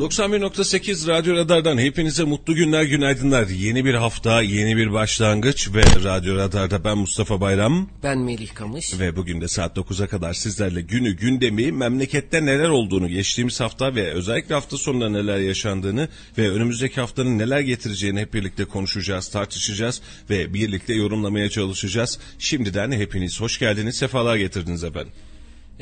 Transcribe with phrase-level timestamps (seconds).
[0.00, 3.46] 91.8 Radyo Radar'dan hepinize mutlu günler, günaydınlar.
[3.48, 7.88] Yeni bir hafta, yeni bir başlangıç ve Radyo Radar'da ben Mustafa Bayram.
[8.02, 8.98] Ben Melih Kamış.
[8.98, 14.10] Ve bugün de saat 9'a kadar sizlerle günü, gündemi, memlekette neler olduğunu, geçtiğimiz hafta ve
[14.12, 16.08] özellikle hafta sonunda neler yaşandığını
[16.38, 22.18] ve önümüzdeki haftanın neler getireceğini hep birlikte konuşacağız, tartışacağız ve birlikte yorumlamaya çalışacağız.
[22.38, 25.12] Şimdiden hepiniz hoş geldiniz, sefalar getirdiniz efendim.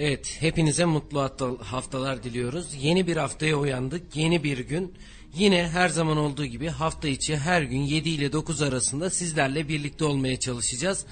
[0.01, 1.21] Evet, hepinize mutlu
[1.63, 2.75] haftalar diliyoruz.
[2.81, 4.95] Yeni bir haftaya uyandık, yeni bir gün.
[5.35, 10.05] Yine her zaman olduğu gibi hafta içi her gün 7 ile 9 arasında sizlerle birlikte
[10.05, 11.05] olmaya çalışacağız.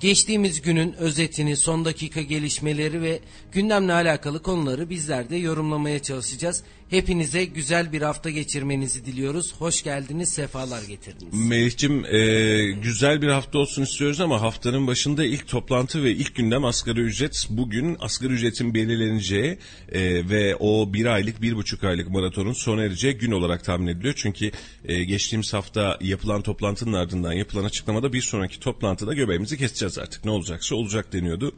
[0.00, 3.20] Geçtiğimiz günün özetini, son dakika gelişmeleri ve
[3.52, 6.64] gündemle alakalı konuları bizler de yorumlamaya çalışacağız.
[6.92, 9.54] Hepinize güzel bir hafta geçirmenizi diliyoruz.
[9.58, 11.48] Hoş geldiniz, sefalar getirdiniz.
[11.48, 16.64] Melih'cim e, güzel bir hafta olsun istiyoruz ama haftanın başında ilk toplantı ve ilk gündem
[16.64, 17.46] asgari ücret.
[17.50, 19.58] Bugün asgari ücretin belirleneceği
[19.92, 24.14] e, ve o bir aylık, bir buçuk aylık maratonun sona ereceği gün olarak tahmin ediliyor.
[24.16, 24.50] Çünkü
[24.84, 30.24] e, geçtiğimiz hafta yapılan toplantının ardından yapılan açıklamada bir sonraki toplantıda göbeğimizi keseceğiz artık.
[30.24, 31.54] Ne olacaksa olacak deniyordu.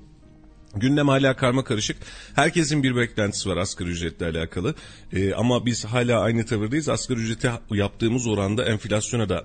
[0.77, 1.97] Gündem hala karma karışık.
[2.35, 4.75] Herkesin bir beklentisi var asgari ücretle alakalı.
[5.13, 6.89] Ee, ama biz hala aynı tavırdayız.
[6.89, 9.45] Asgari ücrete yaptığımız oranda enflasyona da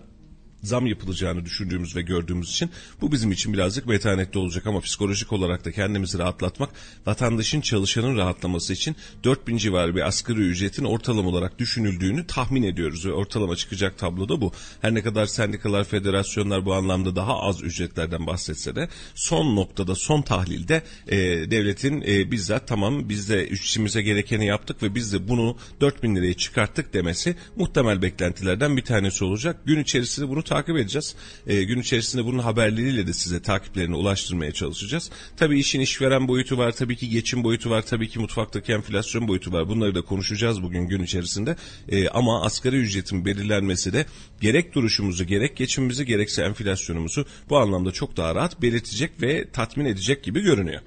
[0.63, 2.69] zam yapılacağını düşündüğümüz ve gördüğümüz için
[3.01, 6.69] bu bizim için birazcık metanetli olacak ama psikolojik olarak da kendimizi rahatlatmak,
[7.05, 13.11] vatandaşın çalışanın rahatlaması için 4000 civarı bir asgari ücretin ortalama olarak düşünüldüğünü tahmin ediyoruz ve
[13.11, 14.51] ortalama çıkacak tablo da bu.
[14.81, 20.21] Her ne kadar sendikalar, federasyonlar bu anlamda daha az ücretlerden bahsetse de son noktada, son
[20.21, 21.17] tahlilde e,
[21.51, 26.33] devletin e, bizzat tamam biz de işimize gerekeni yaptık ve biz de bunu 4000 liraya
[26.33, 29.61] çıkarttık demesi muhtemel beklentilerden bir tanesi olacak.
[29.65, 31.15] Gün içerisinde bunu takip edeceğiz.
[31.47, 35.11] E, gün içerisinde bunun haberleriyle de size takiplerini ulaştırmaya çalışacağız.
[35.37, 39.51] Tabii işin işveren boyutu var, tabii ki geçim boyutu var, tabii ki mutfaktaki enflasyon boyutu
[39.51, 39.69] var.
[39.69, 41.55] Bunları da konuşacağız bugün gün içerisinde.
[41.89, 44.05] E, ama asgari ücretin belirlenmesi de
[44.41, 50.23] gerek duruşumuzu, gerek geçimimizi, gerekse enflasyonumuzu bu anlamda çok daha rahat belirtecek ve tatmin edecek
[50.23, 50.81] gibi görünüyor.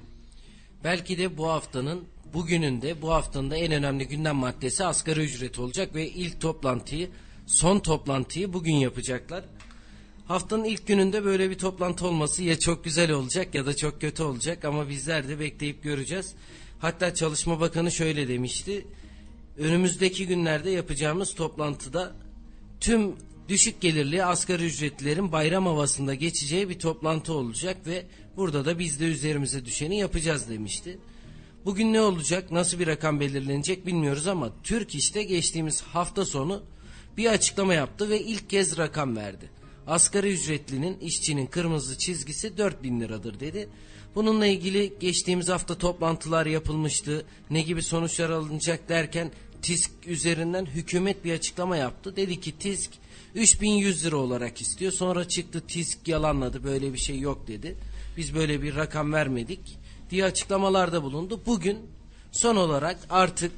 [0.85, 2.05] Belki de bu haftanın
[2.35, 7.09] bugünün de bu haftanın da en önemli gündem maddesi asgari ücret olacak ve ilk toplantıyı
[7.47, 9.45] son toplantıyı bugün yapacaklar.
[10.27, 14.23] Haftanın ilk gününde böyle bir toplantı olması ya çok güzel olacak ya da çok kötü
[14.23, 16.35] olacak ama bizler de bekleyip göreceğiz.
[16.79, 18.87] Hatta Çalışma Bakanı şöyle demişti.
[19.59, 22.13] Önümüzdeki günlerde yapacağımız toplantıda
[22.81, 23.17] tüm
[23.49, 29.05] düşük gelirli asgari ücretlilerin bayram havasında geçeceği bir toplantı olacak ve burada da biz de
[29.05, 30.99] üzerimize düşeni yapacağız demişti.
[31.65, 36.63] Bugün ne olacak, nasıl bir rakam belirlenecek bilmiyoruz ama Türk işte geçtiğimiz hafta sonu
[37.17, 39.51] bir açıklama yaptı ve ilk kez rakam verdi.
[39.87, 43.69] Asgari ücretlinin işçinin kırmızı çizgisi 4000 liradır dedi.
[44.15, 47.25] Bununla ilgili geçtiğimiz hafta toplantılar yapılmıştı.
[47.51, 49.31] Ne gibi sonuçlar alınacak derken
[49.63, 52.17] TİSK üzerinden hükümet bir açıklama yaptı.
[52.17, 52.91] Dedi ki TİSK
[53.35, 54.93] 3100 lira olarak istiyor.
[54.93, 57.77] Sonra çıktı TİSK yalanladı böyle bir şey yok dedi.
[58.17, 59.79] Biz böyle bir rakam vermedik
[60.11, 61.41] diye açıklamalarda bulundu.
[61.47, 61.79] Bugün
[62.33, 63.53] son olarak artık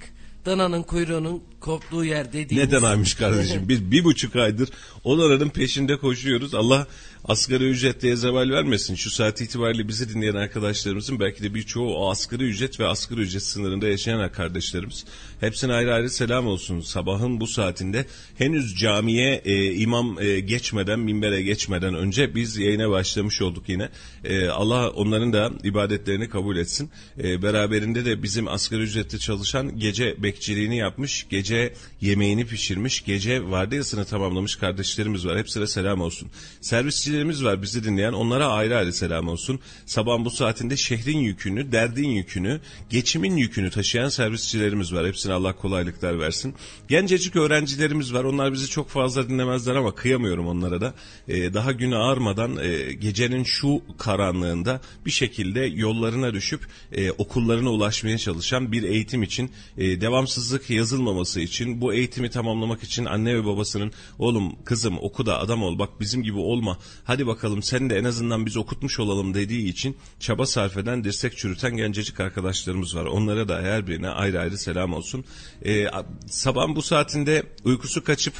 [0.47, 2.69] dananın kuyruğunun koptuğu yer dediğimiz.
[2.69, 3.69] Neden aymış kardeşim?
[3.69, 4.69] Biz bir buçuk aydır
[5.05, 6.55] onların peşinde koşuyoruz.
[6.55, 6.87] Allah
[7.25, 8.95] asgari ücretliye zeval vermesin.
[8.95, 13.89] Şu saat itibariyle bizi dinleyen arkadaşlarımızın belki de birçoğu asgari ücret ve asgari ücret sınırında
[13.89, 15.05] yaşayan kardeşlerimiz.
[15.41, 16.81] Hepsine ayrı ayrı selam olsun.
[16.81, 18.07] Sabahın bu saatinde
[18.39, 23.89] henüz camiye e, imam e, geçmeden, minbere geçmeden önce biz yayına başlamış olduk yine.
[24.25, 26.91] E, Allah onların da ibadetlerini kabul etsin.
[27.19, 31.54] E, beraberinde de bizim asgari ücretli çalışan gece bekçiliğini yapmış, gece
[32.01, 35.39] yemeğini pişirmiş, gece vardiyasını tamamlamış kardeşlerimiz var.
[35.39, 36.29] Hepsine selam olsun.
[36.61, 38.13] Servisçi dinleyicilerimiz var bizi dinleyen.
[38.13, 39.61] Onlara ayrı ayrı selam olsun.
[39.87, 42.61] Sabah bu saatinde şehrin yükünü, derdin yükünü,
[42.91, 45.07] geçimin yükünü taşıyan servisçilerimiz var.
[45.07, 46.55] Hepsine Allah kolaylıklar versin.
[46.89, 48.25] Gencecik öğrencilerimiz var.
[48.25, 50.95] Onlar bizi çok fazla dinlemezler ama kıyamıyorum onlara da.
[51.29, 58.19] Ee, daha günü ağarmadan e, gecenin şu karanlığında bir şekilde yollarına düşüp e, okullarına ulaşmaya
[58.19, 63.93] çalışan bir eğitim için e, devamsızlık yazılmaması için bu eğitimi tamamlamak için anne ve babasının
[64.19, 68.05] oğlum kızım oku da adam ol bak bizim gibi olma hadi bakalım sen de en
[68.05, 73.05] azından biz okutmuş olalım dediği için çaba sarf eden, dirsek çürüten gencecik arkadaşlarımız var.
[73.05, 75.25] Onlara da her birine ayrı ayrı selam olsun.
[75.67, 75.87] Ee,
[76.27, 78.35] sabahın bu saatinde uykusu kaçıp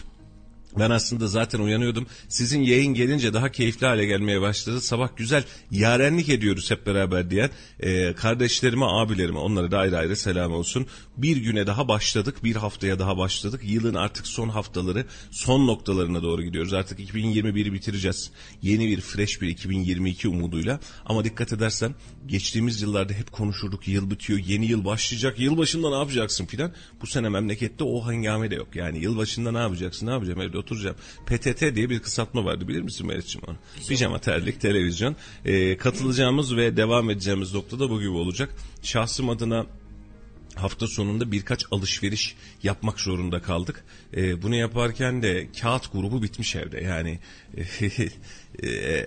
[0.79, 2.07] Ben aslında zaten uyanıyordum.
[2.29, 4.81] Sizin yayın gelince daha keyifli hale gelmeye başladı.
[4.81, 7.51] Sabah güzel yarenlik ediyoruz hep beraber diyen
[7.81, 10.87] e, kardeşlerime, abilerime onlara da ayrı ayrı selam olsun.
[11.17, 13.61] Bir güne daha başladık, bir haftaya daha başladık.
[13.65, 16.73] Yılın artık son haftaları, son noktalarına doğru gidiyoruz.
[16.73, 18.31] Artık 2021'i bitireceğiz.
[18.63, 20.81] Yeni bir, fresh bir 2022 umuduyla.
[21.07, 21.95] Ama dikkat edersen
[22.27, 23.89] geçtiğimiz yıllarda hep konuşurduk.
[23.89, 25.41] Yıl bitiyor, yeni yıl başlayacak.
[25.41, 26.73] Yıl başında ne yapacaksın filan.
[27.03, 28.77] Bu sene memlekette o hangame de yok.
[28.77, 30.97] Yani yıl başında ne yapacaksın, ne yapacağım evde oturacağım.
[31.27, 33.57] PTT diye bir kısaltma vardı bilir misin Meriç'ciğim onu?
[33.89, 35.17] Pijama, terlik, televizyon.
[35.45, 38.55] Ee, katılacağımız ve devam edeceğimiz noktada bu gibi olacak.
[38.83, 39.67] Şahsım adına
[40.55, 43.85] hafta sonunda birkaç alışveriş yapmak zorunda kaldık.
[44.17, 46.81] Ee, bunu yaparken de kağıt grubu bitmiş evde.
[46.81, 47.19] Yani
[47.57, 47.63] e,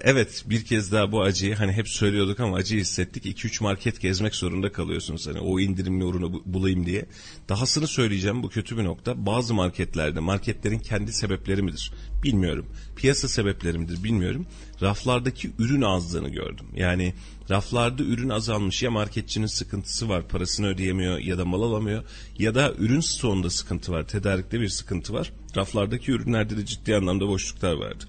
[0.01, 3.25] evet bir kez daha bu acıyı hani hep söylüyorduk ama acı hissettik.
[3.25, 7.05] 2-3 market gezmek zorunda kalıyorsunuz hani o indirimli ürünü bulayım diye.
[7.49, 9.25] Dahasını söyleyeceğim bu kötü bir nokta.
[9.25, 11.91] Bazı marketlerde marketlerin kendi sebepleri midir
[12.23, 12.65] bilmiyorum.
[12.95, 14.47] Piyasa sebepleri midir bilmiyorum.
[14.81, 16.65] Raflardaki ürün azlığını gördüm.
[16.75, 17.13] Yani
[17.49, 22.03] raflarda ürün azalmış ya marketçinin sıkıntısı var parasını ödeyemiyor ya da mal alamıyor
[22.39, 25.31] ya da ürün stoğunda sıkıntı var tedarikte bir sıkıntı var.
[25.57, 28.05] Raflardaki ürünlerde de ciddi anlamda boşluklar vardı.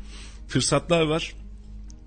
[0.48, 1.34] Fırsatlar var.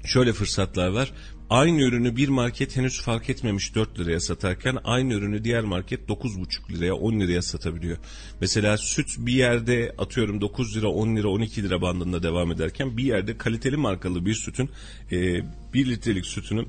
[0.05, 1.13] Şöyle fırsatlar var.
[1.49, 6.73] Aynı ürünü bir market henüz fark etmemiş 4 liraya satarken aynı ürünü diğer market 9,5
[6.73, 7.97] liraya 10 liraya satabiliyor.
[8.41, 13.03] Mesela süt bir yerde atıyorum 9 lira 10 lira 12 lira bandında devam ederken bir
[13.03, 14.69] yerde kaliteli markalı bir sütün
[15.11, 15.17] e,
[15.73, 16.67] 1 litrelik sütünün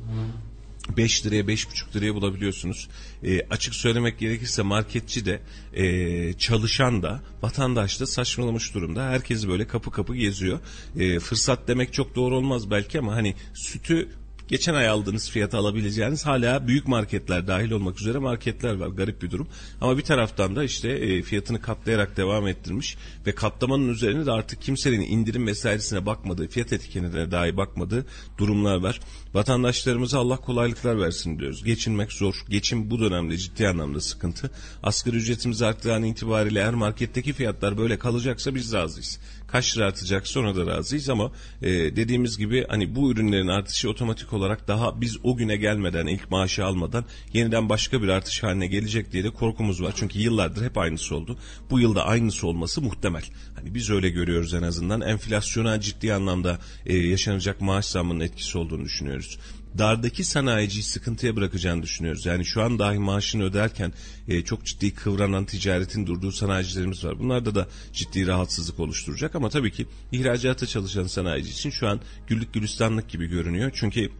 [0.96, 2.88] 5 liraya 5,5 liraya bulabiliyorsunuz.
[3.24, 5.40] E, açık söylemek gerekirse marketçi de
[5.74, 9.04] e, çalışan da vatandaş da saçmalamış durumda.
[9.04, 10.60] Herkes böyle kapı kapı geziyor.
[10.98, 14.08] E, fırsat demek çok doğru olmaz belki ama hani sütü
[14.52, 18.88] geçen ay aldığınız fiyata alabileceğiniz hala büyük marketler dahil olmak üzere marketler var.
[18.88, 19.48] Garip bir durum.
[19.80, 22.96] Ama bir taraftan da işte e, fiyatını katlayarak devam ettirmiş
[23.26, 28.06] ve katlamanın üzerine de artık kimsenin indirim vesairesine bakmadığı, fiyat etiketine dahi bakmadığı
[28.38, 29.00] durumlar var.
[29.34, 31.64] Vatandaşlarımıza Allah kolaylıklar versin diyoruz.
[31.64, 32.44] Geçinmek zor.
[32.48, 34.50] Geçim bu dönemde ciddi anlamda sıkıntı.
[34.82, 39.18] Asgari ücretimiz arttığı an itibariyle eğer marketteki fiyatlar böyle kalacaksa biz razıyız
[39.52, 41.32] kaç lira artacaksa ona da razıyız ama
[41.62, 46.30] e, dediğimiz gibi hani bu ürünlerin artışı otomatik olarak daha biz o güne gelmeden ilk
[46.30, 49.92] maaşı almadan yeniden başka bir artış haline gelecek diye de korkumuz var.
[49.96, 51.38] Çünkü yıllardır hep aynısı oldu.
[51.70, 53.22] Bu yılda aynısı olması muhtemel.
[53.62, 55.00] Hani biz öyle görüyoruz en azından.
[55.00, 59.38] Enflasyona ciddi anlamda e, yaşanacak maaş zammının etkisi olduğunu düşünüyoruz
[59.78, 62.26] dardaki sanayiciyi sıkıntıya bırakacağını düşünüyoruz.
[62.26, 63.92] Yani şu an dahi maaşını öderken
[64.28, 67.18] e, çok ciddi kıvranan ticaretin durduğu sanayicilerimiz var.
[67.18, 72.54] Bunlarda da ciddi rahatsızlık oluşturacak ama tabii ki ihracata çalışan sanayici için şu an güllük
[72.54, 73.70] gülistanlık gibi görünüyor.
[73.74, 74.10] Çünkü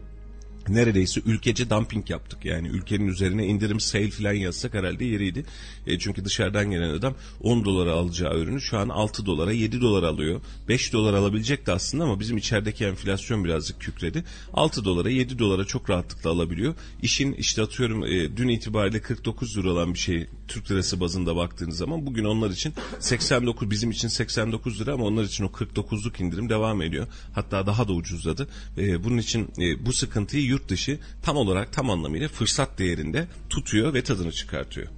[0.68, 2.44] neredeyse ülkece dumping yaptık.
[2.44, 5.44] Yani ülkenin üzerine indirim sale filan yazsak herhalde yeriydi.
[5.86, 10.02] E, çünkü dışarıdan gelen adam 10 dolara alacağı ürünü şu an 6 dolara 7 dolar
[10.02, 10.40] alıyor.
[10.68, 14.24] 5 dolar alabilecekti aslında ama bizim içerideki enflasyon birazcık kükredi.
[14.52, 16.74] 6 dolara 7 dolara çok rahatlıkla alabiliyor.
[17.02, 21.76] İşin işte atıyorum e, dün itibariyle 49 lira olan bir şey Türk lirası bazında baktığınız
[21.76, 26.48] zaman bugün onlar için 89 bizim için 89 lira ama onlar için o 49'luk indirim
[26.48, 27.06] devam ediyor.
[27.32, 28.48] Hatta daha da ucuzladı.
[28.78, 33.94] E, bunun için e, bu sıkıntıyı yurt dışı tam olarak tam anlamıyla fırsat değerinde tutuyor
[33.94, 34.88] ve tadını çıkartıyor.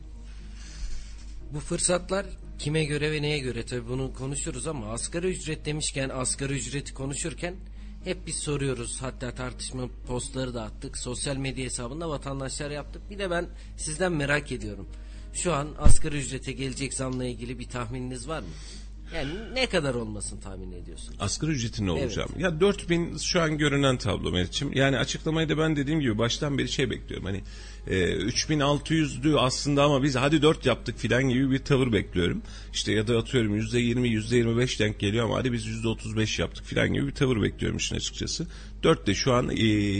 [1.52, 2.26] Bu fırsatlar
[2.58, 7.54] kime göre ve neye göre tabii bunu konuşuruz ama asgari ücret demişken asgari ücreti konuşurken
[8.04, 9.02] hep biz soruyoruz.
[9.02, 10.98] Hatta tartışma postları da attık.
[10.98, 13.02] Sosyal medya hesabında vatandaşlar yaptık.
[13.10, 14.88] Bir de ben sizden merak ediyorum.
[15.34, 18.48] Şu an asgari ücrete gelecek zamla ilgili bir tahmininiz var mı?
[19.14, 21.14] Yani ne kadar olmasın tahmin ediyorsun?
[21.20, 22.28] Asgari ücretin ne olacağım?
[22.32, 22.42] Evet.
[22.42, 24.72] Ya 4000 şu an görünen tablo Meriç'im.
[24.72, 27.26] Yani açıklamayı da ben dediğim gibi baştan beri şey bekliyorum.
[27.26, 27.42] Hani
[27.86, 32.42] e, 3600'dü aslında ama biz hadi 4 yaptık filan gibi bir tavır bekliyorum.
[32.72, 37.06] İşte ya da atıyorum %20 %25 denk geliyor ama hadi biz %35 yaptık filan gibi
[37.06, 38.46] bir tavır bekliyorum işin açıkçası.
[38.82, 39.54] 4 de şu an e,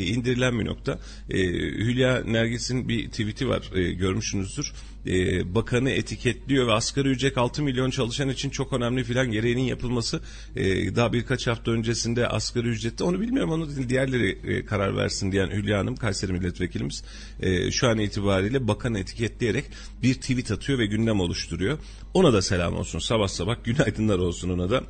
[0.06, 0.98] indirilen bir nokta.
[1.30, 4.72] E, Hülya Nergis'in bir tweet'i var e, görmüşsünüzdür.
[5.06, 10.20] E, bakanı etiketliyor ve asgari ücret 6 milyon çalışan için çok önemli filan gereğinin yapılması
[10.56, 15.50] e, daha birkaç hafta öncesinde asgari ücrette onu bilmiyorum onu diğerleri e, karar versin diyen
[15.50, 17.04] Hülya Hanım Kayseri milletvekilimiz
[17.40, 19.64] e, şu an itibariyle bakan etiketleyerek
[20.02, 21.78] bir tweet atıyor ve gündem oluşturuyor.
[22.14, 24.84] Ona da selam olsun sabah sabah günaydınlar olsun ona da.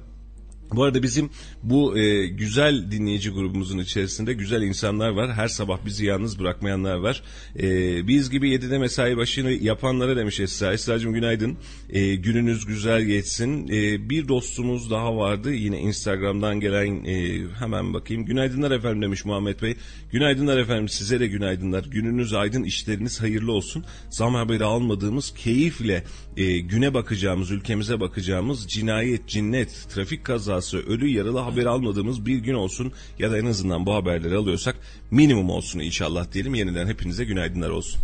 [0.77, 1.31] Bu arada bizim
[1.63, 5.33] bu e, güzel dinleyici grubumuzun içerisinde güzel insanlar var.
[5.33, 7.23] Her sabah bizi yalnız bırakmayanlar var.
[7.59, 7.69] E,
[8.09, 10.73] biz gibi 7'de mesai başını yapanlara demiş Esra.
[10.73, 11.57] Esra'cığım günaydın.
[11.91, 13.69] E, gününüz güzel geçsin.
[13.69, 15.53] E, bir dostumuz daha vardı.
[15.53, 18.25] Yine Instagram'dan gelen e, hemen bakayım.
[18.25, 19.77] Günaydınlar efendim demiş Muhammed Bey.
[20.13, 21.85] Günaydınlar efendim size de günaydınlar.
[21.85, 23.85] Gününüz aydın işleriniz hayırlı olsun.
[24.11, 26.05] Zam haberi almadığımız keyifle
[26.37, 32.39] e, güne bakacağımız, ülkemize bakacağımız cinayet, cinnet, trafik kaza kazası, ölü yaralı haber almadığımız bir
[32.39, 34.77] gün olsun ya da en azından bu haberleri alıyorsak
[35.11, 36.55] minimum olsun inşallah diyelim.
[36.55, 38.01] Yeniden hepinize günaydınlar olsun.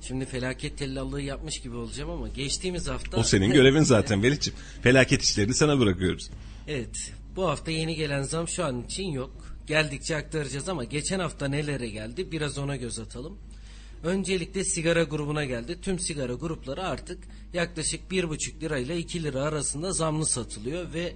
[0.00, 3.16] Şimdi felaket tellallığı yapmış gibi olacağım ama geçtiğimiz hafta...
[3.16, 4.58] O senin görevin zaten Veliciğim.
[4.82, 6.30] Felaket işlerini sana bırakıyoruz.
[6.68, 7.12] Evet.
[7.36, 9.30] Bu hafta yeni gelen zam şu an için yok.
[9.66, 13.38] Geldikçe aktaracağız ama geçen hafta nelere geldi biraz ona göz atalım.
[14.04, 15.78] Öncelikle sigara grubuna geldi.
[15.82, 17.18] Tüm sigara grupları artık
[17.54, 21.12] yaklaşık 1,5 lira ile 2 lira arasında zamlı satılıyor ve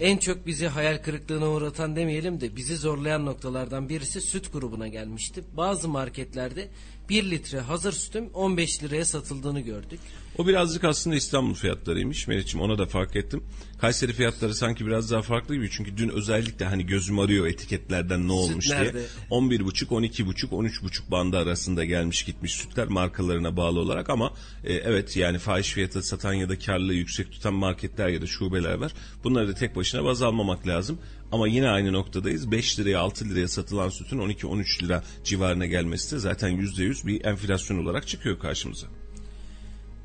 [0.00, 5.44] en çok bizi hayal kırıklığına uğratan demeyelim de bizi zorlayan noktalardan birisi süt grubuna gelmişti.
[5.56, 6.68] Bazı marketlerde
[7.08, 10.00] 1 litre hazır sütüm 15 liraya satıldığını gördük.
[10.38, 13.44] O birazcık aslında İstanbul fiyatlarıymış Meriç'im ona da fark ettim.
[13.80, 18.32] Kayseri fiyatları sanki biraz daha farklı gibi çünkü dün özellikle hani gözüm arıyor etiketlerden ne
[18.32, 18.78] olmuş diye.
[18.78, 19.04] nerede?
[19.30, 24.32] 11,5, 12,5, 13,5 bandı arasında gelmiş gitmiş sütler markalarına bağlı olarak ama
[24.64, 28.74] e, evet yani fahiş fiyata satan ya da karlılığı yüksek tutan marketler ya da şubeler
[28.74, 28.92] var.
[29.24, 30.98] Bunları da tek başına baz almamak lazım.
[31.34, 32.50] Ama yine aynı noktadayız.
[32.50, 37.84] 5 liraya 6 liraya satılan sütün 12-13 lira civarına gelmesi de zaten %100 bir enflasyon
[37.84, 38.86] olarak çıkıyor karşımıza.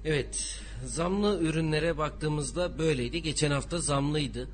[0.05, 3.21] Evet, zamlı ürünlere baktığımızda böyleydi.
[3.21, 4.49] Geçen hafta zamlıydı.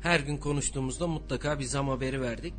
[0.00, 2.54] Her gün konuştuğumuzda mutlaka bir zam haberi verdik.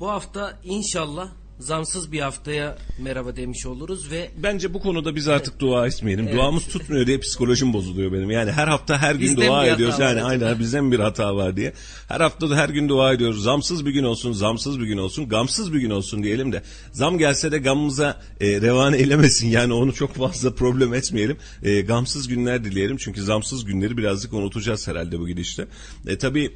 [0.00, 5.60] Bu hafta inşallah zamsız bir haftaya merhaba demiş oluruz ve Bence bu konuda biz artık
[5.60, 6.24] dua etmeyelim.
[6.28, 6.36] Evet.
[6.36, 8.30] Duamız tutmuyor diye psikolojim bozuluyor benim.
[8.30, 9.98] Yani her hafta her gün Bizden dua ediyoruz.
[9.98, 11.72] var Yani aynen bizden bir hata var diye.
[12.08, 13.42] Her hafta da her gün dua ediyoruz.
[13.42, 16.62] Zamsız bir gün olsun, zamsız bir gün olsun, gamsız bir gün olsun diyelim de.
[16.92, 19.48] Zam gelse de gamımıza e, revan eylemesin.
[19.48, 21.36] Yani onu çok fazla problem etmeyelim.
[21.62, 22.96] E, gamsız günler dileyelim.
[22.96, 25.66] Çünkü zamsız günleri birazcık unutacağız herhalde bu gidişte.
[26.06, 26.52] E, tabii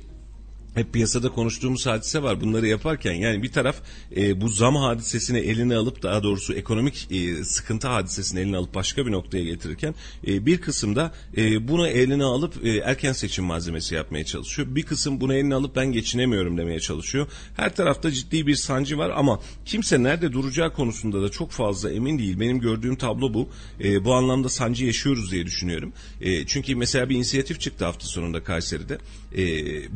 [0.74, 2.40] hep piyasada konuştuğumuz hadise var.
[2.40, 3.76] Bunları yaparken yani bir taraf
[4.16, 9.06] e, bu zam hadisesini eline alıp daha doğrusu ekonomik e, sıkıntı hadisesini eline alıp başka
[9.06, 9.94] bir noktaya getirirken
[10.26, 14.68] e, bir kısım da e, bunu eline alıp e, erken seçim malzemesi yapmaya çalışıyor.
[14.74, 17.26] Bir kısım bunu eline alıp ben geçinemiyorum demeye çalışıyor.
[17.56, 22.18] Her tarafta ciddi bir sancı var ama kimse nerede duracağı konusunda da çok fazla emin
[22.18, 22.40] değil.
[22.40, 23.48] Benim gördüğüm tablo bu.
[23.84, 25.92] E, bu anlamda sancı yaşıyoruz diye düşünüyorum.
[26.20, 28.98] E, çünkü mesela bir inisiyatif çıktı hafta sonunda Kayseri'de.
[29.38, 29.46] E,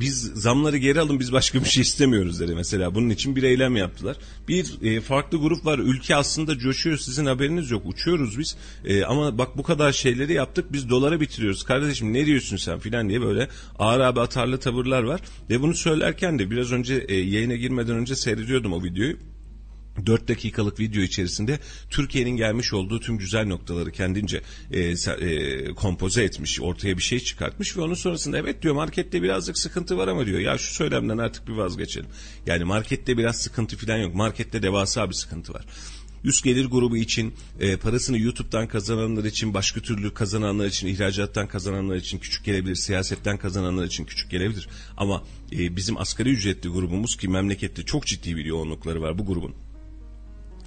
[0.00, 2.94] biz zamları geri alın biz başka bir şey istemiyoruz dedi mesela.
[2.94, 4.16] Bunun için bir eylem yaptılar.
[4.48, 5.78] Bir e, farklı grup var.
[5.78, 6.96] Ülke aslında coşuyor.
[6.96, 7.82] Sizin haberiniz yok.
[7.86, 8.56] Uçuyoruz biz.
[8.84, 10.72] E, ama bak bu kadar şeyleri yaptık.
[10.72, 11.62] Biz dolara bitiriyoruz.
[11.62, 15.20] Kardeşim ne diyorsun sen filan diye böyle ağır abi atarlı tavırlar var.
[15.50, 19.16] Ve bunu söylerken de biraz önce e, yayına girmeden önce seyrediyordum o videoyu.
[20.06, 21.58] 4 dakikalık video içerisinde
[21.90, 27.76] Türkiye'nin gelmiş olduğu tüm güzel noktaları kendince e, e, kompoze etmiş, ortaya bir şey çıkartmış
[27.76, 31.48] ve onun sonrasında evet diyor markette birazcık sıkıntı var ama diyor ya şu söylemden artık
[31.48, 32.08] bir vazgeçelim.
[32.46, 34.14] Yani markette biraz sıkıntı falan yok.
[34.14, 35.64] Markette devasa bir sıkıntı var.
[36.24, 41.96] Üst gelir grubu için, e, parasını YouTube'dan kazananlar için, başka türlü kazananlar için, ihracattan kazananlar
[41.96, 44.68] için küçük gelebilir, siyasetten kazananlar için küçük gelebilir.
[44.96, 49.54] Ama e, bizim asgari ücretli grubumuz ki memlekette çok ciddi bir yoğunlukları var bu grubun.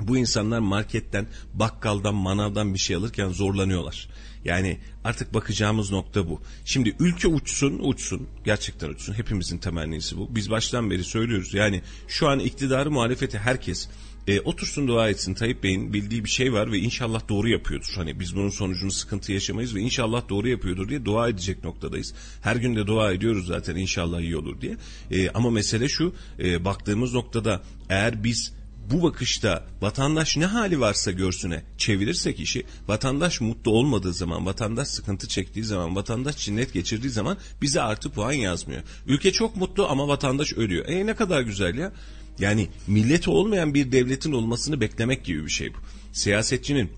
[0.02, 4.10] Bu insanlar marketten, bakkaldan, manavdan bir şey alırken zorlanıyorlar.
[4.46, 6.42] Yani artık bakacağımız nokta bu.
[6.66, 8.28] Şimdi ülke uçsun, uçsun.
[8.46, 9.14] Gerçekten uçsun.
[9.14, 10.36] Hepimizin temennisi bu.
[10.36, 11.54] Biz baştan beri söylüyoruz.
[11.54, 13.90] Yani şu an iktidarı muhalefeti herkes
[14.28, 15.34] e, otursun dua etsin.
[15.34, 17.94] Tayyip Bey'in bildiği bir şey var ve inşallah doğru yapıyordur.
[17.96, 22.14] Hani biz bunun sonucunu sıkıntı yaşamayız ve inşallah doğru yapıyordur diye dua edecek noktadayız.
[22.42, 24.78] Her gün de dua ediyoruz zaten inşallah iyi olur diye.
[25.12, 28.59] E, ama mesele şu, e, baktığımız noktada eğer biz
[28.92, 35.28] bu bakışta vatandaş ne hali varsa görsüne çevirirsek işi vatandaş mutlu olmadığı zaman vatandaş sıkıntı
[35.28, 38.82] çektiği zaman vatandaş cinnet geçirdiği zaman bize artı puan yazmıyor.
[39.08, 40.86] Ülke çok mutlu ama vatandaş ölüyor.
[40.88, 41.92] E ne kadar güzel ya.
[42.40, 45.78] Yani milleti olmayan bir devletin olmasını beklemek gibi bir şey bu.
[46.14, 46.92] Siyasetçinin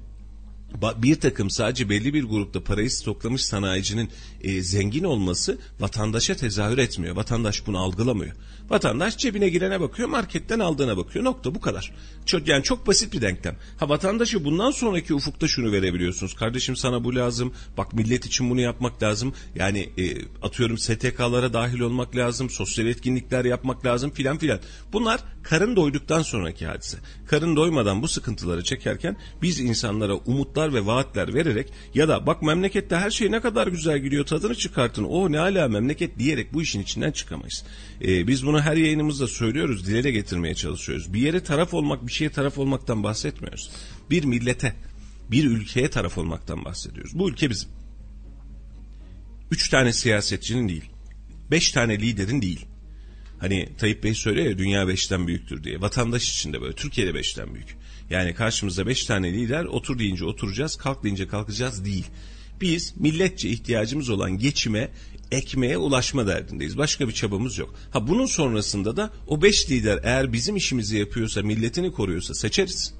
[0.97, 4.09] bir takım sadece belli bir grupta parayı stoklamış sanayicinin
[4.41, 7.15] e, zengin olması vatandaşa tezahür etmiyor.
[7.15, 8.35] Vatandaş bunu algılamıyor.
[8.69, 11.25] Vatandaş cebine girene bakıyor, marketten aldığına bakıyor.
[11.25, 11.93] Nokta bu kadar.
[12.25, 13.57] Çok, yani çok basit bir denklem.
[13.77, 16.33] Ha vatandaşı bundan sonraki ufukta şunu verebiliyorsunuz.
[16.33, 17.53] Kardeşim sana bu lazım.
[17.77, 19.33] Bak millet için bunu yapmak lazım.
[19.55, 22.49] Yani e, atıyorum STK'lara dahil olmak lazım.
[22.49, 24.59] Sosyal etkinlikler yapmak lazım filan filan.
[24.93, 26.97] Bunlar karın doyduktan sonraki hadise.
[27.27, 32.95] Karın doymadan bu sıkıntıları çekerken biz insanlara umutlar ve vaatler vererek ya da bak memlekette
[32.95, 35.03] her şey ne kadar güzel gidiyor tadını çıkartın.
[35.03, 37.63] O ne ala memleket diyerek bu işin içinden çıkamayız.
[38.01, 41.13] Ee, biz bunu her yayınımızda söylüyoruz, dile getirmeye çalışıyoruz.
[41.13, 43.71] Bir yere taraf olmak, bir şeye taraf olmaktan bahsetmiyoruz.
[44.09, 44.75] Bir millete,
[45.31, 47.19] bir ülkeye taraf olmaktan bahsediyoruz.
[47.19, 47.69] Bu ülke bizim.
[49.51, 50.85] Üç tane siyasetçinin değil,
[51.51, 52.65] beş tane liderin değil.
[53.41, 55.81] Hani Tayyip Bey söylüyor ya dünya beşten büyüktür diye.
[55.81, 56.73] Vatandaş için de böyle.
[56.73, 57.77] Türkiye'de beşten büyük.
[58.09, 62.05] Yani karşımızda beş tane lider otur deyince oturacağız, kalk deyince kalkacağız değil.
[62.61, 64.91] Biz milletçe ihtiyacımız olan geçime
[65.31, 66.77] ekmeğe ulaşma derdindeyiz.
[66.77, 67.75] Başka bir çabamız yok.
[67.91, 72.93] Ha bunun sonrasında da o beş lider eğer bizim işimizi yapıyorsa, milletini koruyorsa seçeriz.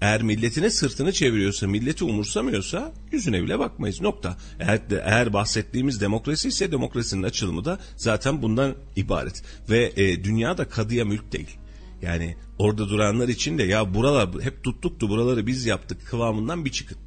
[0.00, 4.00] Eğer milletine sırtını çeviriyorsa, milleti umursamıyorsa yüzüne bile bakmayız.
[4.00, 4.36] Nokta.
[4.60, 9.42] Eğer, de, eğer bahsettiğimiz demokrasi ise demokrasinin açılımı da zaten bundan ibaret.
[9.70, 11.56] Ve e, dünya da kadıya mülk değil.
[12.02, 16.98] Yani orada duranlar için de ya buralar hep tuttuktu buraları biz yaptık kıvamından bir çıkın.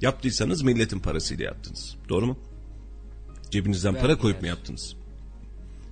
[0.00, 1.96] Yaptıysanız milletin parasıyla yaptınız.
[2.08, 2.38] Doğru mu?
[3.50, 4.18] Cebinizden para Vergiler.
[4.18, 4.96] koyup mu yaptınız?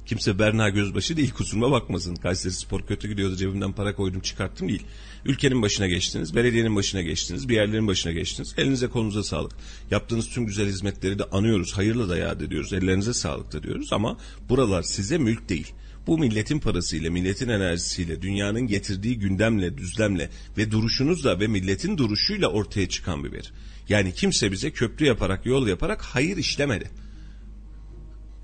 [0.06, 2.14] Kimse Berna Gözbaşı değil kusuruma bakmasın.
[2.14, 4.82] Kayseri Spor kötü gidiyordu cebimden para koydum çıkarttım değil.
[5.26, 8.54] Ülkenin başına geçtiniz, belediyenin başına geçtiniz, bir yerlerin başına geçtiniz.
[8.56, 9.52] Elinize kolunuza sağlık.
[9.90, 12.72] Yaptığınız tüm güzel hizmetleri de anıyoruz, hayırla da yad ediyoruz.
[12.72, 14.18] Ellerinize sağlık da diyoruz ama
[14.48, 15.72] buralar size mülk değil.
[16.06, 22.88] Bu milletin parasıyla, milletin enerjisiyle, dünyanın getirdiği gündemle, düzlemle ve duruşunuzla ve milletin duruşuyla ortaya
[22.88, 23.46] çıkan bir veri.
[23.88, 26.90] Yani kimse bize köprü yaparak, yol yaparak hayır işlemedi.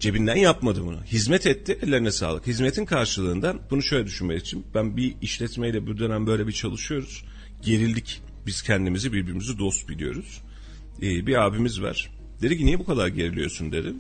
[0.03, 1.05] Cebinden yapmadı bunu.
[1.05, 2.47] Hizmet etti, ellerine sağlık.
[2.47, 7.25] Hizmetin karşılığında bunu şöyle düşünmek için ben bir işletmeyle bu dönem böyle bir çalışıyoruz.
[7.63, 8.21] Gerildik.
[8.47, 10.41] Biz kendimizi birbirimizi dost biliyoruz.
[11.03, 12.11] Ee, bir abimiz var.
[12.43, 13.95] Dedi ki niye bu kadar geriliyorsun dedi.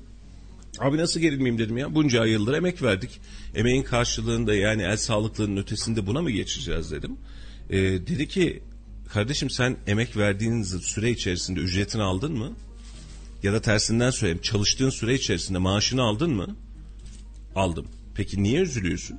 [0.78, 1.94] Abi nasıl gerilmeyeyim dedim ya.
[1.94, 3.21] Bunca yıldır emek verdik.
[3.54, 7.16] Emeğin karşılığında yani el sağlıklığının ötesinde buna mı geçeceğiz dedim.
[7.71, 8.62] Ee, dedi ki
[9.09, 12.52] kardeşim sen emek verdiğin süre içerisinde ücretini aldın mı?
[13.43, 16.57] Ya da tersinden söyleyeyim çalıştığın süre içerisinde maaşını aldın mı?
[17.55, 17.87] Aldım.
[18.15, 19.19] Peki niye üzülüyorsun?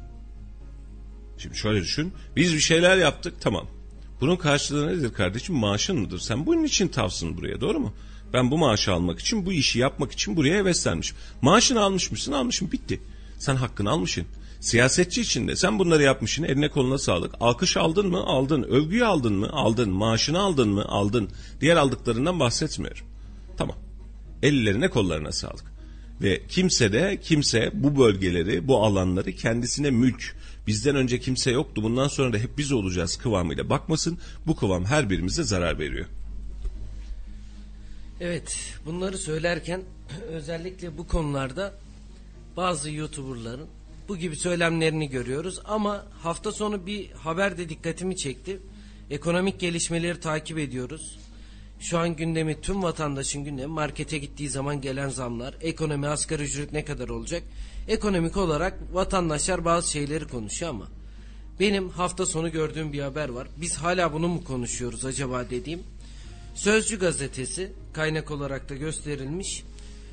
[1.38, 2.14] Şimdi şöyle düşün.
[2.36, 3.68] Biz bir şeyler yaptık tamam.
[4.22, 5.56] Bunun karşılığı nedir kardeşim?
[5.56, 6.20] Maaşın mıdır?
[6.20, 7.94] Sen bunun için tavsın buraya doğru mu?
[8.34, 11.18] Ben bu maaşı almak için, bu işi yapmak için buraya heveslenmişim.
[11.42, 12.32] Maaşını almış mısın?
[12.32, 12.72] Almışım.
[12.72, 13.02] Bitti.
[13.40, 14.26] Sen hakkını almışsın.
[14.60, 16.44] Siyasetçi için de sen bunları yapmışsın.
[16.44, 17.36] Eline koluna sağlık.
[17.40, 18.24] Alkış aldın mı?
[18.24, 18.64] Aldın.
[18.64, 19.50] Övgüyü aldın mı?
[19.52, 19.90] Aldın.
[19.90, 20.86] Maaşını aldın mı?
[20.88, 21.30] Aldın.
[21.62, 23.06] Diğer aldıklarından bahsetmiyorum.
[23.58, 23.76] Tamam.
[24.44, 25.74] Ellerine kollarına sağlık.
[26.22, 30.36] Ve kimse de kimse bu bölgeleri, bu alanları kendisine mülk,
[30.68, 34.20] bizden önce kimse yoktu bundan sonra da hep biz olacağız kıvamıyla bakmasın.
[34.48, 36.06] Bu kıvam her birimize zarar veriyor.
[38.22, 39.82] Evet, bunları söylerken
[40.30, 41.74] özellikle bu konularda
[42.58, 43.68] bazı YouTuber'ların
[44.08, 48.60] bu gibi söylemlerini görüyoruz ama hafta sonu bir haber de dikkatimi çekti.
[49.10, 51.20] Ekonomik gelişmeleri takip ediyoruz.
[51.84, 56.86] Şu an gündemi tüm vatandaşın gündemi markete gittiği zaman gelen zamlar, ekonomi asgari ücret ne
[56.86, 57.44] kadar olacak?
[57.88, 60.88] Ekonomik olarak vatandaşlar bazı şeyleri konuşuyor ama
[61.60, 63.48] benim hafta sonu gördüğüm bir haber var.
[63.58, 65.84] Biz hala bunu mu konuşuyoruz acaba dediğim.
[66.56, 69.64] Sözcü gazetesi kaynak olarak da gösterilmiş.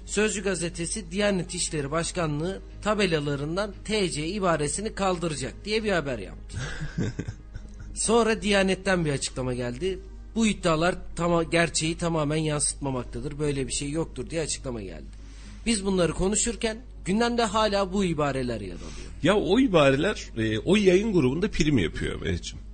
[0.06, 6.58] Sözcü gazetesi Diyanet İşleri Başkanlığı tabelalarından TC ibaresini kaldıracak diye bir haber yaptı.
[7.94, 9.98] Sonra Diyanet'ten bir açıklama geldi.
[10.34, 13.38] Bu iddialar tama gerçeği tamamen yansıtmamaktadır.
[13.38, 15.20] Böyle bir şey yoktur diye açıklama geldi.
[15.66, 19.10] Biz bunları konuşurken gündemde hala bu ibareler yer alıyor.
[19.22, 22.64] Ya o ibareler e, o yayın grubunda prim yapıyor Mehmetciğim.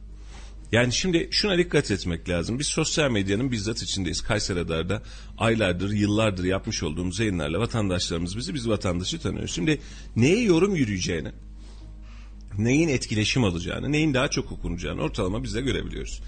[0.73, 2.59] Yani şimdi şuna dikkat etmek lazım.
[2.59, 4.21] Biz sosyal medyanın bizzat içindeyiz.
[4.21, 5.03] Kayseri Radar'da
[5.39, 9.51] aylardır, yıllardır yapmış olduğumuz yayınlarla vatandaşlarımız bizi, biz vatandaşı tanıyoruz.
[9.51, 9.81] Şimdi
[10.17, 11.33] neye yorum yürüyeceğini,
[12.59, 16.21] neyin etkileşim alacağını, neyin daha çok okunacağını ortalama biz de görebiliyoruz.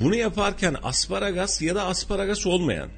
[0.00, 2.90] Bunu yaparken asparagas ya da asparagas olmayan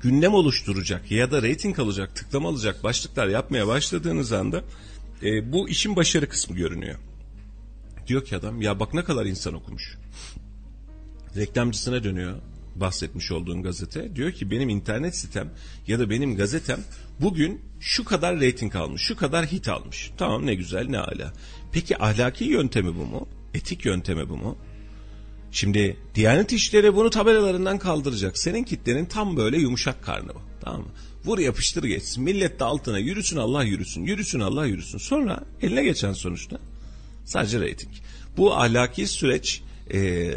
[0.00, 4.64] gündem oluşturacak ya da reyting alacak, tıklama alacak başlıklar yapmaya başladığınız anda
[5.22, 6.98] e, bu işin başarı kısmı görünüyor.
[8.06, 9.98] Diyor ki adam ya bak ne kadar insan okumuş.
[11.36, 12.34] Reklamcısına dönüyor
[12.76, 14.16] bahsetmiş olduğun gazete.
[14.16, 15.50] Diyor ki benim internet sitem
[15.86, 16.80] ya da benim gazetem
[17.20, 20.10] bugün şu kadar reyting almış, şu kadar hit almış.
[20.16, 21.32] Tamam ne güzel ne ala.
[21.72, 23.28] Peki ahlaki yöntemi bu mu?
[23.54, 24.58] Etik yöntemi bu mu?
[25.52, 28.38] Şimdi Diyanet İşleri bunu tabelalarından kaldıracak.
[28.38, 30.40] Senin kitlenin tam böyle yumuşak karnı bu.
[30.60, 30.88] Tamam mı?
[31.24, 32.24] Vur yapıştır geçsin.
[32.24, 34.04] Millet de altına yürüsün Allah yürüsün.
[34.04, 34.98] Yürüsün Allah yürüsün.
[34.98, 36.58] Sonra eline geçen sonuçta
[37.24, 37.92] sadece reyting.
[38.36, 40.30] Bu ahlaki süreç e,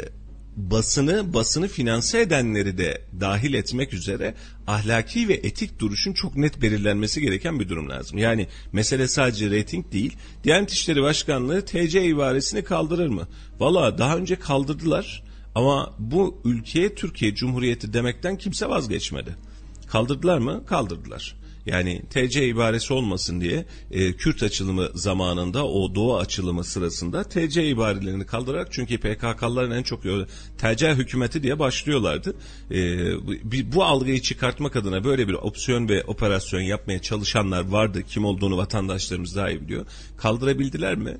[0.56, 4.34] basını basını finanse edenleri de dahil etmek üzere
[4.66, 8.18] ahlaki ve etik duruşun çok net belirlenmesi gereken bir durum lazım.
[8.18, 10.16] Yani mesele sadece reyting değil.
[10.44, 13.28] Diyanet İşleri Başkanlığı TC ibaresini kaldırır mı?
[13.58, 19.36] Valla daha önce kaldırdılar ama bu ülkeye Türkiye Cumhuriyeti demekten kimse vazgeçmedi.
[19.86, 20.66] Kaldırdılar mı?
[20.66, 21.36] Kaldırdılar.
[21.66, 28.26] Yani TC ibaresi olmasın diye e, Kürt açılımı zamanında o Doğu açılımı sırasında TC ibarelerini
[28.26, 30.02] kaldırarak çünkü PKK'ların en çok
[30.58, 32.36] TC hükümeti diye başlıyorlardı.
[32.70, 32.76] E,
[33.44, 38.02] bu, bu algıyı çıkartmak adına böyle bir opsiyon ve operasyon yapmaya çalışanlar vardı.
[38.08, 39.86] Kim olduğunu vatandaşlarımız daha iyi biliyor.
[40.16, 41.16] Kaldırabildiler mi?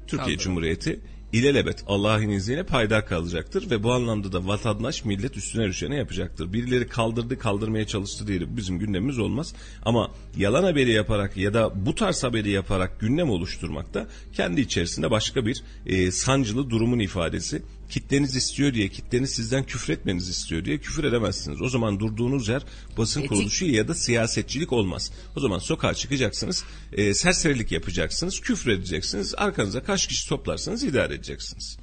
[0.00, 0.38] Türkiye Kaldırın.
[0.38, 1.00] Cumhuriyeti
[1.32, 6.52] ilelebet Allah'ın izniyle payda kalacaktır ve bu anlamda da vatandaş millet üstüne düşeni yapacaktır.
[6.52, 9.54] Birileri kaldırdı kaldırmaya çalıştı diye bizim gündemimiz olmaz.
[9.84, 15.10] Ama yalan haberi yaparak ya da bu tarz haberi yaparak gündem oluşturmak da kendi içerisinde
[15.10, 17.62] başka bir e, sancılı durumun ifadesi
[17.92, 21.62] kitleniz istiyor diye, kitleniz sizden küfretmenizi istiyor diye küfür edemezsiniz.
[21.62, 22.62] O zaman durduğunuz yer
[22.98, 23.30] basın Etik.
[23.30, 25.12] kuruluşu ya da siyasetçilik olmaz.
[25.36, 31.78] O zaman sokağa çıkacaksınız, e, serserilik yapacaksınız, küfür edeceksiniz, arkanıza kaç kişi toplarsanız idare edeceksiniz.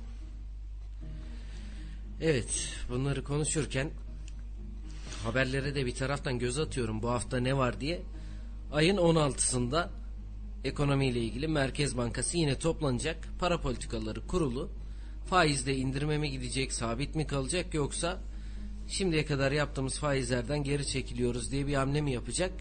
[2.21, 3.91] Evet bunları konuşurken
[5.23, 8.01] haberlere de bir taraftan göz atıyorum bu hafta ne var diye.
[8.71, 9.89] Ayın 16'sında
[10.63, 13.27] ekonomiyle ilgili Merkez Bankası yine toplanacak.
[13.39, 14.69] Para politikaları kurulu
[15.29, 18.19] faizde indirime mi gidecek, sabit mi kalacak yoksa
[18.87, 22.51] şimdiye kadar yaptığımız faizlerden geri çekiliyoruz diye bir hamle mi yapacak?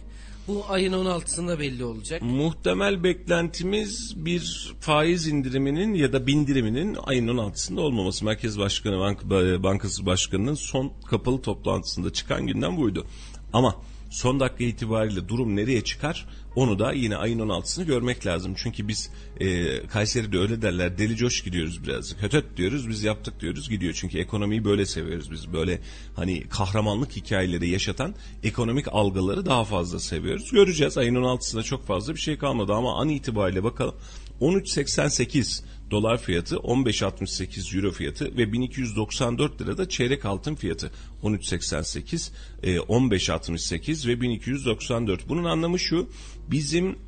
[0.49, 2.23] Bu ayın 16'sında belli olacak.
[2.23, 8.25] Muhtemel beklentimiz bir faiz indiriminin ya da bindiriminin ayın 16'sında olmaması.
[8.25, 9.25] Merkez Başkanı Bank
[9.63, 13.07] Bankası Başkanı'nın son kapalı toplantısında çıkan günden buydu.
[13.53, 13.77] Ama
[14.11, 16.27] son dakika itibariyle durum nereye çıkar
[16.59, 18.55] onu da yine ayın 16'sını görmek lazım.
[18.57, 22.17] Çünkü biz e, Kayseri'de öyle derler deli coş gidiyoruz biraz.
[22.17, 23.95] Hötöt diyoruz biz yaptık diyoruz gidiyor.
[23.97, 25.53] Çünkü ekonomiyi böyle seviyoruz biz.
[25.53, 25.81] Böyle
[26.17, 30.51] hani kahramanlık hikayeleri yaşatan ekonomik algıları daha fazla seviyoruz.
[30.51, 33.95] Göreceğiz ayın 16'sında çok fazla bir şey kalmadı ama an itibariyle bakalım
[34.41, 40.91] 13.88 dolar fiyatı, 15.68 euro fiyatı ve 1294 lirada çeyrek altın fiyatı.
[41.23, 42.31] 13.88,
[42.63, 45.29] 15.68 e, ve 1294.
[45.29, 46.11] Bunun anlamı şu,
[46.51, 46.99] bizim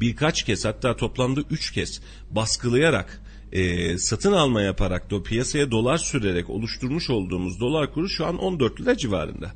[0.00, 6.50] birkaç kez hatta toplamda 3 kez baskılayarak e, satın alma yaparak da piyasaya dolar sürerek
[6.50, 9.52] oluşturmuş olduğumuz dolar kuru şu an 14 lira civarında.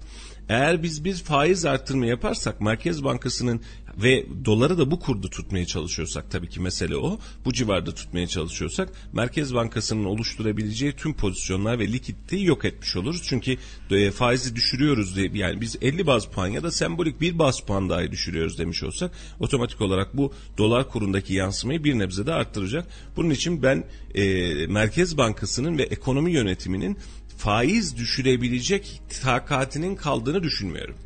[0.48, 3.60] Eğer biz bir faiz arttırma yaparsak Merkez Bankası'nın
[3.96, 7.18] ve doları da bu kurdu tutmaya çalışıyorsak tabii ki mesele o.
[7.44, 13.22] Bu civarda tutmaya çalışıyorsak Merkez Bankası'nın oluşturabileceği tüm pozisyonlar ve likiditeyi yok etmiş oluruz.
[13.24, 13.56] Çünkü
[13.90, 17.90] e, faizi düşürüyoruz diye yani biz 50 baz puan ya da sembolik bir baz puan
[17.90, 22.86] dahi düşürüyoruz demiş olsak otomatik olarak bu dolar kurundaki yansımayı bir nebze de arttıracak.
[23.16, 26.98] Bunun için ben e, Merkez Bankası'nın ve ekonomi yönetiminin
[27.36, 30.96] faiz düşürebilecek takatinin kaldığını düşünmüyorum.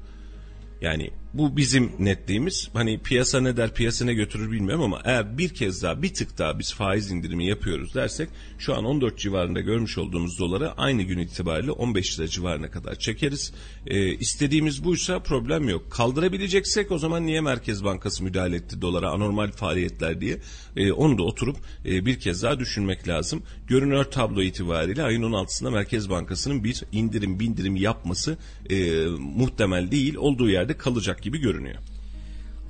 [0.81, 2.69] Yani bu bizim netliğimiz.
[2.73, 6.39] Hani piyasa ne der, piyasa ne götürür bilmiyorum ama eğer bir kez daha bir tık
[6.39, 11.19] daha biz faiz indirimi yapıyoruz dersek şu an 14 civarında görmüş olduğumuz doları aynı gün
[11.19, 13.53] itibariyle 15 lira civarına kadar çekeriz.
[13.87, 15.91] Ee, istediğimiz buysa problem yok.
[15.91, 20.39] Kaldırabileceksek o zaman niye Merkez Bankası müdahale etti dolara anormal faaliyetler diye
[20.77, 23.43] ee, onu da oturup e, bir kez daha düşünmek lazım.
[23.67, 28.39] Görünür tablo itibariyle ayın 16'sında Merkez Bankası'nın bir indirim bindirim yapması
[28.71, 31.79] e, muhtemel değil olduğu yerde kalacak gibi görünüyor.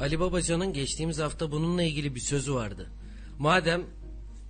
[0.00, 2.90] Ali Babacan'ın geçtiğimiz hafta bununla ilgili bir sözü vardı.
[3.38, 3.82] Madem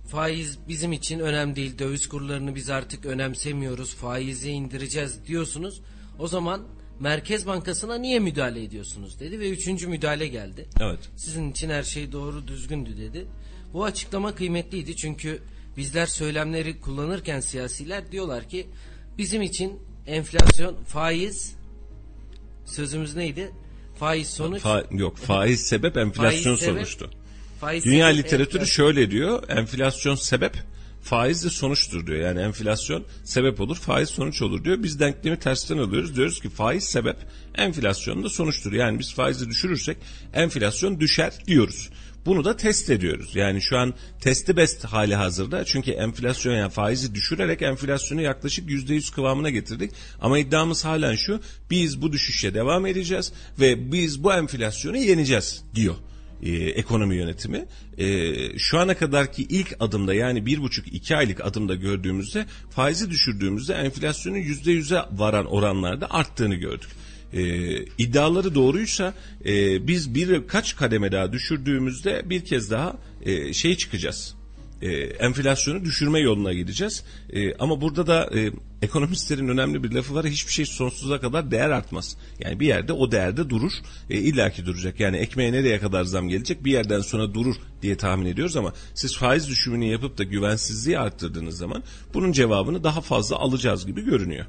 [0.07, 5.81] faiz bizim için önemli değil, döviz kurlarını biz artık önemsemiyoruz, faizi indireceğiz diyorsunuz.
[6.19, 6.61] O zaman
[6.99, 10.67] Merkez Bankası'na niye müdahale ediyorsunuz dedi ve üçüncü müdahale geldi.
[10.79, 10.99] Evet.
[11.15, 13.27] Sizin için her şey doğru düzgündü dedi.
[13.73, 15.41] Bu açıklama kıymetliydi çünkü
[15.77, 18.67] bizler söylemleri kullanırken siyasiler diyorlar ki
[19.17, 21.55] bizim için enflasyon, faiz
[22.65, 23.51] sözümüz neydi?
[23.99, 24.61] Faiz sonuç.
[24.61, 27.09] Fa yok faiz sebep enflasyon Faiz sebep, sonuçtu.
[27.61, 28.65] Faiz Dünya sebep, literatürü enflasyon.
[28.85, 29.43] şöyle diyor.
[29.49, 30.53] Enflasyon sebep,
[31.01, 32.19] faiz de sonuçtur diyor.
[32.19, 34.83] Yani enflasyon sebep olur, faiz sonuç olur diyor.
[34.83, 36.15] Biz denklemi tersten alıyoruz.
[36.15, 37.17] Diyoruz ki faiz sebep,
[37.55, 38.73] enflasyon da sonuçtur.
[38.73, 39.97] Yani biz faizi düşürürsek
[40.33, 41.89] enflasyon düşer diyoruz.
[42.27, 43.35] Bunu da test ediyoruz.
[43.35, 45.65] Yani şu an testi best hali hazırda.
[45.65, 49.91] Çünkü enflasyon yani faizi düşürerek enflasyonu yaklaşık %100 kıvamına getirdik.
[50.21, 51.41] Ama iddiamız halen şu.
[51.69, 55.95] Biz bu düşüşe devam edeceğiz ve biz bu enflasyonu yeneceğiz diyor
[56.43, 57.65] e, ekonomi yönetimi.
[57.97, 63.73] E, şu ana kadarki ilk adımda yani bir buçuk iki aylık adımda gördüğümüzde faizi düşürdüğümüzde
[63.73, 66.89] enflasyonun yüzde yüze varan oranlarda arttığını gördük.
[67.33, 67.41] E,
[67.97, 69.13] iddiaları doğruysa
[69.45, 74.35] e, biz birkaç kademe daha düşürdüğümüzde bir kez daha e, şey çıkacağız
[74.81, 77.03] e, enflasyonu düşürme yoluna gideceğiz.
[77.33, 80.25] E, ama burada da e, ekonomistlerin önemli bir lafı var.
[80.25, 82.17] Hiçbir şey sonsuza kadar değer artmaz.
[82.39, 83.71] Yani bir yerde o değerde durur.
[84.09, 84.99] E, illaki duracak.
[84.99, 86.65] Yani ekmeğe nereye kadar zam gelecek?
[86.65, 91.57] Bir yerden sonra durur diye tahmin ediyoruz ama siz faiz düşümünü yapıp da güvensizliği arttırdığınız
[91.57, 94.45] zaman bunun cevabını daha fazla alacağız gibi görünüyor.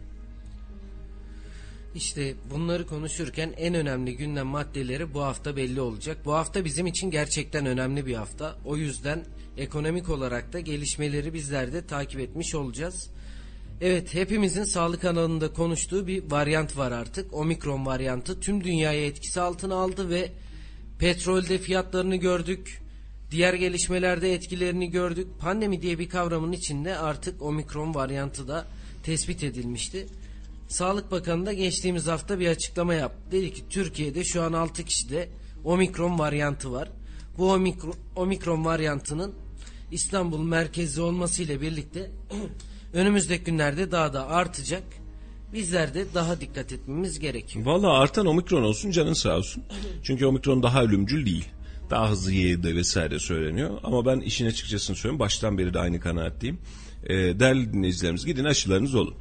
[1.99, 6.19] İşte bunları konuşurken en önemli gündem maddeleri bu hafta belli olacak.
[6.25, 8.59] Bu hafta bizim için gerçekten önemli bir hafta.
[8.65, 9.25] O yüzden
[9.57, 13.11] ekonomik olarak da gelişmeleri bizler de takip etmiş olacağız.
[13.81, 17.35] Evet hepimizin sağlık alanında konuştuğu bir varyant var artık.
[17.35, 20.33] Omikron varyantı tüm dünyaya etkisi altına aldı ve
[20.99, 22.83] petrolde fiyatlarını gördük.
[23.31, 25.27] Diğer gelişmelerde etkilerini gördük.
[25.41, 28.67] Pandemi diye bir kavramın içinde artık omikron varyantı da
[29.03, 30.07] tespit edilmişti.
[30.69, 33.19] Sağlık Bakanı da geçtiğimiz hafta bir açıklama yaptı.
[33.31, 35.29] Dedi ki Türkiye'de şu an 6 kişide
[35.65, 36.89] omikron varyantı var.
[37.39, 39.35] Bu omikron, omikron varyantının
[39.91, 42.11] İstanbul merkezli olmasıyla birlikte
[42.93, 44.83] önümüzdeki günlerde daha da artacak.
[45.53, 47.67] Bizler de daha dikkat etmemiz gerekiyor.
[47.67, 49.65] Valla artan omikron olsun canın sağ olsun.
[50.03, 51.49] Çünkü omikron daha ölümcül değil.
[51.91, 53.79] Daha hızlı yayıldı vesaire söyleniyor.
[53.83, 55.19] Ama ben işin açıkçası söylüyorum.
[55.19, 56.59] Baştan beri de aynı kanaatteyim.
[57.05, 59.15] E, değerli dinleyicilerimiz gidin aşılarınız olun.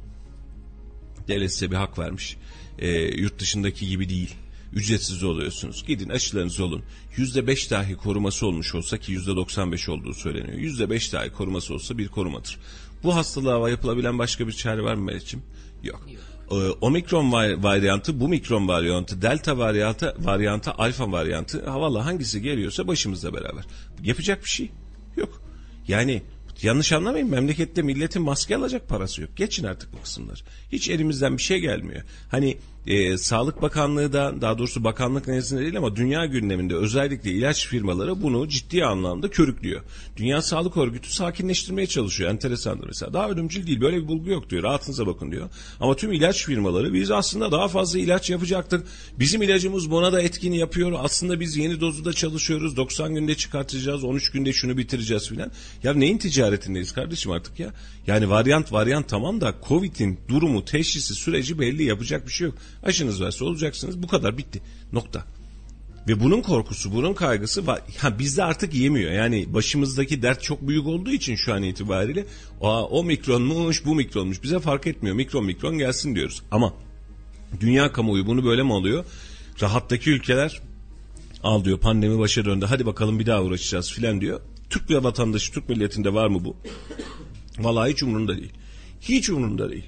[1.28, 2.36] Devlet size bir hak vermiş.
[2.78, 4.34] E, yurt dışındaki gibi değil.
[4.72, 5.84] Ücretsiz oluyorsunuz.
[5.86, 6.82] Gidin aşılarınız olun.
[7.16, 10.58] Yüzde beş dahi koruması olmuş olsa ki yüzde doksan beş olduğu söyleniyor.
[10.58, 12.58] Yüzde beş dahi koruması olsa bir korumadır.
[13.02, 15.44] Bu hastalığa yapılabilen başka bir çare var mı Melih'ciğim?
[15.82, 16.06] Yok.
[16.50, 23.34] Ee, omikron varyantı, bu mikron varyantı, delta varyantı, varyantı, alfa varyantı, valla hangisi geliyorsa başımızla
[23.34, 23.64] beraber.
[24.02, 24.70] Yapacak bir şey
[25.16, 25.42] yok.
[25.88, 26.22] Yani
[26.62, 29.30] yanlış anlamayın memlekette milletin maske alacak parası yok.
[29.36, 30.44] Geçin artık bu kısımlar.
[30.72, 32.02] Hiç elimizden bir şey gelmiyor.
[32.30, 37.66] Hani e, Sağlık Bakanlığı da daha doğrusu bakanlık nezdinde değil ama dünya gündeminde özellikle ilaç
[37.66, 39.82] firmaları bunu ciddi anlamda körüklüyor.
[40.16, 42.30] Dünya Sağlık Örgütü sakinleştirmeye çalışıyor.
[42.30, 43.12] Enteresandır mesela.
[43.12, 44.62] Daha ölümcül değil böyle bir bulgu yok diyor.
[44.62, 45.50] Rahatınıza bakın diyor.
[45.80, 48.86] Ama tüm ilaç firmaları biz aslında daha fazla ilaç yapacaktık.
[49.18, 50.92] Bizim ilacımız buna da etkin yapıyor.
[50.98, 52.76] Aslında biz yeni dozu da çalışıyoruz.
[52.76, 54.04] 90 günde çıkartacağız.
[54.04, 55.50] 13 günde şunu bitireceğiz filan.
[55.82, 57.72] Ya neyin ticaretindeyiz kardeşim artık ya?
[58.06, 62.54] Yani varyant varyant tamam da Covid'in durumu, teşhisi, süreci belli yapacak bir şey yok.
[62.82, 64.02] Aşınız varsa olacaksınız.
[64.02, 64.62] Bu kadar bitti.
[64.92, 65.24] Nokta.
[66.08, 67.80] Ve bunun korkusu, bunun kaygısı var.
[67.98, 69.12] Ha, bizde artık yemiyor.
[69.12, 72.26] Yani başımızdaki dert çok büyük olduğu için şu an itibariyle
[72.60, 74.42] o, o mikronmuş, bu mikronmuş.
[74.42, 75.16] Bize fark etmiyor.
[75.16, 76.42] Mikron mikron gelsin diyoruz.
[76.50, 76.74] Ama
[77.60, 79.04] dünya kamuoyu bunu böyle mi alıyor?
[79.62, 80.60] Rahattaki ülkeler
[81.42, 82.66] al diyor pandemi başa döndü.
[82.68, 84.40] Hadi bakalım bir daha uğraşacağız filan diyor.
[84.70, 86.56] Türk vatandaşı, Türk milletinde var mı bu?
[87.58, 88.52] Vallahi hiç umurunda değil.
[89.00, 89.84] Hiç umurunda değil.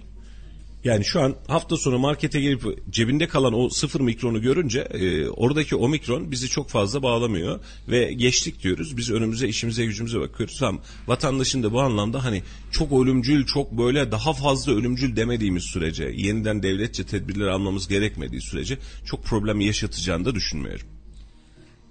[0.84, 5.76] Yani şu an hafta sonu markete gelip cebinde kalan o sıfır mikronu görünce e, oradaki
[5.76, 8.96] o mikron bizi çok fazla bağlamıyor ve geçtik diyoruz.
[8.96, 10.58] Biz önümüze işimize gücümüze bakıyoruz.
[10.58, 16.04] Tamam vatandaşın da bu anlamda hani çok ölümcül çok böyle daha fazla ölümcül demediğimiz sürece
[16.04, 20.86] yeniden devletçe tedbirler almamız gerekmediği sürece çok problem yaşatacağını da düşünmüyorum.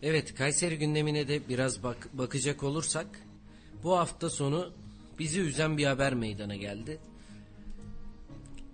[0.01, 3.07] Evet Kayseri gündemine de biraz bak bakacak olursak
[3.83, 4.71] bu hafta sonu
[5.19, 6.99] bizi üzen bir haber meydana geldi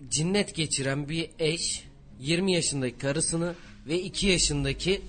[0.09, 1.83] cinnet geçiren bir eş
[2.19, 3.55] 20 yaşındaki karısını
[3.87, 5.01] ve 2 yaşındaki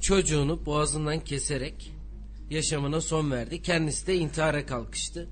[0.00, 1.92] çocuğunu boğazından keserek
[2.50, 3.62] yaşamına son verdi.
[3.62, 5.28] Kendisi de intihara kalkıştı.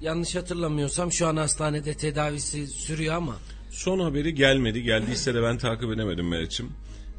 [0.00, 3.36] Yanlış hatırlamıyorsam şu an hastanede tedavisi sürüyor ama.
[3.70, 4.82] Son haberi gelmedi.
[4.82, 6.72] Geldiyse de ben takip edemedim Meriç'im.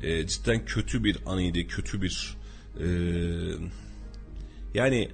[0.03, 1.67] E, cidden kötü bir anıydı.
[1.67, 2.37] Kötü bir...
[2.79, 2.87] E,
[4.73, 5.09] yani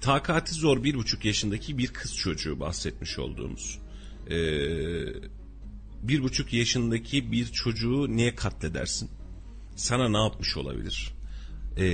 [0.00, 3.78] takati zor bir buçuk yaşındaki bir kız çocuğu bahsetmiş olduğumuz
[4.30, 4.38] e,
[6.02, 9.10] bir buçuk yaşındaki bir çocuğu niye katledersin?
[9.76, 11.14] Sana ne yapmış olabilir?
[11.76, 11.84] E,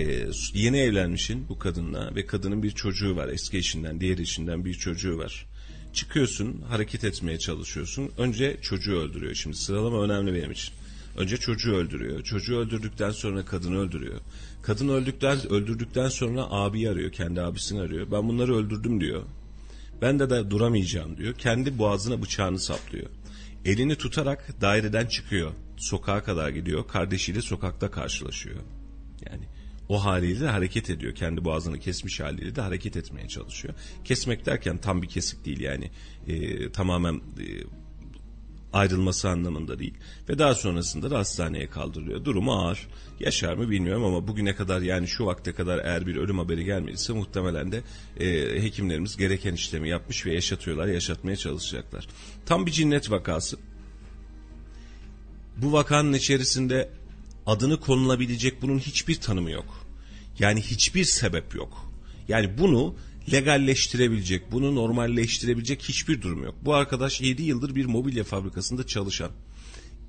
[0.54, 5.18] yeni evlenmişsin bu kadınla ve kadının bir çocuğu var eski eşinden diğer eşinden bir çocuğu
[5.18, 5.46] var.
[5.92, 8.10] Çıkıyorsun hareket etmeye çalışıyorsun.
[8.18, 9.34] Önce çocuğu öldürüyor.
[9.34, 10.74] Şimdi sıralama önemli benim için.
[11.16, 12.22] Önce çocuğu öldürüyor.
[12.22, 14.20] Çocuğu öldürdükten sonra kadını öldürüyor.
[14.62, 17.12] Kadın öldükten öldürdükten sonra abi arıyor.
[17.12, 18.06] Kendi abisini arıyor.
[18.12, 19.22] Ben bunları öldürdüm diyor.
[20.02, 21.34] Ben de de duramayacağım diyor.
[21.34, 23.06] Kendi boğazına bıçağını saplıyor.
[23.64, 25.52] Elini tutarak daireden çıkıyor.
[25.76, 26.88] Sokağa kadar gidiyor.
[26.88, 28.60] Kardeşiyle sokakta karşılaşıyor.
[29.30, 29.44] Yani
[29.88, 31.14] o haliyle de hareket ediyor.
[31.14, 33.74] Kendi boğazını kesmiş haliyle de hareket etmeye çalışıyor.
[34.04, 35.90] Kesmek derken tam bir kesik değil yani.
[36.26, 37.46] E, tamamen e,
[38.76, 39.94] ayrılması anlamında değil.
[40.28, 42.24] Ve daha sonrasında da hastaneye kaldırılıyor.
[42.24, 42.88] Durumu ağır.
[43.20, 47.12] Yaşar mı bilmiyorum ama bugüne kadar yani şu vakte kadar eğer bir ölüm haberi gelmediyse
[47.12, 47.82] muhtemelen de
[48.20, 52.08] e, hekimlerimiz gereken işlemi yapmış ve yaşatıyorlar, yaşatmaya çalışacaklar.
[52.46, 53.56] Tam bir cinnet vakası.
[55.56, 56.90] Bu vakanın içerisinde
[57.46, 59.86] adını konulabilecek bunun hiçbir tanımı yok.
[60.38, 61.92] Yani hiçbir sebep yok.
[62.28, 62.94] Yani bunu
[63.32, 66.54] legalleştirebilecek, bunu normalleştirebilecek hiçbir durum yok.
[66.62, 69.30] Bu arkadaş 7 yıldır bir mobilya fabrikasında çalışan.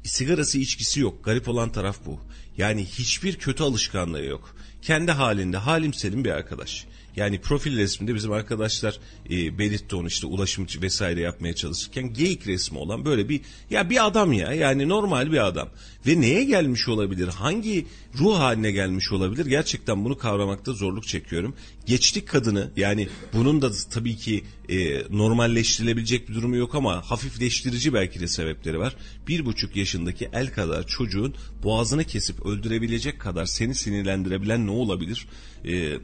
[0.04, 1.26] Sigarası içkisi yok.
[1.26, 2.20] Garip olan taraf bu.
[2.58, 4.56] Yani hiçbir kötü alışkanlığı yok.
[4.82, 6.86] Kendi halinde halim selim bir arkadaş.
[7.18, 9.00] Yani profil resminde bizim arkadaşlar
[9.30, 14.06] e, belirtti onu işte ulaşımcı vesaire yapmaya çalışırken geyik resmi olan böyle bir ya bir
[14.06, 15.70] adam ya yani normal bir adam
[16.08, 17.86] ve neye gelmiş olabilir hangi
[18.18, 21.56] ruh haline gelmiş olabilir gerçekten bunu kavramakta zorluk çekiyorum.
[21.86, 28.20] Geçtik kadını yani bunun da tabii ki e, normalleştirilebilecek bir durumu yok ama hafifleştirici belki
[28.20, 28.96] de sebepleri var.
[29.28, 35.28] Bir buçuk yaşındaki el kadar çocuğun boğazını kesip öldürebilecek kadar seni sinirlendirebilen ne olabilir?
[35.66, 35.98] E,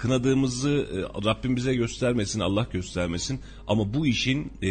[0.00, 3.40] kınadığımızı e, Rabbim bize göstermesin, Allah göstermesin.
[3.68, 4.70] Ama bu işin e,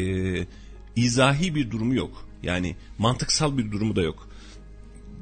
[0.96, 2.30] izahi bir durumu yok.
[2.44, 4.30] Yani mantıksal bir durumu da yok.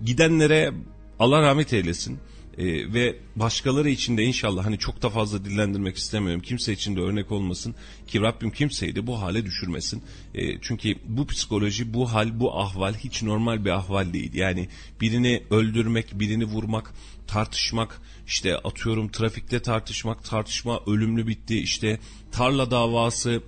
[0.06, 0.74] Gidenlere
[1.20, 2.20] Allah rahmet eylesin.
[2.58, 6.42] Ee, ve başkaları için de inşallah hani çok da fazla dillendirmek istemiyorum.
[6.42, 7.76] Kimse için de örnek olmasın
[8.08, 10.04] ki Rabbim kimseyi de bu hale düşürmesin.
[10.36, 14.34] Ee, çünkü bu psikoloji, bu hal, bu ahval hiç normal bir ahval değil.
[14.34, 14.68] Yani
[15.02, 16.94] birini öldürmek, birini vurmak,
[17.28, 22.00] tartışmak, işte atıyorum trafikte tartışmak, tartışma ölümlü bitti, işte
[22.32, 23.42] tarla davası,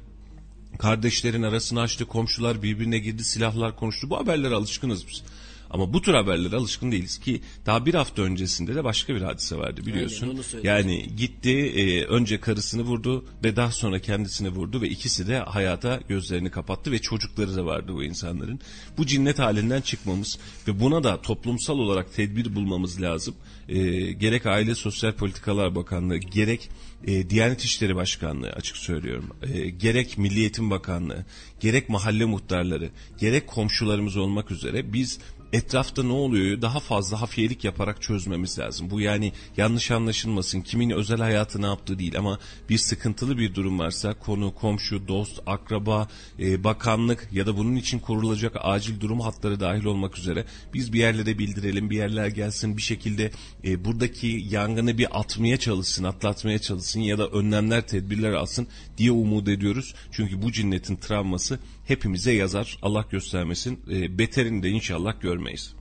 [0.79, 4.09] kardeşlerin arasını açtı, komşular birbirine girdi, silahlar konuştu.
[4.09, 5.23] Bu haberlere alışkınız biz.
[5.69, 9.57] Ama bu tür haberlere alışkın değiliz ki daha bir hafta öncesinde de başka bir hadise
[9.57, 10.27] vardı biliyorsun.
[10.27, 15.39] Aynen, yani gitti e, önce karısını vurdu ve daha sonra kendisini vurdu ve ikisi de
[15.39, 18.59] hayata gözlerini kapattı ve çocukları da vardı bu insanların.
[18.97, 23.35] Bu cinnet halinden çıkmamız ve buna da toplumsal olarak tedbir bulmamız lazım.
[23.69, 26.69] E, gerek Aile Sosyal Politikalar Bakanlığı gerek
[27.07, 29.29] e, Diyanet İşleri Başkanlığı açık söylüyorum.
[29.41, 31.25] E, gerek Milli Eğitim Bakanlığı,
[31.59, 35.19] gerek mahalle muhtarları, gerek komşularımız olmak üzere biz
[35.53, 38.89] etrafta ne oluyor daha fazla hafiyelik yaparak çözmemiz lazım.
[38.89, 43.79] Bu yani yanlış anlaşılmasın kimin özel hayatı ne yaptığı değil ama bir sıkıntılı bir durum
[43.79, 46.07] varsa konu, komşu, dost, akraba,
[46.39, 50.99] e, bakanlık ya da bunun için kurulacak acil durum hatları dahil olmak üzere biz bir
[50.99, 53.31] yerlere bildirelim, bir yerler gelsin bir şekilde
[53.63, 59.47] e, buradaki yangını bir atmaya çalışsın, atlatmaya çalışsın ya da önlemler, tedbirler alsın diye umut
[59.47, 59.95] ediyoruz.
[60.11, 62.77] Çünkü bu cinnetin travması hepimize yazar.
[62.81, 63.79] Allah göstermesin.
[63.91, 65.73] E, beterini de inşallah görmeyiz.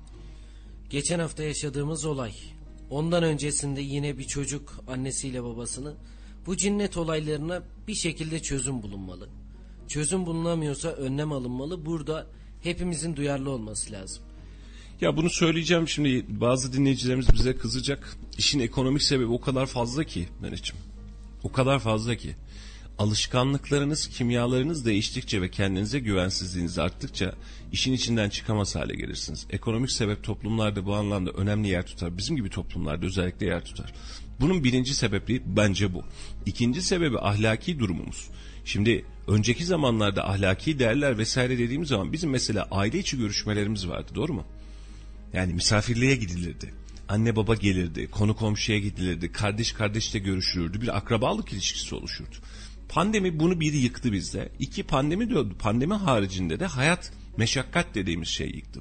[0.91, 2.33] Geçen hafta yaşadığımız olay.
[2.91, 5.95] Ondan öncesinde yine bir çocuk annesiyle babasını
[6.47, 9.29] bu cinnet olaylarına bir şekilde çözüm bulunmalı.
[9.89, 11.87] Çözüm bulunamıyorsa önlem alınmalı.
[11.87, 12.27] Burada
[12.63, 14.23] hepimizin duyarlı olması lazım.
[15.01, 18.17] Ya bunu söyleyeceğim şimdi bazı dinleyicilerimiz bize kızacak.
[18.39, 20.77] İşin ekonomik sebebi o kadar fazla ki Meriç'im.
[21.43, 22.37] O kadar fazla ki
[22.99, 27.35] alışkanlıklarınız, kimyalarınız değiştikçe ve kendinize güvensizliğiniz arttıkça
[27.73, 29.47] işin içinden çıkamaz hale gelirsiniz.
[29.51, 32.19] Ekonomik sebep toplumlarda bu anlamda önemli yer tutar.
[32.19, 33.95] Bizim gibi toplumlarda özellikle yer tutar.
[34.41, 36.03] Bunun birinci sebebi bence bu.
[36.47, 38.29] İkinci sebebi ahlaki durumumuz.
[38.65, 44.33] Şimdi önceki zamanlarda ahlaki değerler vesaire dediğimiz zaman bizim mesela aile içi görüşmelerimiz vardı doğru
[44.33, 44.45] mu?
[45.33, 46.75] Yani misafirliğe gidilirdi.
[47.09, 52.37] Anne baba gelirdi, konu komşuya gidilirdi, kardeş kardeşle görüşülürdü, bir akrabalık ilişkisi oluşurdu.
[52.89, 54.49] Pandemi bunu bir yıktı bizde.
[54.59, 55.57] İki pandemi diyordu.
[55.59, 58.81] Pandemi haricinde de hayat meşakkat dediğimiz şey yıktı.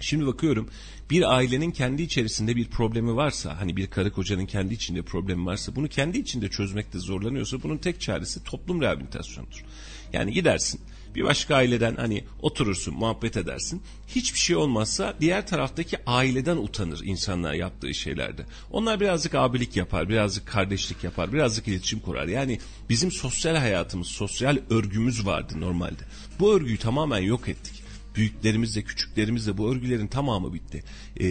[0.00, 0.68] Şimdi bakıyorum
[1.10, 5.76] bir ailenin kendi içerisinde bir problemi varsa hani bir karı kocanın kendi içinde problemi varsa
[5.76, 9.64] bunu kendi içinde çözmekte zorlanıyorsa bunun tek çaresi toplum rehabilitasyonudur.
[10.12, 10.80] Yani gidersin
[11.14, 13.82] bir başka aileden hani oturursun muhabbet edersin.
[14.08, 18.46] Hiçbir şey olmazsa diğer taraftaki aileden utanır insanlar yaptığı şeylerde.
[18.70, 22.26] Onlar birazcık abilik yapar, birazcık kardeşlik yapar, birazcık iletişim kurar.
[22.26, 26.02] Yani bizim sosyal hayatımız, sosyal örgümüz vardı normalde.
[26.40, 27.83] Bu örgüyü tamamen yok ettik
[28.14, 30.84] büyüklerimizle küçüklerimizle bu örgülerin tamamı bitti.
[31.20, 31.24] E,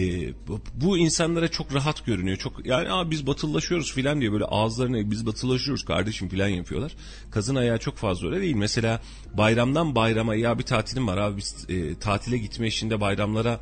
[0.74, 2.36] bu, insanlara çok rahat görünüyor.
[2.36, 6.92] Çok yani Aa, biz batıllaşıyoruz filan diye böyle ağızlarına biz batıllaşıyoruz kardeşim filan yapıyorlar.
[7.30, 8.56] Kazın ayağı çok fazla öyle değil.
[8.56, 9.02] Mesela
[9.34, 13.60] bayramdan bayrama ya bir tatilim var abi biz e, tatile gitme işinde bayramlara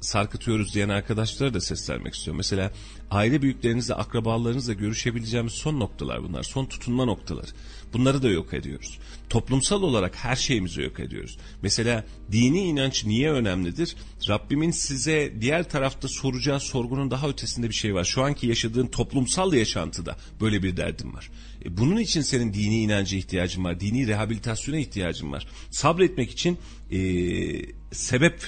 [0.00, 2.36] sarkıtıyoruz diyen arkadaşlara da seslenmek istiyorum.
[2.36, 2.72] Mesela
[3.10, 6.42] aile büyüklerinizle, akrabalarınızla görüşebileceğimiz son noktalar bunlar.
[6.42, 7.50] Son tutunma noktaları.
[7.92, 8.98] Bunları da yok ediyoruz.
[9.30, 11.38] Toplumsal olarak her şeyimizi yok ediyoruz.
[11.62, 13.96] Mesela dini inanç niye önemlidir?
[14.28, 18.04] Rabbimin size diğer tarafta soracağı sorgunun daha ötesinde bir şey var.
[18.04, 21.30] Şu anki yaşadığın toplumsal yaşantıda böyle bir derdim var.
[21.64, 23.80] E bunun için senin dini inancı ihtiyacın var.
[23.80, 25.46] Dini rehabilitasyona ihtiyacın var.
[25.70, 26.58] Sabretmek için
[26.90, 26.98] e,
[27.92, 28.42] sebep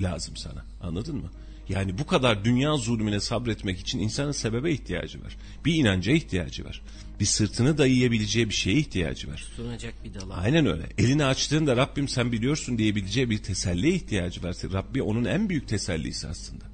[0.00, 0.65] lazım sana.
[0.86, 1.30] Anladın mı?
[1.68, 5.36] Yani bu kadar dünya zulmüne sabretmek için insanın sebebe ihtiyacı var.
[5.64, 6.82] Bir inanca ihtiyacı var.
[7.20, 9.44] Bir sırtını dayayabileceği bir şeye ihtiyacı var.
[9.50, 10.34] Tutunacak bir dala.
[10.34, 10.86] Aynen öyle.
[10.98, 14.56] Elini açtığında Rabbim sen biliyorsun diyebileceği bir teselliye ihtiyacı var.
[14.72, 16.64] Rabbi onun en büyük tesellisi aslında.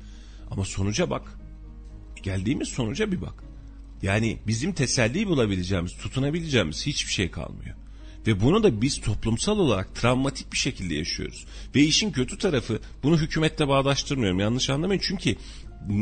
[0.51, 1.39] Ama sonuca bak.
[2.23, 3.45] Geldiğimiz sonuca bir bak.
[4.03, 7.77] Yani bizim teselli bulabileceğimiz, tutunabileceğimiz hiçbir şey kalmıyor.
[8.27, 11.47] Ve bunu da biz toplumsal olarak travmatik bir şekilde yaşıyoruz.
[11.75, 15.37] Ve işin kötü tarafı bunu hükümette bağdaştırmıyorum yanlış anlamayın çünkü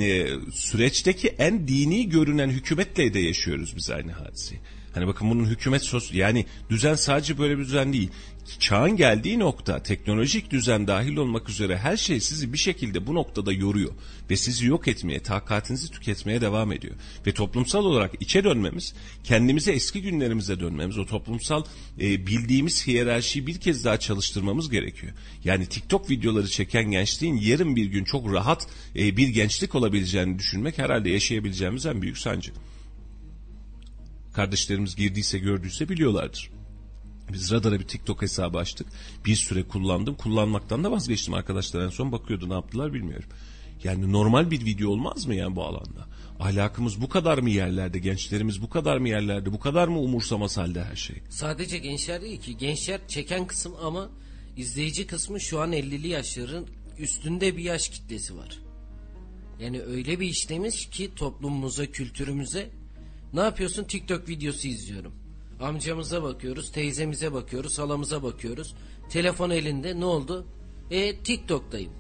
[0.03, 4.61] e, süreçteki en dini görünen hükümetle de yaşıyoruz biz aynı hadiseyi.
[4.95, 8.11] Hani bakın bunun hükümet sos yani düzen sadece böyle bir düzen değil.
[8.59, 13.53] Çağın geldiği nokta teknolojik düzen dahil olmak üzere her şey sizi bir şekilde bu noktada
[13.53, 13.93] yoruyor
[14.31, 16.95] ve sizi yok etmeye, takatinizi tüketmeye devam ediyor.
[17.27, 21.65] Ve toplumsal olarak içe dönmemiz, kendimize eski günlerimize dönmemiz, o toplumsal
[22.01, 25.13] e, bildiğimiz hiyerarşiyi bir kez daha çalıştırmamız gerekiyor.
[25.45, 30.79] Yani TikTok videoları çeken gençliğin yarın bir gün çok rahat e, bir gençlik olabileceğini düşünmek
[30.79, 32.53] herhalde yaşayabileceğimiz en büyük sancı
[34.35, 36.51] kardeşlerimiz girdiyse gördüyse biliyorlardır.
[37.33, 38.87] Biz Radar'a bir TikTok hesabı açtık.
[39.25, 40.15] Bir süre kullandım.
[40.15, 41.81] Kullanmaktan da vazgeçtim arkadaşlar.
[41.81, 43.29] En son bakıyordu ne yaptılar bilmiyorum.
[43.85, 46.07] Yani normal bir video olmaz mı yani bu alanda?
[46.41, 47.99] Ahlakımız bu kadar mı yerlerde?
[47.99, 49.53] Gençlerimiz bu kadar mı yerlerde?
[49.53, 51.17] Bu kadar mı umursamaz halde her şey?
[51.31, 52.57] Sadece gençler değil ki.
[52.57, 54.11] Gençler çeken kısım ama
[54.57, 56.67] izleyici kısmı şu an 50'li yaşların
[56.99, 58.59] üstünde bir yaş kitlesi var.
[59.61, 62.71] Yani öyle bir işlemiş ki toplumumuza, kültürümüze
[63.35, 63.85] ne yapıyorsun?
[63.85, 65.20] TikTok videosu izliyorum.
[65.61, 68.75] Amcamıza bakıyoruz, teyzemize bakıyoruz, halamıza bakıyoruz.
[69.11, 70.47] Telefon elinde ne oldu?
[70.91, 71.93] E TikTok'tayım.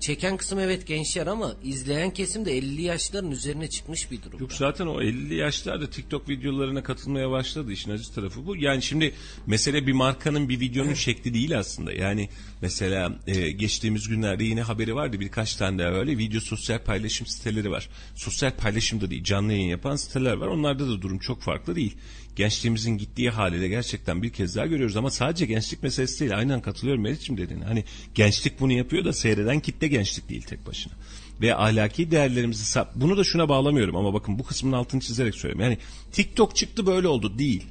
[0.00, 4.40] Çeken kısım evet gençler ama izleyen kesim de 50 yaşların üzerine çıkmış bir durum.
[4.40, 8.56] Yok zaten o 50 yaşlarda TikTok videolarına katılmaya başladı işin acı tarafı bu.
[8.56, 9.14] Yani şimdi
[9.46, 11.92] mesele bir markanın bir videonun şekli değil aslında.
[11.92, 12.28] Yani
[12.62, 17.70] mesela e, geçtiğimiz günlerde yine haberi vardı birkaç tane daha öyle video sosyal paylaşım siteleri
[17.70, 17.88] var.
[18.14, 20.46] Sosyal paylaşım da değil canlı yayın yapan siteler var.
[20.46, 21.96] Onlarda da durum çok farklı değil
[22.36, 26.38] gençliğimizin gittiği haliyle gerçekten bir kez daha görüyoruz ama sadece gençlik meselesi değil.
[26.38, 27.64] Aynen katılıyorum Meriç'im dediğine.
[27.64, 30.92] Hani gençlik bunu yapıyor da seyreden kitle gençlik değil tek başına.
[31.40, 35.64] Ve ahlaki değerlerimizi bunu da şuna bağlamıyorum ama bakın bu kısmın altını çizerek söylüyorum.
[35.64, 35.78] Yani
[36.12, 37.64] TikTok çıktı böyle oldu değil.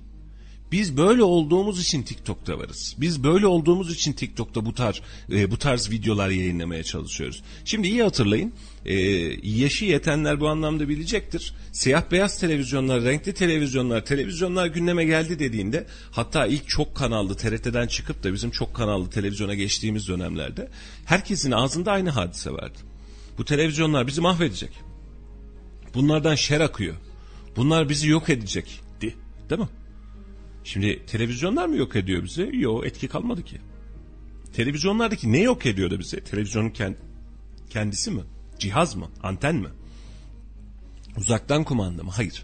[0.72, 2.95] Biz böyle olduğumuz için TikTok'ta varız.
[2.97, 5.01] Biz böyle olduğumuz için TikTok'ta bu tarz
[5.32, 7.43] e, bu tarz videolar yayınlamaya çalışıyoruz.
[7.66, 8.53] Şimdi iyi hatırlayın.
[8.86, 8.95] E,
[9.43, 11.53] yaşı yetenler bu anlamda bilecektir.
[11.71, 18.23] Siyah beyaz televizyonlar, renkli televizyonlar, televizyonlar gündeme geldi dediğinde hatta ilk çok kanallı TRT'den çıkıp
[18.23, 20.69] da bizim çok kanallı televizyona geçtiğimiz dönemlerde
[21.05, 22.77] herkesin ağzında aynı hadise vardı.
[23.38, 24.71] Bu televizyonlar bizi mahvedecek.
[25.93, 26.95] Bunlardan şer akıyor.
[27.55, 28.81] Bunlar bizi yok edecek.
[29.49, 29.69] Değil mi?
[30.63, 32.49] Şimdi televizyonlar mı yok ediyor bizi?
[32.53, 33.57] Yok etki kalmadı ki.
[34.53, 36.23] Televizyonlardaki ne yok ediyordu bizi?
[36.23, 36.73] Televizyonun
[37.69, 38.21] kendisi mi?
[38.64, 39.09] Cihaz mı?
[39.24, 39.68] Anten mi?
[41.18, 42.11] Uzaktan kumanda mı?
[42.14, 42.43] Hayır.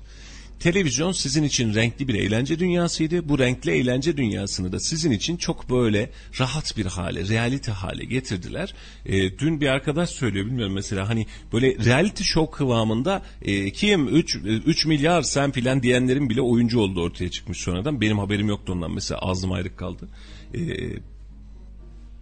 [0.60, 3.30] Televizyon sizin için renkli bir eğlence dünyasıydı.
[3.30, 6.10] Bu renkli eğlence dünyasını da sizin için çok böyle
[6.40, 8.74] rahat bir hale, realite hale getirdiler.
[9.06, 14.36] E, dün bir arkadaş söylüyor bilmiyorum mesela hani böyle reality show kıvamında e, kim 3
[14.46, 18.02] 3 milyar sen filan diyenlerin bile oyuncu oldu ortaya çıkmış sonradan.
[18.02, 20.08] Benim haberim yoktu ondan mesela ağzım ayrık kaldı.
[20.54, 20.60] E,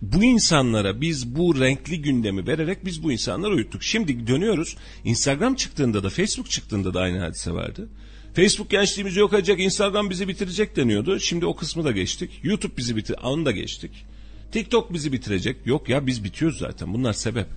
[0.01, 3.83] bu insanlara biz bu renkli gündemi vererek biz bu insanları uyuttuk.
[3.83, 4.77] Şimdi dönüyoruz.
[5.03, 7.89] Instagram çıktığında da Facebook çıktığında da aynı hadise vardı.
[8.33, 11.19] Facebook gençliğimizi yok edecek, Instagram bizi bitirecek deniyordu.
[11.19, 12.39] Şimdi o kısmı da geçtik.
[12.43, 13.91] YouTube bizi bitir, onu da geçtik.
[14.51, 15.57] TikTok bizi bitirecek.
[15.65, 16.93] Yok ya biz bitiyoruz zaten.
[16.93, 17.47] Bunlar sebep.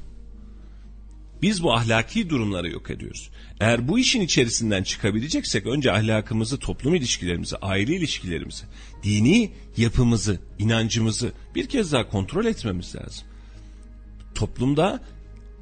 [1.42, 3.30] Biz bu ahlaki durumları yok ediyoruz.
[3.60, 8.64] Eğer bu işin içerisinden çıkabileceksek önce ahlakımızı, toplum ilişkilerimizi, aile ilişkilerimizi,
[9.02, 13.24] dini yapımızı, inancımızı bir kez daha kontrol etmemiz lazım.
[14.34, 15.00] Toplumda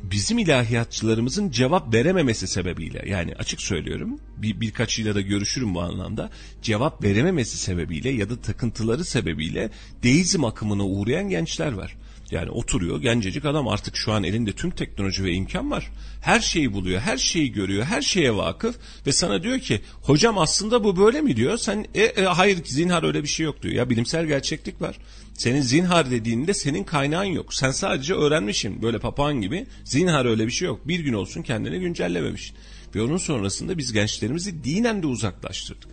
[0.02, 6.30] bizim ilahiyatçılarımızın cevap verememesi sebebiyle yani açık söylüyorum bir, birkaçıyla da görüşürüm bu anlamda
[6.62, 9.70] cevap verememesi sebebiyle ya da takıntıları sebebiyle
[10.02, 11.96] deizm akımına uğrayan gençler var.
[12.30, 15.90] Yani oturuyor gencecik adam artık şu an elinde tüm teknoloji ve imkan var.
[16.20, 18.76] Her şeyi buluyor, her şeyi görüyor, her şeye vakıf
[19.06, 21.56] ve sana diyor ki hocam aslında bu böyle mi diyor.
[21.56, 23.74] Sen e, e, hayır zinhar öyle bir şey yok diyor.
[23.74, 24.98] Ya bilimsel gerçeklik var.
[25.34, 27.54] Senin zinhar dediğinde senin kaynağın yok.
[27.54, 29.66] Sen sadece öğrenmişsin böyle papağan gibi.
[29.84, 30.88] Zinhar öyle bir şey yok.
[30.88, 32.56] Bir gün olsun kendini güncellememişsin.
[32.94, 35.88] Ve onun sonrasında biz gençlerimizi dinen de uzaklaştırdık.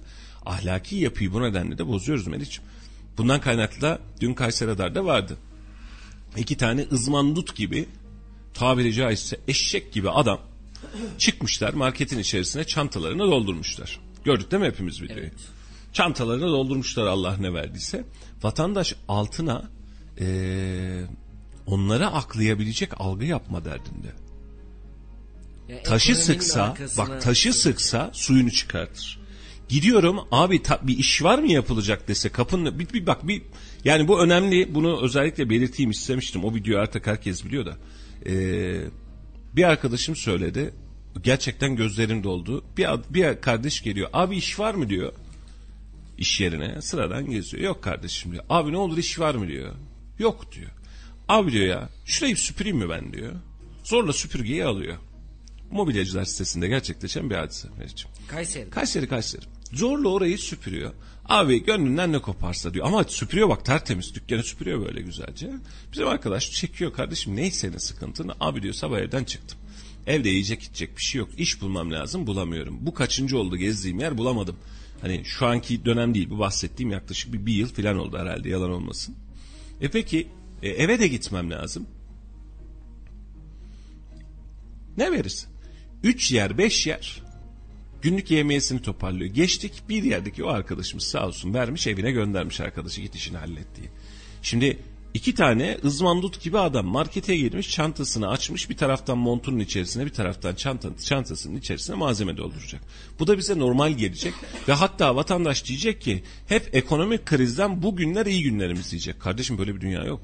[0.45, 2.63] Ahlaki yapıyı bu nedenle de bozuyoruz Meriç'im.
[3.17, 5.37] Bundan kaynaklı da dün Kayseri vardı.
[6.37, 7.89] İki tane ızmandut gibi
[8.53, 10.39] tabiri caizse eşek gibi adam
[11.17, 13.99] çıkmışlar marketin içerisine çantalarını doldurmuşlar.
[14.23, 15.21] Gördük değil mi hepimiz videoyu?
[15.21, 15.33] Evet.
[15.93, 18.05] Çantalarını doldurmuşlar Allah ne verdiyse.
[18.43, 19.69] Vatandaş altına
[20.19, 21.03] ee,
[21.67, 24.07] onlara aklayabilecek algı yapma derdinde.
[25.69, 29.24] Ya taşı sıksa bak taşı sıksa suyunu çıkartır.
[29.69, 33.41] Gidiyorum abi ta, bir iş var mı yapılacak dese kapının bir, bir bak bir
[33.83, 37.77] yani bu önemli bunu özellikle belirteyim istemiştim o videoyu artık herkes biliyor da
[38.25, 38.81] ee,
[39.55, 40.73] bir arkadaşım söyledi
[41.23, 45.13] gerçekten gözlerim doldu bir, bir kardeş geliyor abi iş var mı diyor
[46.17, 47.63] iş yerine sıradan geziyor.
[47.63, 48.43] Yok kardeşim diyor.
[48.49, 49.73] Abi ne olur iş var mı diyor.
[50.19, 50.71] Yok diyor.
[51.27, 53.33] Abi diyor ya şurayı süpüreyim mi ben diyor.
[53.83, 54.97] Zorla süpürgeyi alıyor.
[55.71, 57.67] Mobilyacılar sitesinde gerçekleşen bir hadise.
[58.27, 58.69] Kayseri.
[58.69, 59.45] Kayseri Kayseri.
[59.73, 60.93] Zorla orayı süpürüyor.
[61.25, 62.85] Abi gönlünden ne koparsa diyor.
[62.85, 64.15] Ama süpürüyor bak tertemiz.
[64.15, 65.51] Dükkanı süpürüyor böyle güzelce.
[65.91, 68.31] Bizim arkadaş çekiyor kardeşim neyse senin sıkıntın?
[68.39, 69.59] Abi diyor sabah evden çıktım.
[70.07, 71.29] Evde yiyecek içecek bir şey yok.
[71.37, 72.77] İş bulmam lazım bulamıyorum.
[72.81, 74.55] Bu kaçıncı oldu gezdiğim yer bulamadım.
[75.01, 78.71] Hani şu anki dönem değil bu bahsettiğim yaklaşık bir, bir yıl falan oldu herhalde yalan
[78.71, 79.15] olmasın.
[79.81, 80.27] E peki
[80.63, 81.87] e, eve de gitmem lazım.
[84.97, 85.49] Ne verirsin?
[86.03, 87.24] Üç yer beş yer
[88.05, 89.33] günlük yemiyesini toparlıyor.
[89.33, 93.89] Geçtik bir yerdeki o arkadaşımız sağ olsun vermiş evine göndermiş arkadaşı git işini hallettiği.
[94.41, 94.79] Şimdi
[95.13, 100.55] iki tane ızmandut gibi adam markete girmiş çantasını açmış bir taraftan montunun içerisine bir taraftan
[100.55, 102.81] çanta, çantasının içerisine malzeme dolduracak.
[103.19, 104.33] Bu da bize normal gelecek
[104.67, 109.19] ve hatta vatandaş diyecek ki hep ekonomik krizden bugünler iyi günlerimiz diyecek.
[109.19, 110.21] Kardeşim böyle bir dünya yok.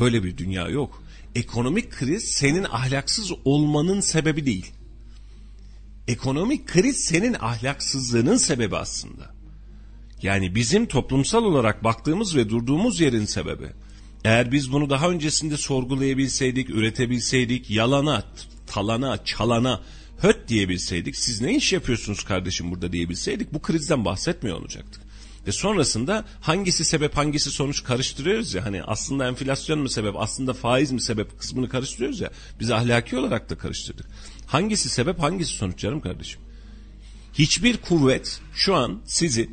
[0.00, 1.02] Böyle bir dünya yok.
[1.34, 4.72] Ekonomik kriz senin ahlaksız olmanın sebebi değil
[6.08, 9.34] ekonomik kriz senin ahlaksızlığının sebebi aslında.
[10.22, 13.66] Yani bizim toplumsal olarak baktığımız ve durduğumuz yerin sebebi.
[14.24, 18.24] Eğer biz bunu daha öncesinde sorgulayabilseydik, üretebilseydik, yalana,
[18.66, 19.80] talana, çalana,
[20.18, 25.02] höt diyebilseydik, siz ne iş yapıyorsunuz kardeşim burada diyebilseydik bu krizden bahsetmiyor olacaktık.
[25.46, 30.92] Ve sonrasında hangisi sebep hangisi sonuç karıştırıyoruz ya hani aslında enflasyon mu sebep aslında faiz
[30.92, 32.30] mi sebep kısmını karıştırıyoruz ya
[32.60, 34.06] biz ahlaki olarak da karıştırdık.
[34.50, 36.40] Hangisi sebep hangisi sonuç canım kardeşim?
[37.32, 39.50] Hiçbir kuvvet şu an sizi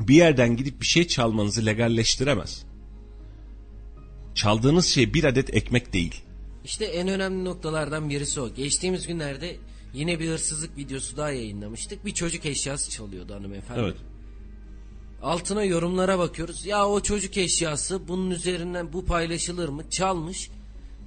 [0.00, 2.64] bir yerden gidip bir şey çalmanızı legalleştiremez.
[4.34, 6.14] Çaldığınız şey bir adet ekmek değil.
[6.64, 8.54] İşte en önemli noktalardan birisi o.
[8.54, 9.56] Geçtiğimiz günlerde
[9.94, 12.06] yine bir hırsızlık videosu daha yayınlamıştık.
[12.06, 13.80] Bir çocuk eşyası çalıyordu hanımefendi.
[13.80, 13.96] Evet.
[15.22, 16.66] Altına yorumlara bakıyoruz.
[16.66, 19.90] Ya o çocuk eşyası bunun üzerinden bu paylaşılır mı?
[19.90, 20.50] Çalmış.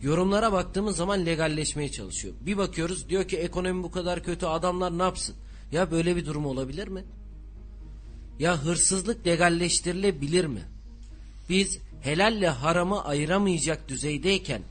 [0.02, 2.34] Yorumlara baktığımız zaman legalleşmeye çalışıyor.
[2.41, 5.36] Bir bakıyoruz diyor ki ekonomi bu kadar kötü adamlar ne yapsın?
[5.72, 7.04] Ya böyle bir durum olabilir mi?
[8.39, 10.62] Ya hırsızlık legalleştirilebilir mi?
[11.50, 14.62] Biz helalle haramı ayıramayacak düzeydeyken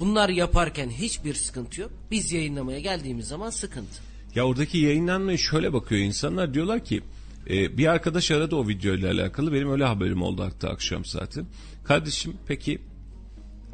[0.00, 1.90] bunlar yaparken hiçbir sıkıntı yok.
[2.10, 4.02] Biz yayınlamaya geldiğimiz zaman sıkıntı.
[4.34, 7.02] Ya oradaki yayınlanmaya şöyle bakıyor insanlar diyorlar ki
[7.50, 11.44] e, bir arkadaş aradı o videoyla alakalı benim öyle haberim oldu hatta akşam saati.
[11.84, 12.78] Kardeşim peki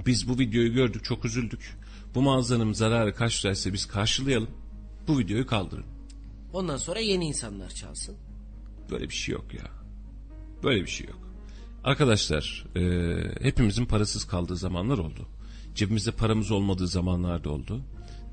[0.06, 1.76] biz bu videoyu gördük çok üzüldük.
[2.14, 4.50] Bu mağazanın zararı kaç liraysa biz karşılayalım.
[5.08, 5.84] Bu videoyu kaldırın.
[6.52, 8.16] Ondan sonra yeni insanlar çalsın.
[8.90, 9.70] Böyle bir şey yok ya.
[10.62, 11.18] Böyle bir şey yok.
[11.84, 12.82] Arkadaşlar e,
[13.44, 15.28] hepimizin parasız kaldığı zamanlar oldu.
[15.74, 17.84] Cebimizde paramız olmadığı zamanlarda oldu.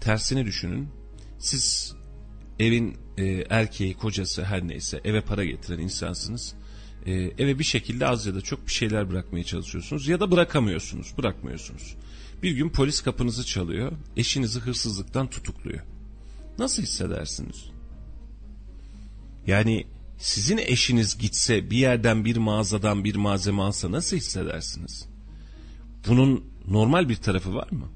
[0.02, 0.90] Tersini düşünün.
[1.40, 1.96] Siz
[2.60, 6.56] evin e, erkeği, kocası her neyse eve para getiren insansınız
[7.06, 11.14] e, eve bir şekilde az ya da çok bir şeyler bırakmaya çalışıyorsunuz ya da bırakamıyorsunuz,
[11.18, 11.96] bırakmıyorsunuz.
[12.44, 15.80] Bir gün polis kapınızı çalıyor, eşinizi hırsızlıktan tutukluyor.
[16.60, 17.66] Nasıl hissedersiniz?
[19.48, 19.88] Yani
[20.18, 25.06] sizin eşiniz gitse bir yerden bir mağazadan bir malzeme alsa nasıl hissedersiniz?
[26.08, 27.90] Bunun normal bir tarafı var mı?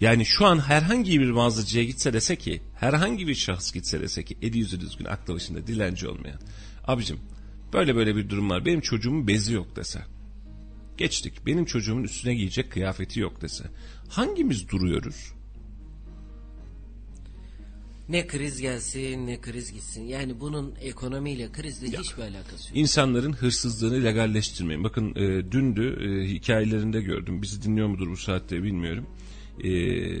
[0.00, 4.36] Yani şu an herhangi bir mağazacıya gitse dese ki, herhangi bir şahıs gitse dese ki,
[4.42, 6.40] eli yüzü düzgün, aklı başında dilenci olmayan,
[6.88, 7.18] abicim
[7.72, 10.00] böyle böyle bir durum var, benim çocuğumun bezi yok dese,
[10.96, 13.64] geçtik, benim çocuğumun üstüne giyecek kıyafeti yok dese,
[14.08, 15.32] hangimiz duruyoruz?
[18.08, 20.02] Ne kriz gelsin ne kriz gitsin.
[20.04, 22.00] Yani bunun ekonomiyle krizle Ya.
[22.00, 22.76] hiçbir alakası yok.
[22.76, 24.84] İnsanların hırsızlığını legalleştirmeyin.
[24.84, 27.42] Bakın e, dündü e, hikayelerinde gördüm.
[27.42, 29.06] Bizi dinliyor mudur bu saatte bilmiyorum.
[29.60, 29.68] E,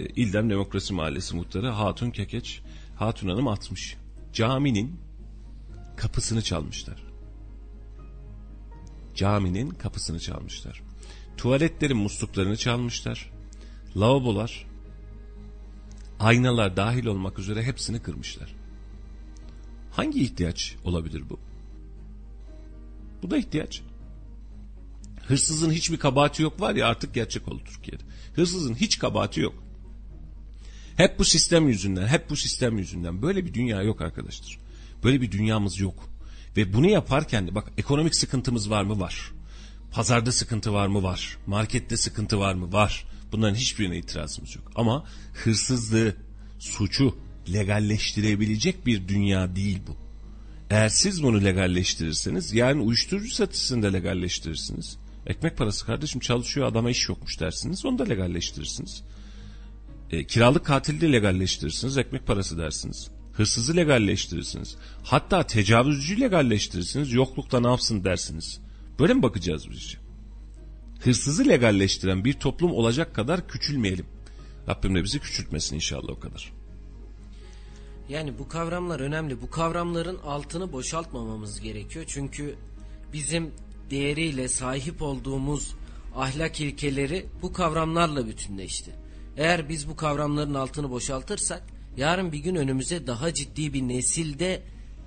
[0.06, 2.60] İldem Demokrasi Mahallesi muhtarı Hatun Kekeç.
[2.96, 3.96] Hatun Hanım atmış.
[4.32, 5.00] Caminin
[5.98, 7.02] kapısını çalmışlar.
[9.14, 10.82] Caminin kapısını çalmışlar.
[11.36, 13.30] Tuvaletlerin musluklarını çalmışlar.
[13.96, 14.66] Lavabolar,
[16.20, 18.54] aynalar dahil olmak üzere hepsini kırmışlar.
[19.92, 21.38] Hangi ihtiyaç olabilir bu?
[23.22, 23.82] Bu da ihtiyaç.
[25.26, 28.02] Hırsızın hiçbir kabahati yok var ya artık gerçek oldu Türkiye'de.
[28.34, 29.54] Hırsızın hiç kabahati yok.
[30.96, 33.22] Hep bu sistem yüzünden, hep bu sistem yüzünden.
[33.22, 34.67] Böyle bir dünya yok arkadaşlar.
[35.04, 36.08] Böyle bir dünyamız yok.
[36.56, 39.00] Ve bunu yaparken bak ekonomik sıkıntımız var mı?
[39.00, 39.32] Var.
[39.92, 41.02] Pazarda sıkıntı var mı?
[41.02, 41.38] Var.
[41.46, 42.72] Markette sıkıntı var mı?
[42.72, 43.04] Var.
[43.32, 44.72] Bunların hiçbirine itirazımız yok.
[44.74, 46.14] Ama hırsızlığı,
[46.58, 47.18] suçu
[47.52, 49.96] legalleştirebilecek bir dünya değil bu.
[50.70, 54.98] Eğer siz bunu legalleştirirseniz yani uyuşturucu satışını da legalleştirirsiniz.
[55.26, 59.02] Ekmek parası kardeşim çalışıyor adama iş yokmuş dersiniz onu da legalleştirirsiniz.
[60.10, 63.10] E, kiralık katili de legalleştirirsiniz ekmek parası dersiniz.
[63.38, 64.76] Hırsızı legalleştirirsiniz.
[65.04, 67.12] Hatta tecavüzcü legalleştirirsiniz.
[67.12, 68.60] Yoklukta ne yapsın dersiniz.
[68.98, 69.96] Böyle mi bakacağız biz?
[71.00, 74.06] Hırsızı legalleştiren bir toplum olacak kadar küçülmeyelim.
[74.68, 76.52] Rabbim de bizi küçültmesin inşallah o kadar.
[78.08, 79.42] Yani bu kavramlar önemli.
[79.42, 82.04] Bu kavramların altını boşaltmamamız gerekiyor.
[82.08, 82.54] Çünkü
[83.12, 83.50] bizim
[83.90, 85.74] değeriyle sahip olduğumuz
[86.16, 88.90] ahlak ilkeleri bu kavramlarla bütünleşti.
[89.36, 94.62] Eğer biz bu kavramların altını boşaltırsak yarın bir gün önümüze daha ciddi bir nesilde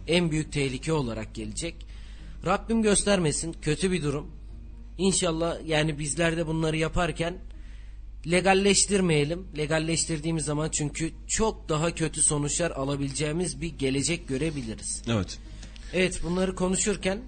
[0.07, 1.75] en büyük tehlike olarak gelecek.
[2.45, 4.27] Rabbim göstermesin kötü bir durum.
[4.97, 7.37] İnşallah yani bizler de bunları yaparken
[8.31, 9.47] legalleştirmeyelim.
[9.57, 15.01] Legalleştirdiğimiz zaman çünkü çok daha kötü sonuçlar alabileceğimiz bir gelecek görebiliriz.
[15.07, 15.37] Evet.
[15.93, 17.21] Evet bunları konuşurken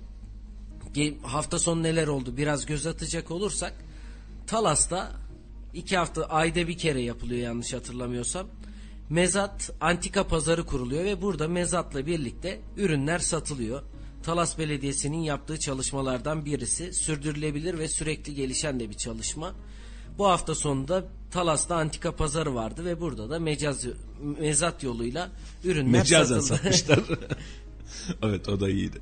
[1.24, 3.74] hafta sonu neler oldu biraz göz atacak olursak
[4.47, 5.11] Talas'ta
[5.74, 8.47] iki hafta ayda bir kere yapılıyor yanlış hatırlamıyorsam.
[9.10, 13.82] Mezat antika pazarı kuruluyor ve burada mezatla birlikte ürünler satılıyor.
[14.24, 19.54] Talas Belediyesi'nin yaptığı çalışmalardan birisi sürdürülebilir ve sürekli gelişen de bir çalışma.
[20.18, 23.86] Bu hafta sonunda Talas'ta antika pazarı vardı ve burada da mecaz
[24.39, 25.32] mezat yoluyla
[25.64, 26.58] ürünler Mecazen satıldı.
[26.58, 26.99] satmışlar.
[28.24, 29.01] evet o da iyiydi.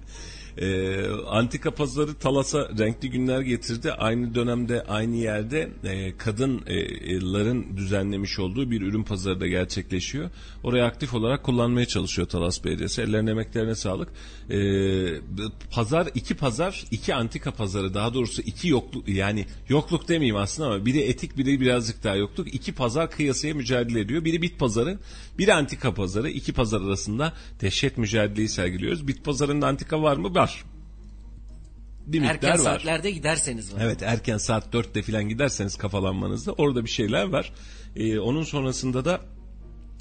[0.57, 3.91] E, antika pazarı Talas'a renkli günler getirdi.
[3.91, 10.29] Aynı dönemde aynı yerde e, kadınların düzenlemiş olduğu bir ürün pazarı da gerçekleşiyor.
[10.63, 13.01] Oraya aktif olarak kullanmaya çalışıyor Talas Belediyesi.
[13.01, 14.09] Ellerine emeklerine sağlık.
[14.49, 14.57] E,
[15.71, 20.85] pazar iki pazar iki antika pazarı daha doğrusu iki yokluk yani yokluk demeyeyim aslında ama
[20.85, 22.55] biri etik biri birazcık daha yokluk.
[22.55, 24.25] İki pazar kıyasaya mücadele ediyor.
[24.25, 24.99] Biri bit pazarı
[25.37, 26.29] biri antika pazarı.
[26.29, 29.07] İki pazar arasında dehşet mücadeleyi sergiliyoruz.
[29.07, 30.35] Bit pazarında antika var mı?
[30.41, 30.63] Var.
[32.07, 32.57] Bir miktar Erken var.
[32.57, 33.79] saatlerde giderseniz var.
[33.81, 37.53] Evet erken saat 4'te falan giderseniz kafalanmanızda orada bir şeyler var.
[37.95, 39.21] Ee, onun sonrasında da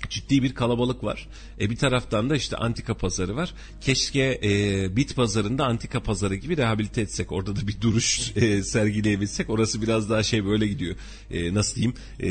[0.08, 1.28] ciddi bir kalabalık var.
[1.60, 3.54] E bir taraftan da işte antika pazarı var.
[3.80, 7.32] Keşke e, bit pazarında antika pazarı gibi rehabilite etsek.
[7.32, 9.50] Orada da bir duruş e, sergileyebilsek.
[9.50, 10.96] Orası biraz daha şey böyle gidiyor.
[11.30, 11.94] E, nasıl diyeyim?
[12.20, 12.30] E,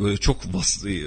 [0.00, 1.02] böyle çok vas, e,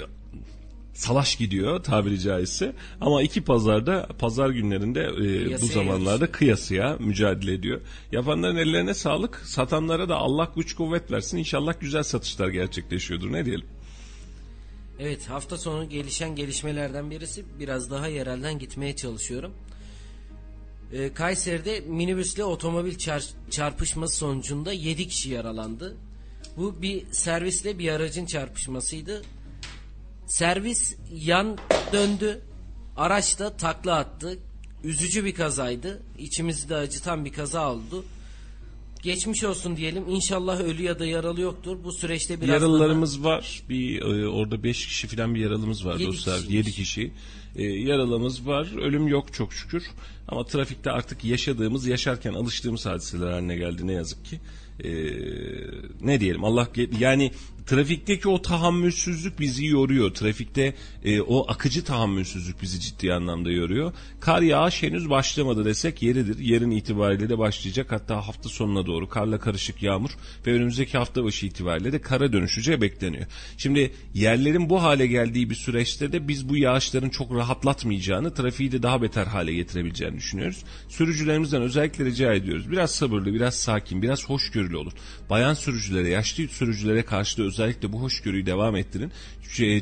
[1.02, 2.74] salaş gidiyor tabiri caizse.
[3.02, 7.82] Ama iki pazarda pazar günlerinde e, bu zamanlarda kıyasıya mücadele ediyor.
[8.12, 9.42] Yapanların ellerine sağlık.
[9.46, 11.38] Satanlara da Allah güç kuvvet versin.
[11.38, 13.32] İnşallah güzel satışlar gerçekleşiyordur.
[13.34, 13.66] Ne diyelim?
[15.00, 19.52] Evet hafta sonu gelişen gelişmelerden birisi biraz daha yerelden gitmeye çalışıyorum.
[20.94, 25.98] Ee, Kayseri'de minibüsle otomobil çar çarpışması sonucunda 7 kişi yaralandı.
[26.58, 29.22] Bu bir servisle bir aracın çarpışmasıydı.
[30.32, 31.58] Servis yan
[31.94, 32.42] döndü.
[32.98, 34.40] Araç da takla attı.
[34.84, 36.02] Üzücü bir kazaydı.
[36.18, 38.06] İçimizi de acıtan bir kaza oldu.
[39.04, 40.04] Geçmiş olsun diyelim.
[40.10, 41.78] İnşallah ölü ya da yaralı yoktur.
[41.84, 43.64] Bu süreçte biraz Yaralılarımız var.
[43.70, 46.38] Bir e, orada 5 kişi falan bir yaralımız var Yedi dostlar.
[46.38, 46.68] kişiymiş.
[46.68, 47.12] 7 kişi.
[47.56, 48.82] E, yaralımız var.
[48.82, 49.84] Ölüm yok çok şükür.
[50.28, 54.40] Ama trafikte artık yaşadığımız, yaşarken alıştığımız hadiseler haline geldi ne yazık ki.
[54.84, 54.92] E,
[56.02, 56.68] ne diyelim Allah
[57.00, 57.32] yani
[57.66, 60.14] trafikteki o tahammülsüzlük bizi yoruyor.
[60.14, 60.74] Trafikte
[61.04, 63.94] e, o akıcı tahammülsüzlük bizi ciddi anlamda yoruyor.
[64.20, 66.40] Kar yağış henüz başlamadı desek yeridir.
[66.40, 67.92] Yarın itibariyle de başlayacak.
[67.92, 70.10] Hatta hafta sonuna doğru karla karışık yağmur
[70.48, 73.26] ve önümüzdeki hafta başı itibariyle de kara dönüşeceği bekleniyor.
[73.58, 78.84] Şimdi yerlerin bu hale geldiği bir süreçte de biz bu yağışların çok rahatlatmayacağını, trafiği de
[78.84, 80.64] daha beter hale getirebileceğini düşünüyoruz.
[80.90, 82.72] Sürücülerimizden özellikle rica ediyoruz.
[82.72, 84.94] Biraz sabırlı, biraz sakin, biraz hoşgörülü olun.
[85.30, 89.12] Bayan sürücülere, yaşlı sürücülere karşı da özellikle bu hoşgörüyü devam ettirin.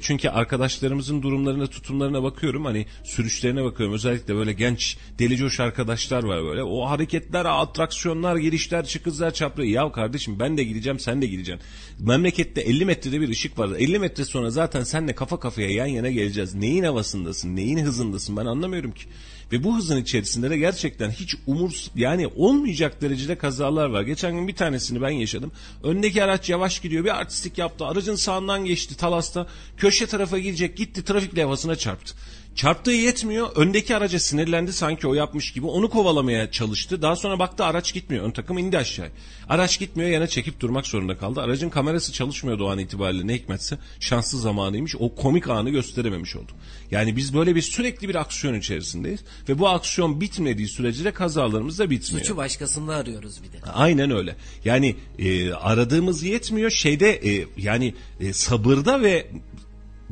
[0.02, 2.66] Çünkü arkadaşlarımızın durumlarına, tutumlarına bakıyorum.
[2.66, 3.96] Hani sürüşlerine bakıyorum.
[3.96, 6.64] Özellikle böyle genç, deli coş arkadaşlar var böyle.
[6.64, 9.66] O hareketler, atraksiyonlar, girişler, çıkızlar, çapra.
[9.66, 11.68] Ya kardeşim ben de gideceğim, sen de gideceksin.
[12.00, 13.70] Memlekette 50 metrede bir ışık var.
[13.80, 16.56] 50 metre sonra zaten senle kafa kafaya yan yana geleceğiz.
[16.56, 19.04] Neyin havasındasın, neyin hızındasın ben anlamıyorum ki.
[19.52, 24.02] Ve bu hızın içerisinde de gerçekten hiç umurs yani olmayacak derecede kazalar var.
[24.02, 25.52] Geçen gün bir tanesini ben yaşadım.
[25.84, 27.04] Öndeki araç yavaş gidiyor.
[27.04, 27.86] Bir artistik yaptı.
[27.86, 29.48] Aracın sağından geçti Talas'ta.
[29.78, 30.78] Köşe tarafa gidecek.
[30.78, 32.14] Gitti trafik levhasına çarptı.
[32.60, 33.50] Çarptığı yetmiyor.
[33.56, 35.66] Öndeki araca sinirlendi sanki o yapmış gibi.
[35.66, 37.02] Onu kovalamaya çalıştı.
[37.02, 38.26] Daha sonra baktı araç gitmiyor.
[38.26, 39.08] Ön takım indi aşağı.
[39.50, 41.42] Araç gitmiyor yana çekip durmak zorunda kaldı.
[41.42, 43.78] Aracın kamerası çalışmıyordu o an itibariyle ne hikmetse.
[44.00, 44.96] Şanslı zamanıymış.
[45.00, 46.52] O komik anı gösterememiş oldu.
[46.92, 49.20] Yani biz böyle bir sürekli bir aksiyon içerisindeyiz.
[49.50, 52.26] Ve bu aksiyon bitmediği sürece de kazalarımız da bitmiyor.
[52.26, 53.72] Suçu başkasında arıyoruz bir de.
[53.72, 54.36] Aynen öyle.
[54.66, 56.70] Yani e, aradığımız yetmiyor.
[56.70, 59.28] Şeyde e, yani e, sabırda ve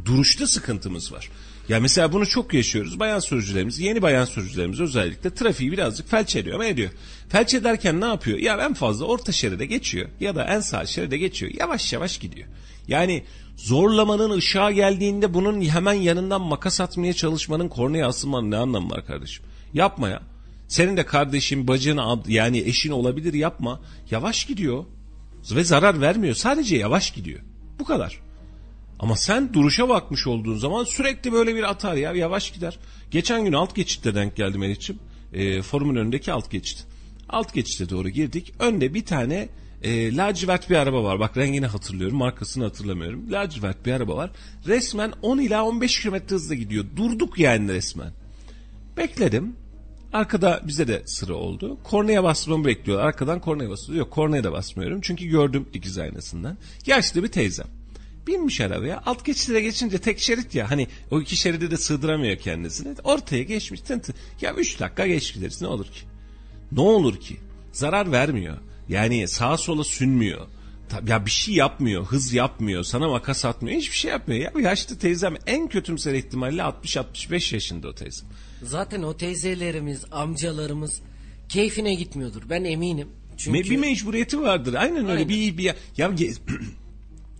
[0.05, 1.29] duruşta sıkıntımız var.
[1.69, 2.99] Ya mesela bunu çok yaşıyoruz.
[2.99, 6.89] Bayan sürücülerimiz, yeni bayan sürücülerimiz özellikle trafiği birazcık felç ediyor ama ediyor.
[7.29, 8.37] Felç ederken ne yapıyor?
[8.37, 11.51] Ya en fazla orta şeride geçiyor ya da en sağ şeride geçiyor.
[11.59, 12.47] Yavaş yavaş gidiyor.
[12.87, 13.23] Yani
[13.55, 19.45] zorlamanın ışığa geldiğinde bunun hemen yanından makas atmaya çalışmanın kornaya asılmanın ne anlamı var kardeşim?
[19.73, 20.21] Yapma ya.
[20.67, 23.81] Senin de kardeşin, bacın, yani eşin olabilir yapma.
[24.11, 24.85] Yavaş gidiyor
[25.51, 26.35] ve zarar vermiyor.
[26.35, 27.39] Sadece yavaş gidiyor.
[27.79, 28.26] Bu kadar.
[28.99, 32.79] Ama sen duruşa bakmış olduğun zaman sürekli böyle bir atar ya yavaş gider.
[33.11, 35.01] Geçen gün alt geçitte denk geldim Elif'ciğim.
[35.33, 36.85] E, forumun önündeki alt geçit.
[37.29, 38.53] Alt geçite doğru girdik.
[38.59, 39.49] Önde bir tane
[39.83, 41.19] e, lacivert bir araba var.
[41.19, 43.31] Bak rengini hatırlıyorum markasını hatırlamıyorum.
[43.31, 44.31] Lacivert bir araba var.
[44.67, 46.85] Resmen 10 ila 15 km hızla gidiyor.
[46.95, 48.13] Durduk yani resmen.
[48.97, 49.55] Bekledim.
[50.13, 51.77] Arkada bize de sıra oldu.
[51.83, 52.99] Kornaya basmamı bekliyor.
[52.99, 53.99] Arkadan kornaya basıyor.
[53.99, 55.01] Yok kornaya da basmıyorum.
[55.01, 56.57] Çünkü gördüm dikiz aynasından.
[56.85, 57.76] Yaşlı bir teyzem.
[58.27, 59.01] Binmiş arabaya.
[59.05, 60.71] Alt geçide geçince tek şerit ya.
[60.71, 62.95] Hani o iki şeride de sığdıramıyor kendisini.
[63.03, 63.81] Ortaya geçmiş.
[63.81, 64.15] Tın tın.
[64.41, 65.61] Ya üç dakika geç gideriz.
[65.61, 66.01] Ne olur ki?
[66.71, 67.37] Ne olur ki?
[67.71, 68.57] Zarar vermiyor.
[68.89, 70.47] Yani sağa sola sünmüyor.
[71.07, 74.41] Ya bir şey yapmıyor, hız yapmıyor, sana makas atmıyor, hiçbir şey yapmıyor.
[74.41, 78.29] Ya yaşlı teyzem en kötümser ihtimalle 60-65 yaşında o teyzem.
[78.63, 81.01] Zaten o teyzelerimiz, amcalarımız
[81.49, 82.41] keyfine gitmiyordur.
[82.49, 83.07] Ben eminim.
[83.37, 83.59] Çünkü...
[83.59, 84.73] Me- bir mecburiyeti vardır.
[84.73, 85.11] Aynen öyle.
[85.11, 85.29] Aynen.
[85.29, 86.11] Bir, bir ya, ya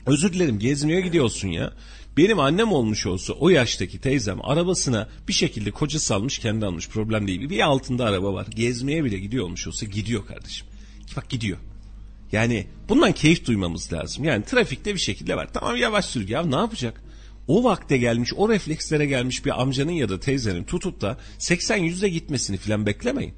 [0.08, 1.74] özür dilerim gezmeye gidiyorsun ya.
[2.18, 7.28] Benim annem olmuş olsa o yaştaki teyzem arabasına bir şekilde kocası almış kendi almış problem
[7.28, 7.50] değil.
[7.50, 8.48] Bir altında araba var.
[8.56, 10.68] Gezmeye bile gidiyor olmuş olsa gidiyor kardeşim.
[11.18, 11.58] Bak gidiyor.
[12.32, 14.24] Yani bundan keyif duymamız lazım.
[14.24, 15.48] Yani trafikte bir şekilde var.
[15.54, 17.04] Tamam yavaş sür ya ne yapacak?
[17.48, 22.58] O vakte gelmiş, o reflekslere gelmiş bir amcanın ya da teyzenin tutup da 80-100'de gitmesini
[22.58, 23.34] falan beklemeyin.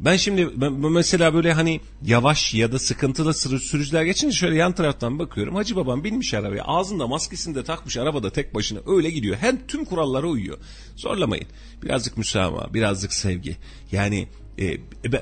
[0.00, 0.50] Ben şimdi
[0.90, 5.54] mesela böyle hani yavaş ya da sıkıntılı sürücüler geçince şöyle yan taraftan bakıyorum.
[5.54, 9.36] Hacı babam binmiş arabaya ağzında maskesini de takmış arabada tek başına öyle gidiyor.
[9.40, 10.58] Hem tüm kurallara uyuyor.
[10.96, 11.46] Zorlamayın.
[11.82, 13.56] Birazcık müsamaha, birazcık sevgi.
[13.92, 14.28] Yani
[14.58, 14.78] e,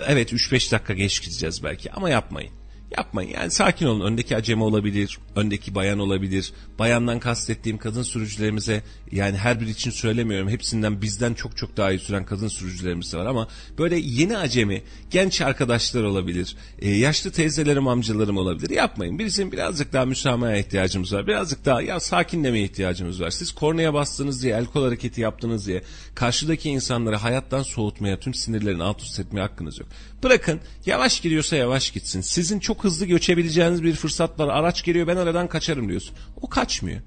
[0.06, 2.50] evet 3-5 dakika geç gideceğiz belki ama yapmayın.
[2.96, 4.06] Yapmayın yani sakin olun.
[4.06, 6.52] Öndeki acemi olabilir, öndeki bayan olabilir.
[6.78, 8.82] Bayandan kastettiğim kadın sürücülerimize
[9.12, 10.48] yani her bir için söylemiyorum.
[10.48, 15.40] Hepsinden bizden çok çok daha iyi süren kadın sürücülerimiz var ama böyle yeni acemi, genç
[15.40, 16.56] arkadaşlar olabilir.
[16.78, 18.70] E, yaşlı teyzelerim, amcalarım olabilir.
[18.70, 19.18] Yapmayın.
[19.18, 21.26] Bizim birazcık daha müsamahaya ihtiyacımız var.
[21.26, 23.30] Birazcık daha ya sakinlemeye ihtiyacımız var.
[23.30, 25.82] Siz kornaya bastınız diye, el kol hareketi yaptınız diye
[26.14, 29.88] karşıdaki insanları hayattan soğutmaya, tüm sinirlerini alt üst etmeye hakkınız yok.
[30.22, 32.20] Bırakın yavaş gidiyorsa yavaş gitsin.
[32.20, 34.48] Sizin çok hızlı göçebileceğiniz bir fırsat var.
[34.48, 36.16] Araç geliyor ben aradan kaçarım diyorsun.
[36.40, 37.00] O kaçmıyor.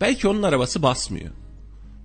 [0.00, 1.30] Belki onun arabası basmıyor.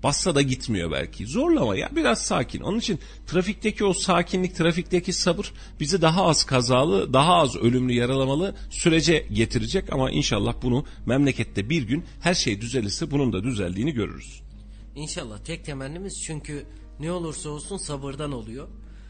[0.04, 1.28] Bassa da gitmiyor belki.
[1.28, 2.62] Zorlama ya biraz sakin.
[2.62, 8.56] Onun için trafikteki o sakinlik, trafikteki sabır bizi daha az kazalı, daha az ölümlü, yaralamalı
[8.70, 9.94] sürece getirecek.
[9.94, 14.47] Ama inşallah bunu memlekette bir gün her şey düzelirse bunun da düzeldiğini görürüz.
[14.98, 16.66] İnşallah tek temennimiz çünkü
[17.00, 18.68] ne olursa olsun sabırdan oluyor.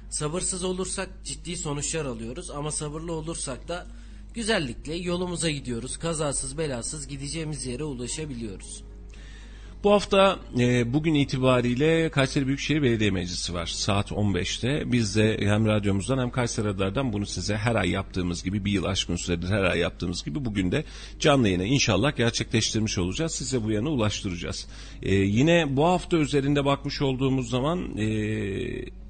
[0.09, 3.87] Sabırsız olursak ciddi sonuçlar alıyoruz ama sabırlı olursak da
[4.33, 5.97] güzellikle yolumuza gidiyoruz.
[5.97, 8.83] Kazasız belasız gideceğimiz yere ulaşabiliyoruz.
[9.83, 14.91] Bu hafta e, bugün itibariyle Kayseri Büyükşehir Belediye Meclisi var saat 15'te.
[14.91, 18.83] Biz de hem radyomuzdan hem Kayseri Radar'dan bunu size her ay yaptığımız gibi bir yıl
[18.83, 20.83] aşkın süredir her ay yaptığımız gibi bugün de
[21.19, 23.31] canlı yayını inşallah gerçekleştirmiş olacağız.
[23.31, 24.67] Size bu yana ulaştıracağız.
[25.01, 27.97] E, yine bu hafta üzerinde bakmış olduğumuz zaman...
[27.97, 29.06] E,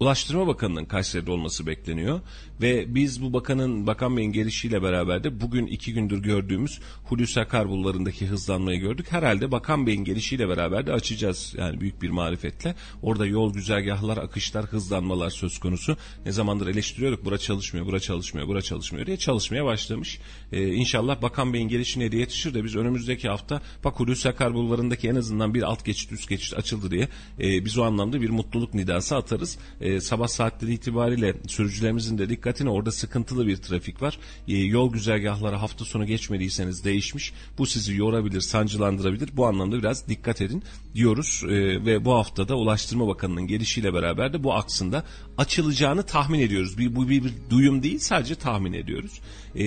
[0.00, 2.20] Ulaştırma Bakanı'nın Kayseri'de olması bekleniyor.
[2.62, 7.68] Ve biz bu bakanın, Bakan Bey'in gelişiyle beraber de bugün iki gündür gördüğümüz Hulusi Akar
[7.68, 9.06] bulvarındaki hızlanmayı gördük.
[9.10, 12.74] Herhalde Bakan Bey'in gelişiyle beraber de açacağız yani büyük bir marifetle.
[13.02, 15.96] Orada yol güzergahlar, akışlar, hızlanmalar söz konusu.
[16.26, 20.20] Ne zamandır eleştiriyorduk bura çalışmıyor, bura çalışmıyor, bura çalışmıyor diye çalışmaya başlamış.
[20.52, 25.08] Ee, inşallah Bakan Bey'in gelişine de yetişir de biz önümüzdeki hafta bak Hulusi Akar bulvarındaki
[25.08, 27.08] en azından bir alt geçit üst geçit açıldı diye
[27.40, 29.58] e, biz o anlamda bir mutluluk nidası atarız.
[29.80, 34.18] E, sabah saatleri itibariyle sürücülerimizin de dikkat dikkatini orada sıkıntılı bir trafik var.
[34.48, 37.32] E, yol güzergahları hafta sonu geçmediyseniz değişmiş.
[37.58, 39.30] Bu sizi yorabilir, sancılandırabilir.
[39.36, 40.62] Bu anlamda biraz dikkat edin
[40.94, 41.42] diyoruz.
[41.44, 45.04] E, ve bu haftada Ulaştırma Bakanı'nın gelişiyle beraber de bu aksında
[45.38, 46.78] açılacağını tahmin ediyoruz.
[46.78, 49.20] Bir, bu bir, bir duyum değil sadece tahmin ediyoruz.
[49.54, 49.64] E,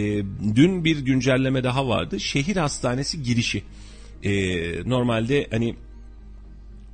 [0.55, 2.19] dün bir güncelleme daha vardı.
[2.19, 3.63] Şehir hastanesi girişi.
[4.23, 4.33] E,
[4.89, 5.75] normalde hani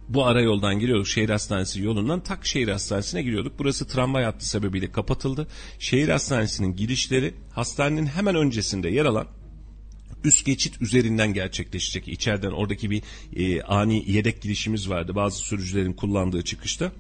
[0.10, 3.60] bu ara yoldan giriyorduk şehir hastanesi yolundan tak şehir hastanesine giriyorduk.
[3.60, 5.48] Burası tramvay hattı sebebiyle kapatıldı.
[5.80, 9.28] Şehir hastanesinin girişleri hastanenin hemen öncesinde yer alan
[10.24, 12.08] üst geçit üzerinden gerçekleşecek.
[12.08, 13.04] İçeriden oradaki bir
[13.36, 16.92] e, ani yedek girişimiz vardı bazı sürücülerin kullandığı çıkışta.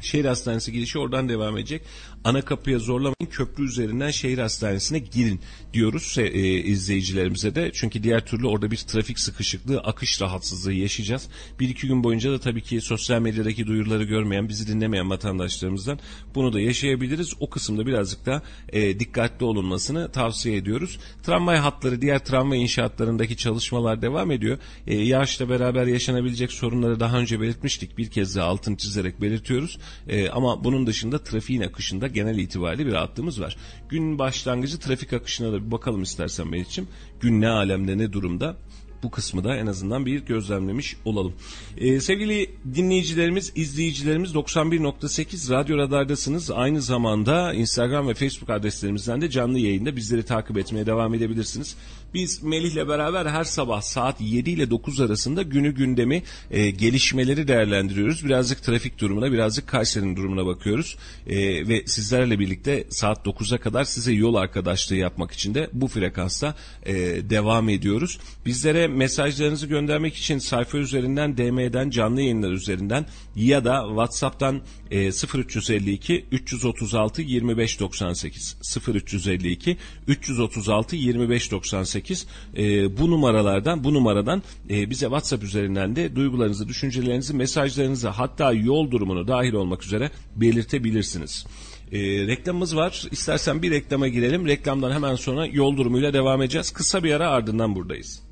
[0.00, 1.82] Şehir Hastanesi girişi oradan devam edecek.
[2.24, 5.40] Ana kapıya zorlamayın köprü üzerinden şehir hastanesine girin
[5.72, 7.70] diyoruz e, izleyicilerimize de.
[7.74, 11.28] Çünkü diğer türlü orada bir trafik sıkışıklığı, akış rahatsızlığı yaşayacağız.
[11.60, 15.98] Bir iki gün boyunca da tabii ki sosyal medyadaki duyuruları görmeyen, bizi dinlemeyen vatandaşlarımızdan
[16.34, 17.34] bunu da yaşayabiliriz.
[17.40, 20.98] O kısımda birazcık da e, dikkatli olunmasını tavsiye ediyoruz.
[21.22, 24.58] Tramvay hatları, diğer tramvay inşaatlarındaki çalışmalar devam ediyor.
[24.86, 27.98] E, yağışla beraber yaşanabilecek sorunları daha önce belirtmiştik.
[27.98, 29.78] Bir kez daha altını çizerek belirtiyoruz.
[30.08, 33.56] E, ama bunun dışında trafiğin akışında genel itibariyle bir rahatlığımız var.
[33.88, 36.88] Gün başlangıcı trafik akışına da bir bakalım istersen Melih'ciğim.
[37.20, 38.56] Gün ne alemde ne durumda?
[39.02, 41.34] bu kısmı da en azından bir gözlemlemiş olalım.
[41.76, 46.50] Ee, sevgili dinleyicilerimiz, izleyicilerimiz 91.8 Radyo Radar'dasınız.
[46.50, 51.76] Aynı zamanda Instagram ve Facebook adreslerimizden de canlı yayında bizleri takip etmeye devam edebilirsiniz.
[52.14, 58.24] Biz Melih'le beraber her sabah saat 7 ile 9 arasında günü gündemi e, gelişmeleri değerlendiriyoruz.
[58.24, 60.96] Birazcık trafik durumuna, birazcık Kayseri'nin durumuna bakıyoruz.
[61.26, 66.54] E, ve sizlerle birlikte saat 9'a kadar size yol arkadaşlığı yapmak için de bu frekansta
[66.86, 66.94] e,
[67.30, 68.18] devam ediyoruz.
[68.46, 73.06] Bizlere mesajlarınızı göndermek için sayfa üzerinden, DM'den, canlı yayınlar üzerinden
[73.36, 78.56] ya da WhatsApp'tan e, 0352 336 2598
[78.88, 81.97] 0352 336 2598
[82.56, 88.90] e, bu numaralardan bu numaradan e, bize WhatsApp üzerinden de duygularınızı, düşüncelerinizi, mesajlarınızı hatta yol
[88.90, 91.46] durumunu dahil olmak üzere belirtebilirsiniz.
[91.92, 93.06] E, reklamımız var.
[93.10, 94.46] İstersen bir reklama girelim.
[94.46, 96.70] Reklamdan hemen sonra yol durumuyla devam edeceğiz.
[96.70, 98.22] Kısa bir ara ardından buradayız.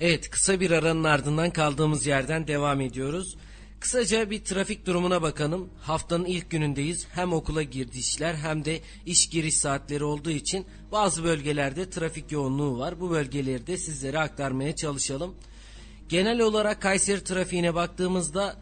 [0.00, 3.36] Evet kısa bir aranın ardından kaldığımız yerden devam ediyoruz.
[3.80, 5.70] Kısaca bir trafik durumuna bakalım.
[5.80, 7.06] Haftanın ilk günündeyiz.
[7.12, 13.00] Hem okula girdişler hem de iş giriş saatleri olduğu için bazı bölgelerde trafik yoğunluğu var.
[13.00, 15.34] Bu bölgeleri de sizlere aktarmaya çalışalım.
[16.08, 18.56] Genel olarak Kayseri trafiğine baktığımızda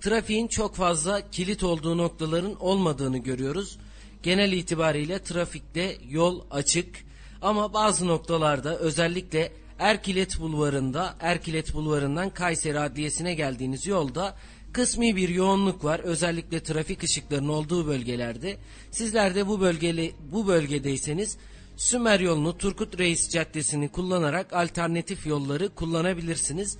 [0.00, 3.78] trafiğin çok fazla kilit olduğu noktaların olmadığını görüyoruz.
[4.22, 7.04] Genel itibariyle trafikte yol açık
[7.42, 14.36] ama bazı noktalarda özellikle Erkilet Bulvarı'nda Erkilet Bulvarı'ndan Kayseri Adliyesi'ne geldiğiniz yolda
[14.76, 16.00] kısmi bir yoğunluk var.
[16.00, 18.56] Özellikle trafik ışıklarının olduğu bölgelerde.
[18.90, 21.36] Sizler de bu bölgeli bu bölgedeyseniz
[21.76, 26.78] Sümer yolunu Turgut Reis Caddesi'ni kullanarak alternatif yolları kullanabilirsiniz.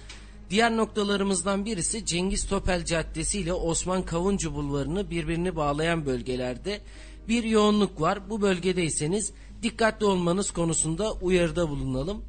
[0.51, 6.81] Diğer noktalarımızdan birisi Cengiz Topel Caddesi ile Osman Kavuncu Bulvarı'nı birbirini bağlayan bölgelerde
[7.29, 8.31] bir yoğunluk var.
[8.31, 9.33] Bu bölgedeyseniz
[9.63, 12.25] dikkatli olmanız konusunda uyarıda bulunalım.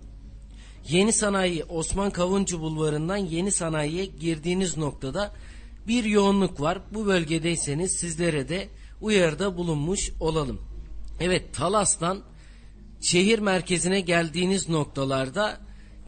[0.90, 5.34] Yeni Sanayi Osman Kavuncu Bulvarı'ndan Yeni Sanayi'ye girdiğiniz noktada
[5.88, 6.80] bir yoğunluk var.
[6.94, 8.70] Bu bölgedeyseniz sizlere de
[9.02, 10.62] uyarıda bulunmuş olalım.
[11.20, 12.24] Evet Talas'tan
[13.02, 15.60] şehir merkezine geldiğiniz noktalarda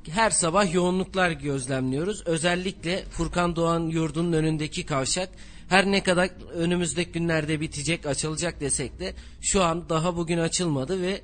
[0.10, 2.24] her sabah yoğunluklar gözlemliyoruz.
[2.26, 5.30] Özellikle Furkan Doğan yurdunun önündeki kavşak
[5.70, 11.22] her ne kadar önümüzdeki günlerde bitecek, açılacak desek de şu an daha bugün açılmadı ve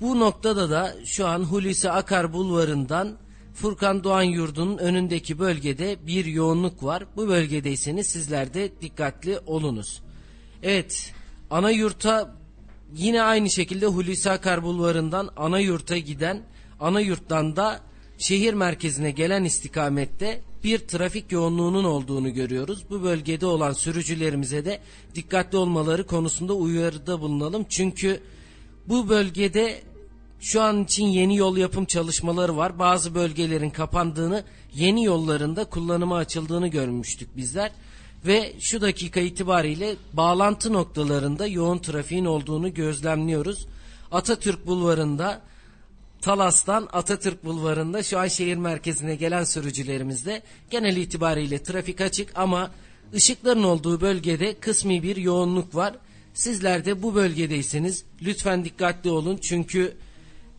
[0.00, 3.18] bu noktada da şu an Hulusi Akar Bulvarı'ndan
[3.54, 7.04] Furkan Doğan Yurdu'nun önündeki bölgede bir yoğunluk var.
[7.16, 10.02] Bu bölgedeyseniz sizler de dikkatli olunuz.
[10.62, 11.12] Evet,
[11.50, 12.36] ana yurta
[12.94, 16.42] yine aynı şekilde Hulusi Akar Bulvarı'ndan ana yurta giden,
[16.80, 17.80] ana yurttan da
[18.18, 22.84] şehir merkezine gelen istikamette bir trafik yoğunluğunun olduğunu görüyoruz.
[22.90, 24.80] Bu bölgede olan sürücülerimize de
[25.14, 27.66] dikkatli olmaları konusunda uyarıda bulunalım.
[27.68, 28.20] Çünkü
[28.88, 29.82] bu bölgede
[30.42, 32.78] şu an için yeni yol yapım çalışmaları var.
[32.78, 37.72] Bazı bölgelerin kapandığını, yeni yollarında kullanıma açıldığını görmüştük bizler.
[38.26, 43.66] Ve şu dakika itibariyle bağlantı noktalarında yoğun trafiğin olduğunu gözlemliyoruz.
[44.12, 45.40] Atatürk Bulvarı'nda
[46.20, 52.70] Talas'tan Atatürk Bulvarı'nda şu an şehir merkezine gelen sürücülerimizde genel itibariyle trafik açık ama
[53.14, 55.94] ışıkların olduğu bölgede kısmi bir yoğunluk var.
[56.34, 59.96] Sizler de bu bölgedeyseniz lütfen dikkatli olun çünkü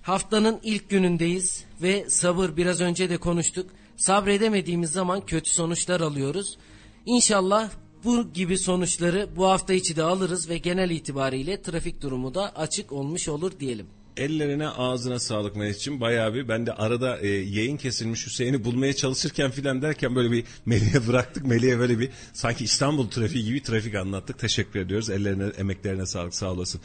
[0.03, 3.69] haftanın ilk günündeyiz ve sabır biraz önce de konuştuk.
[3.97, 6.57] Sabredemediğimiz zaman kötü sonuçlar alıyoruz.
[7.05, 7.69] İnşallah
[8.03, 12.91] bu gibi sonuçları bu hafta içi de alırız ve genel itibariyle trafik durumu da açık
[12.91, 13.85] olmuş olur diyelim.
[14.17, 16.01] Ellerine ağzına sağlık Melih'ciğim.
[16.01, 20.43] Bayağı bir ben de arada e, yayın kesilmiş Hüseyin'i bulmaya çalışırken filan derken böyle bir
[20.65, 21.45] Melih'e bıraktık.
[21.45, 24.39] Melih'e böyle bir sanki İstanbul trafiği gibi trafik anlattık.
[24.39, 25.09] Teşekkür ediyoruz.
[25.09, 26.81] Ellerine emeklerine sağlık sağ olasın.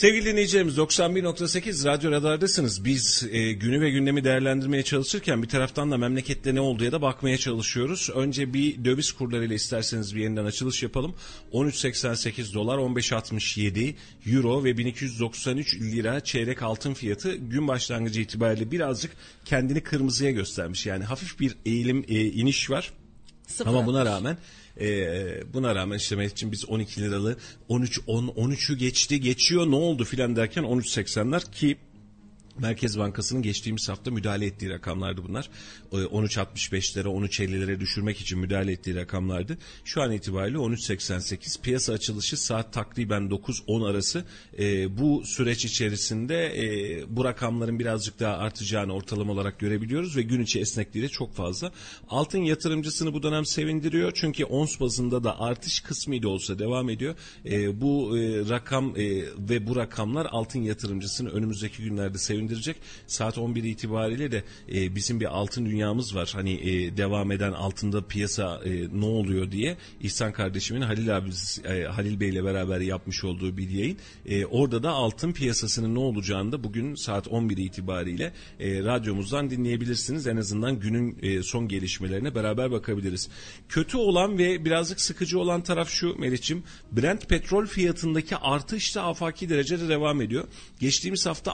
[0.00, 2.84] Sevgili dinleyicilerimiz 91.8 Radyo Radar'dasınız.
[2.84, 7.02] Biz e, günü ve gündemi değerlendirmeye çalışırken bir taraftan da memlekette ne olduğu ya da
[7.02, 8.10] bakmaya çalışıyoruz.
[8.14, 11.14] Önce bir döviz kurlarıyla isterseniz bir yeniden açılış yapalım.
[11.52, 13.94] 13.88 dolar, 15.67
[14.26, 19.12] euro ve 1293 lira çeyrek altın fiyatı gün başlangıcı itibariyle birazcık
[19.44, 20.86] kendini kırmızıya göstermiş.
[20.86, 22.92] Yani hafif bir eğilim, e, iniş var.
[23.46, 24.36] Sıfır Ama buna rağmen
[24.80, 27.36] E, buna rağmen işte Mehmetciğim biz 12 liralı
[27.68, 31.76] 13 10 13'ü geçti geçiyor ne oldu filan derken 13.80'ler ki
[32.60, 35.50] Merkez Bankası'nın geçtiğimiz hafta müdahale ettiği rakamlardı bunlar.
[35.92, 39.58] 13.65'lere 13.50'lere düşürmek için müdahale ettiği rakamlardı.
[39.84, 44.24] Şu an itibariyle 13.88 piyasa açılışı saat takriben 9-10 arası.
[44.58, 50.40] E, bu süreç içerisinde e, bu rakamların birazcık daha artacağını ortalama olarak görebiliyoruz ve gün
[50.40, 51.72] içi esnekliği de çok fazla.
[52.08, 57.14] Altın yatırımcısını bu dönem sevindiriyor çünkü ons bazında da artış kısmı da olsa devam ediyor.
[57.44, 62.18] E, bu e, rakam e, ve bu rakamlar altın yatırımcısını önümüzdeki günlerde
[62.50, 62.76] sevindirecek.
[63.06, 64.44] Saat 11 itibariyle de
[64.74, 66.30] e, bizim bir altın dünyamız var.
[66.34, 71.30] Hani e, devam eden altında piyasa e, ne oluyor diye İhsan kardeşimin Halil abi
[71.64, 73.96] e, Halil Bey ile beraber yapmış olduğu bir yayın.
[74.26, 80.26] E, orada da altın piyasasının ne olacağını da bugün saat 11 itibariyle e, radyomuzdan dinleyebilirsiniz.
[80.26, 83.28] En azından günün e, son gelişmelerine beraber bakabiliriz.
[83.68, 86.62] Kötü olan ve birazcık sıkıcı olan taraf şu Meriç'im.
[86.92, 90.44] Brent petrol fiyatındaki artış da afaki derecede devam ediyor.
[90.80, 91.52] Geçtiğimiz hafta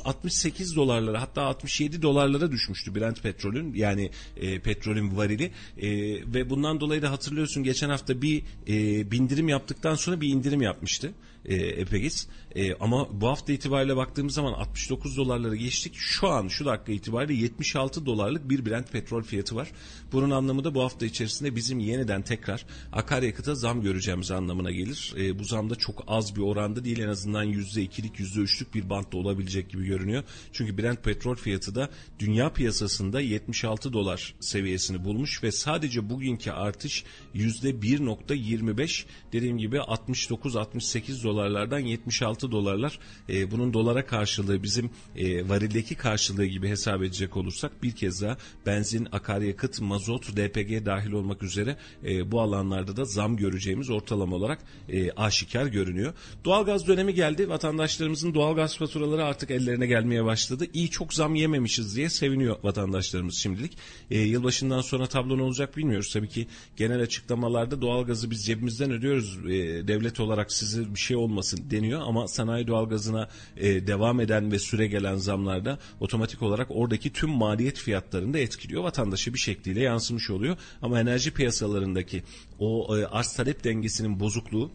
[0.00, 5.50] 69-68 dolarlara hatta 67 dolarlara düşmüştü Brent petrolün yani e, petrolün varili.
[5.78, 5.90] E,
[6.34, 11.12] ve bundan dolayı da hatırlıyorsun geçen hafta bir e, bindirim yaptıktan sonra bir indirim yapmıştı
[11.44, 12.26] e, Epegis.
[12.54, 15.94] E, ama bu hafta itibariyle baktığımız zaman 69 dolarları geçtik.
[15.96, 19.70] Şu an şu dakika itibariyle 76 dolarlık bir Brent petrol fiyatı var.
[20.12, 25.14] Bunun anlamı da bu hafta içerisinde bizim yeniden tekrar akaryakıta zam göreceğimiz anlamına gelir.
[25.18, 29.70] E, bu zamda çok az bir oranda değil en azından %2'lik %3'lük bir bantta olabilecek
[29.70, 30.24] gibi görünüyor.
[30.52, 37.04] Çünkü Brent petrol fiyatı da dünya piyasasında 76 dolar seviyesini bulmuş ve sadece bugünkü artış
[37.34, 46.46] %1.25 dediğim gibi 69-68 dolarlardan 76 dolarlar e, bunun dolara karşılığı bizim e, varildeki karşılığı
[46.46, 52.32] gibi hesap edecek olursak bir kez daha benzin, akaryakıt, mazot, DPG dahil olmak üzere e,
[52.32, 54.58] bu alanlarda da zam göreceğimiz ortalama olarak
[54.88, 56.12] e, aşikar görünüyor.
[56.44, 57.48] Doğalgaz dönemi geldi.
[57.48, 60.66] Vatandaşlarımızın doğalgaz faturaları artık ellerine gelmeye başladı.
[60.74, 63.76] İyi çok zam yememişiz diye seviniyor vatandaşlarımız şimdilik.
[64.10, 66.12] E, yılbaşından sonra tablo ne olacak bilmiyoruz.
[66.12, 69.38] Tabii ki genel açıklamalarda doğalgazı biz cebimizden ödüyoruz.
[69.46, 74.58] E, devlet olarak size bir şey olmasın deniyor ama sanayi doğalgazına e, devam eden ve
[74.58, 78.82] süre gelen zamlarda otomatik olarak oradaki tüm maliyet fiyatlarını da etkiliyor.
[78.82, 80.56] Vatandaşa bir şekliyle yansımış oluyor.
[80.82, 82.22] Ama enerji piyasalarındaki
[82.58, 84.70] o e, arz talep dengesinin bozukluğu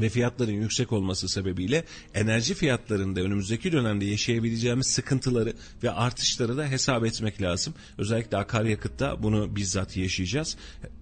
[0.00, 5.52] ve fiyatların yüksek olması sebebiyle enerji fiyatlarında önümüzdeki dönemde yaşayabileceğimiz sıkıntıları
[5.82, 7.74] ve artışları da hesap etmek lazım.
[7.98, 10.56] Özellikle akaryakıtta bunu bizzat yaşayacağız.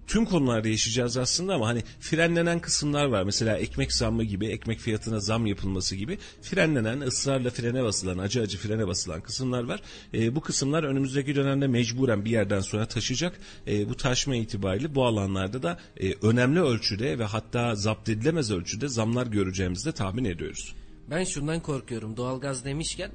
[0.07, 3.23] Tüm konularda yaşayacağız aslında ama hani frenlenen kısımlar var.
[3.23, 8.57] Mesela ekmek zammı gibi, ekmek fiyatına zam yapılması gibi frenlenen, ısrarla frene basılan, acı acı
[8.57, 9.81] frene basılan kısımlar var.
[10.13, 13.39] E, bu kısımlar önümüzdeki dönemde mecburen bir yerden sonra taşıyacak.
[13.67, 18.87] E, bu taşma itibariyle bu alanlarda da e, önemli ölçüde ve hatta zapt edilemez ölçüde
[18.87, 20.75] zamlar göreceğimizi de tahmin ediyoruz.
[21.09, 22.17] Ben şundan korkuyorum.
[22.17, 23.11] Doğalgaz demişken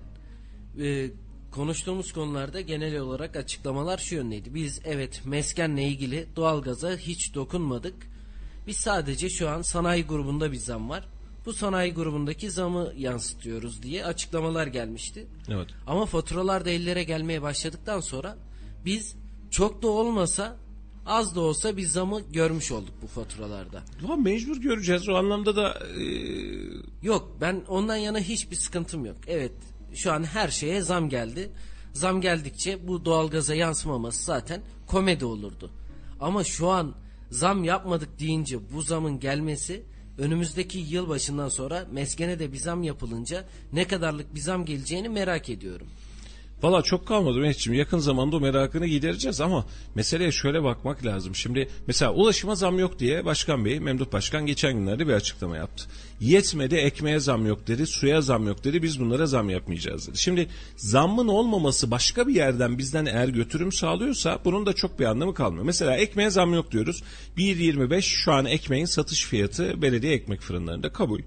[0.81, 1.11] e,
[1.51, 4.55] konuştuğumuz konularda genel olarak açıklamalar şu yöndeydi.
[4.55, 7.95] Biz evet meskenle ilgili doğalgaza hiç dokunmadık.
[8.67, 11.09] Biz sadece şu an sanayi grubunda bir zam var.
[11.47, 15.27] Bu sanayi grubundaki zamı yansıtıyoruz diye açıklamalar gelmişti.
[15.49, 15.69] Evet.
[15.87, 18.37] Ama faturalar da ellere gelmeye başladıktan sonra
[18.85, 19.17] biz
[19.51, 20.57] çok da olmasa
[21.07, 23.83] az da olsa bir zamı görmüş olduk bu faturalarda.
[24.05, 26.05] Ama mecbur göreceğiz o anlamda da e...
[27.03, 29.17] Yok ben ondan yana hiçbir sıkıntım yok.
[29.27, 29.53] Evet
[29.95, 31.51] şu an her şeye zam geldi.
[31.93, 35.71] Zam geldikçe bu doğalgaza yansımaması zaten komedi olurdu.
[36.21, 36.95] Ama şu an
[37.31, 39.83] zam yapmadık deyince bu zamın gelmesi
[40.19, 45.49] önümüzdeki yıl başından sonra meskene de bir zam yapılınca ne kadarlık bir zam geleceğini merak
[45.49, 45.87] ediyorum.
[46.63, 47.79] Valla çok kalmadı Mehmetciğim.
[47.79, 51.35] Yakın zamanda o merakını gidereceğiz ama meseleye şöyle bakmak lazım.
[51.35, 55.85] Şimdi mesela ulaşıma zam yok diye Başkan Bey, Memduh Başkan geçen günlerde bir açıklama yaptı.
[56.21, 60.19] Yetmedi ekmeğe zam yok dedi, suya zam yok dedi, biz bunlara zam yapmayacağız dedi.
[60.19, 65.35] Şimdi zammın olmaması başka bir yerden bizden eğer götürüm sağlıyorsa bunun da çok bir anlamı
[65.35, 65.65] kalmıyor.
[65.65, 67.03] Mesela ekmeğe zam yok diyoruz.
[67.37, 71.21] 1.25 şu an ekmeğin satış fiyatı belediye ekmek fırınlarında kabul.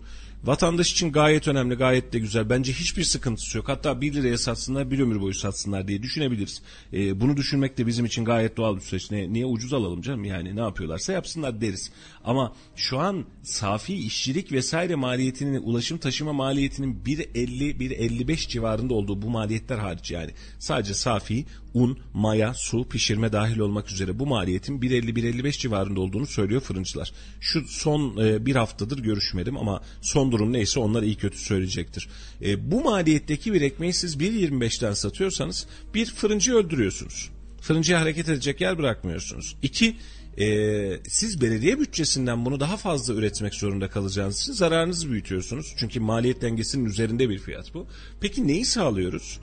[0.43, 2.49] Vatandaş için gayet önemli, gayet de güzel.
[2.49, 3.69] Bence hiçbir sıkıntısı yok.
[3.69, 6.61] Hatta 1 liraya satsınlar, bir ömür boyu satsınlar diye düşünebiliriz.
[6.93, 9.11] Ee, bunu düşünmek de bizim için gayet doğal bir süreç.
[9.11, 10.25] Ne, niye ucuz alalım canım?
[10.25, 11.91] Yani ne yapıyorlarsa yapsınlar deriz.
[12.23, 19.29] Ama şu an safi işçilik vesaire maliyetinin, ulaşım taşıma maliyetinin 1.50, 1.55 civarında olduğu bu
[19.29, 20.31] maliyetler hariç yani.
[20.59, 26.61] Sadece safi un, maya, su, pişirme dahil olmak üzere bu maliyetin 1.50-1.55 civarında olduğunu söylüyor
[26.61, 27.11] fırıncılar.
[27.39, 32.09] Şu son e, bir haftadır görüşmedim ama son durum neyse onlar iyi kötü söyleyecektir.
[32.41, 37.29] E, bu maliyetteki bir ekmeği siz 1.25'ten satıyorsanız bir fırıncı öldürüyorsunuz.
[37.61, 39.55] Fırıncıya hareket edecek yer bırakmıyorsunuz.
[39.61, 39.95] İki,
[40.39, 45.73] Ee, siz belediye bütçesinden bunu daha fazla üretmek zorunda kalacağınız için zararınızı büyütüyorsunuz.
[45.77, 47.87] Çünkü maliyet dengesinin üzerinde bir fiyat bu.
[48.21, 49.39] Peki neyi sağlıyoruz?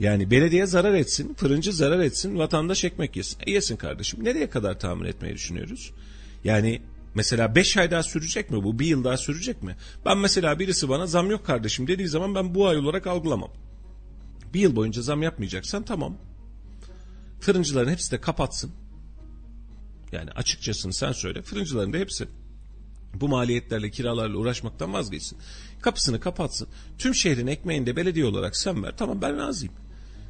[0.00, 3.38] Yani belediye zarar etsin, fırıncı zarar etsin, vatandaş ekmek yesin.
[3.46, 4.24] E yesin kardeşim.
[4.24, 5.90] Nereye kadar tahammül etmeyi düşünüyoruz?
[6.44, 6.82] Yani
[7.14, 8.78] mesela 5 ay daha sürecek mi bu?
[8.78, 9.76] Bir yıl daha sürecek mi?
[10.06, 13.50] Ben mesela birisi bana zam yok kardeşim dediği zaman ben bu ay olarak algılamam.
[14.54, 16.18] Bir yıl boyunca zam yapmayacaksan tamam.
[17.40, 18.70] Fırıncıların hepsi de kapatsın.
[20.12, 21.42] Yani açıkçasını sen söyle.
[21.42, 22.28] Fırıncıların da hepsi
[23.14, 25.38] bu maliyetlerle kiralarla uğraşmaktan vazgeçsin.
[25.80, 26.68] Kapısını kapatsın.
[26.98, 28.94] Tüm şehrin ekmeğini de belediye olarak sen ver.
[28.96, 29.74] Tamam ben razıyım.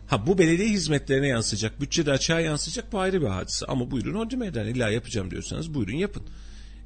[0.07, 3.67] Ha bu belediye hizmetlerine yansıyacak, bütçede açığa yansıyacak bu ayrı bir hadise.
[3.67, 6.23] Ama buyurun hodri meydan illa yapacağım diyorsanız buyurun yapın.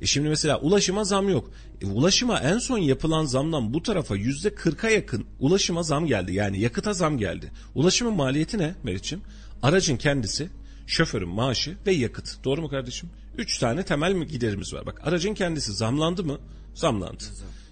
[0.03, 1.51] E şimdi mesela ulaşıma zam yok.
[1.83, 6.35] E ulaşıma en son yapılan zamdan bu tarafa yüzde kırka yakın ulaşıma zam geldi.
[6.35, 7.53] Yani yakıta zam geldi.
[7.75, 9.21] Ulaşımın maliyeti ne Meriç'im?
[9.63, 10.49] Aracın kendisi,
[10.87, 12.45] şoförün maaşı ve yakıt.
[12.45, 13.11] Doğru mu kardeşim?
[13.39, 14.87] Üç tane temel mi giderimiz var.
[14.87, 16.39] Bak aracın kendisi zamlandı mı?
[16.75, 17.25] Zamlandı.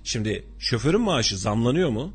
[0.05, 2.13] Şimdi şoförün maaşı zamlanıyor mu?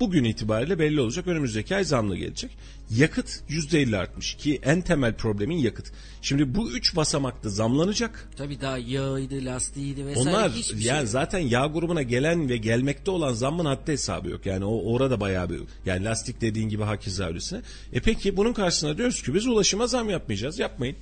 [0.00, 1.26] Bugün itibariyle belli olacak.
[1.26, 2.50] Önümüzdeki ay zamlı gelecek.
[2.90, 5.92] Yakıt %50 artmış ki en temel problemin yakıt.
[6.22, 8.28] Şimdi bu üç basamakta zamlanacak.
[8.36, 11.06] Tabii daha yağıydı, lastiğiydi vesaire Onlar hiçbir yani şey.
[11.06, 14.46] zaten yağ grubuna gelen ve gelmekte olan zammın haddi hesabı yok.
[14.46, 17.60] Yani o orada bayağı bir yani lastik dediğin gibi hakeza öylesine.
[17.92, 20.58] E peki bunun karşısına diyoruz ki biz ulaşıma zam yapmayacağız.
[20.58, 20.96] Yapmayın.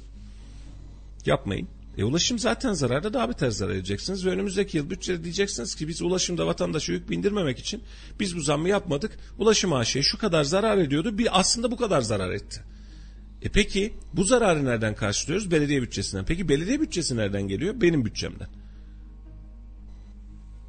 [1.27, 1.69] Yapmayın.
[1.99, 6.03] E ulaşım zaten zararda daha beter zarar edeceksiniz ve önümüzdeki yıl bütçede diyeceksiniz ki biz
[6.03, 7.83] ulaşımda vatandaşa yük bindirmemek için
[8.21, 9.19] biz bu zammı yapmadık.
[9.39, 12.63] Ulaşım AŞ şu kadar zarar ediyordu bir aslında bu kadar zarar etti.
[13.43, 15.51] E peki bu zararı nereden karşılıyoruz?
[15.51, 16.25] Belediye bütçesinden.
[16.25, 17.81] Peki belediye bütçesi nereden geliyor?
[17.81, 18.49] Benim bütçemden.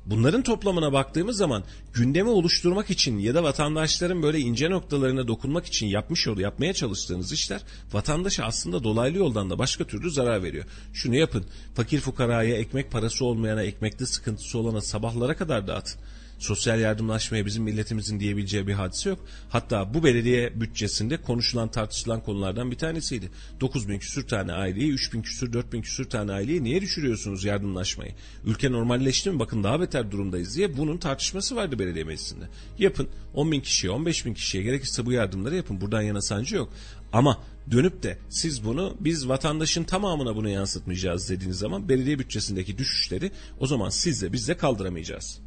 [0.06, 5.88] Bunların toplamına baktığımız zaman gündemi oluşturmak için ya da vatandaşların böyle ince noktalarına dokunmak için
[5.88, 7.62] yapmış ol, yapmaya çalıştığınız işler
[7.93, 10.66] vatandaşa aslında dolaylı yoldan da başka türlü zarar veriyor.
[10.93, 11.45] Şunu yapın.
[11.76, 16.01] Fakir fukaraya, ekmek parası olmayana, ekmekte sıkıntısı olana sabahlara kadar dağıtın
[16.43, 19.19] sosyal yardımlaşmaya bizim milletimizin diyebileceği bir hadise yok.
[19.49, 23.31] Hatta bu belediye bütçesinde konuşulan tartışılan konulardan bir tanesiydi.
[23.61, 27.43] 9 bin küsür tane aileyi 3 bin küsür 4 bin küsür tane aileyi niye düşürüyorsunuz
[27.43, 28.11] yardımlaşmayı?
[28.45, 32.45] Ülke normalleşti mi bakın daha beter durumdayız diye bunun tartışması vardı belediye meclisinde.
[32.79, 36.73] Yapın 10 bin kişiye 15 bin kişiye gerekirse bu yardımları yapın buradan yana sancı yok.
[37.13, 43.31] Ama dönüp de siz bunu biz vatandaşın tamamına bunu yansıtmayacağız dediğiniz zaman belediye bütçesindeki düşüşleri
[43.59, 45.41] o zaman siz de biz de kaldıramayacağız.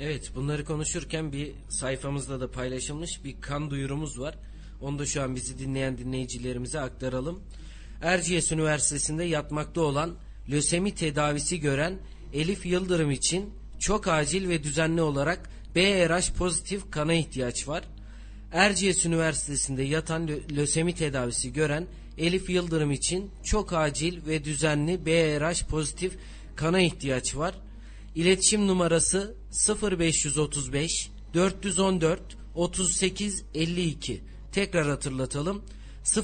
[0.00, 4.38] Evet bunları konuşurken bir sayfamızda da paylaşılmış bir kan duyurumuz var.
[4.80, 7.42] Onu da şu an bizi dinleyen dinleyicilerimize aktaralım.
[8.02, 10.14] Erciyes Üniversitesi'nde yatmakta olan
[10.50, 11.98] lösemi tedavisi gören
[12.32, 17.84] Elif Yıldırım için çok acil ve düzenli olarak BRH pozitif kana ihtiyaç var.
[18.52, 21.86] Erciyes Üniversitesi'nde yatan lösemi tedavisi gören
[22.18, 26.12] Elif Yıldırım için çok acil ve düzenli BRH pozitif
[26.56, 27.54] kana ihtiyaç var.
[28.14, 32.20] İletişim numarası 0535 414
[32.54, 34.20] 38 52.
[34.52, 35.62] Tekrar hatırlatalım.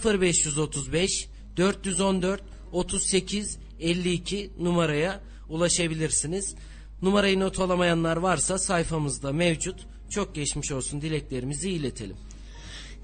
[0.05, 6.55] 0535 414 38 52 numaraya ulaşabilirsiniz.
[7.03, 9.87] Numarayı not alamayanlar varsa sayfamızda mevcut.
[10.11, 12.16] Çok geçmiş olsun dileklerimizi iletelim.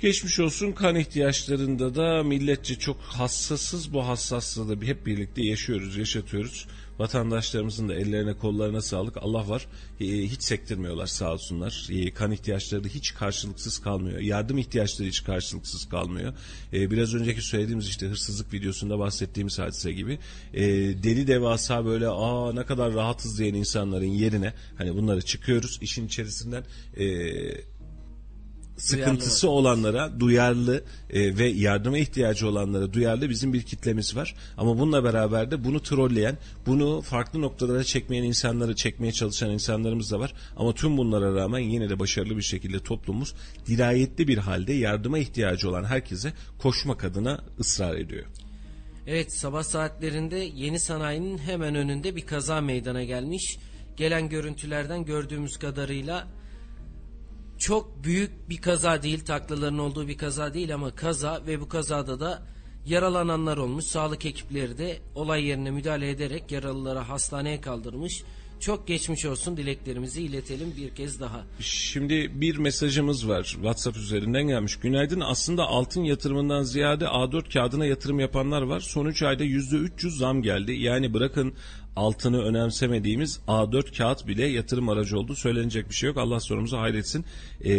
[0.00, 6.66] Geçmiş olsun kan ihtiyaçlarında da milletçe çok hassasız bu hassaslığı hep birlikte yaşıyoruz, yaşatıyoruz.
[6.98, 9.16] Vatandaşlarımızın da ellerine kollarına sağlık.
[9.16, 9.66] Allah var
[10.00, 11.86] e, hiç sektirmiyorlar sağ olsunlar.
[11.90, 14.20] E, kan ihtiyaçları da hiç karşılıksız kalmıyor.
[14.20, 16.34] Yardım ihtiyaçları hiç karşılıksız kalmıyor.
[16.72, 20.18] E, biraz önceki söylediğimiz işte hırsızlık videosunda bahsettiğimiz hadise gibi
[21.02, 26.64] deli devasa böyle aa ne kadar rahatız diyen insanların yerine hani bunları çıkıyoruz işin içerisinden
[28.78, 29.58] sıkıntısı duyarlı.
[29.58, 34.34] olanlara duyarlı e, ve yardıma ihtiyacı olanlara duyarlı bizim bir kitlemiz var.
[34.56, 40.20] Ama bununla beraber de bunu trolleyen, bunu farklı noktalara çekmeyen insanları çekmeye çalışan insanlarımız da
[40.20, 40.34] var.
[40.56, 43.34] Ama tüm bunlara rağmen yine de başarılı bir şekilde toplumumuz
[43.66, 48.24] dirayetli bir halde yardıma ihtiyacı olan herkese koşmak adına ısrar ediyor.
[49.06, 53.58] Evet sabah saatlerinde yeni sanayinin hemen önünde bir kaza meydana gelmiş.
[53.96, 56.26] Gelen görüntülerden gördüğümüz kadarıyla
[57.58, 62.20] çok büyük bir kaza değil, taklaların olduğu bir kaza değil ama kaza ve bu kazada
[62.20, 62.42] da
[62.86, 63.84] yaralananlar olmuş.
[63.84, 68.22] Sağlık ekipleri de olay yerine müdahale ederek yaralıları hastaneye kaldırmış.
[68.60, 71.44] Çok geçmiş olsun dileklerimizi iletelim bir kez daha.
[71.60, 74.76] Şimdi bir mesajımız var WhatsApp üzerinden gelmiş.
[74.76, 78.80] Günaydın aslında altın yatırımından ziyade A4 kağıdına yatırım yapanlar var.
[78.80, 80.72] Son 3 ayda %300 zam geldi.
[80.72, 81.54] Yani bırakın
[81.98, 85.34] altını önemsemediğimiz A4 kağıt bile yatırım aracı oldu.
[85.36, 86.16] Söylenecek bir şey yok.
[86.16, 87.24] Allah sorumuzu hayretsin.
[87.60, 87.70] E,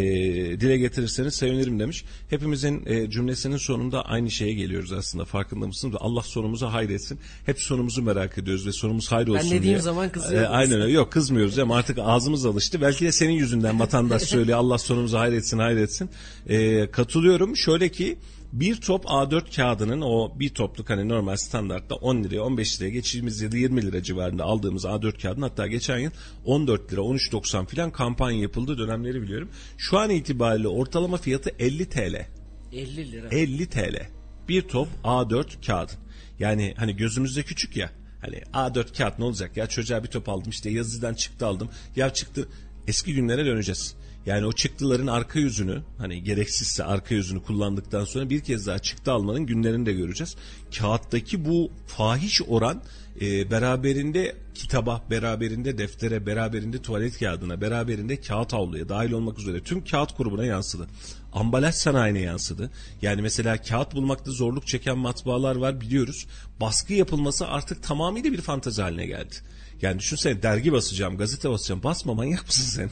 [0.60, 2.04] dile getirirseniz sevinirim demiş.
[2.30, 5.24] Hepimizin e, cümlesinin sonunda aynı şeye geliyoruz aslında.
[5.24, 5.94] Farkında mısınız?
[6.00, 7.18] Allah sonumuzu hayretsin.
[7.46, 9.78] Hep sonumuzu merak ediyoruz ve sonumuz hayır olsun Ben dediğim diye.
[9.78, 10.42] zaman kızıyorsunuz.
[10.44, 10.92] E, aynen öyle.
[10.92, 12.80] Yok kızmıyoruz ama artık ağzımız alıştı.
[12.80, 14.58] Belki de senin yüzünden vatandaş söylüyor.
[14.58, 16.10] Allah sonumuzu hayretsin hayretsin.
[16.48, 17.56] E, katılıyorum.
[17.56, 18.18] Şöyle ki
[18.52, 23.40] bir top A4 kağıdının o bir topluk hani normal standartta 10 liraya 15 liraya geçtiğimiz
[23.40, 26.10] yıl 20 lira civarında aldığımız A4 kağıdın hatta geçen yıl
[26.44, 29.50] 14 lira 13.90 filan kampanya yapıldığı dönemleri biliyorum.
[29.78, 32.26] Şu an itibariyle ortalama fiyatı 50 TL.
[32.72, 33.28] 50 lira.
[33.30, 34.06] 50 TL.
[34.48, 35.98] Bir top A4 kağıt.
[36.38, 37.90] Yani hani gözümüzde küçük ya.
[38.20, 41.70] Hani A4 kağıt ne olacak ya çocuğa bir top aldım işte yazıdan çıktı aldım.
[41.96, 42.48] Ya çıktı
[42.88, 43.96] eski günlere döneceğiz.
[44.26, 49.12] Yani o çıktıların arka yüzünü hani gereksizse arka yüzünü kullandıktan sonra bir kez daha çıktı
[49.12, 50.36] almanın günlerini de göreceğiz.
[50.78, 52.82] Kağıttaki bu fahiş oran
[53.20, 59.84] e, beraberinde kitaba, beraberinde deftere, beraberinde tuvalet kağıdına, beraberinde kağıt havluya dahil olmak üzere tüm
[59.84, 60.86] kağıt grubuna yansıdı.
[61.32, 62.70] Ambalaj sanayine yansıdı.
[63.02, 66.26] Yani mesela kağıt bulmakta zorluk çeken matbaalar var biliyoruz.
[66.60, 69.34] Baskı yapılması artık tamamıyla bir fantezi haline geldi.
[69.82, 71.82] Yani düşünsene dergi basacağım, gazete basacağım.
[71.82, 72.90] Basma manyak mısın sen?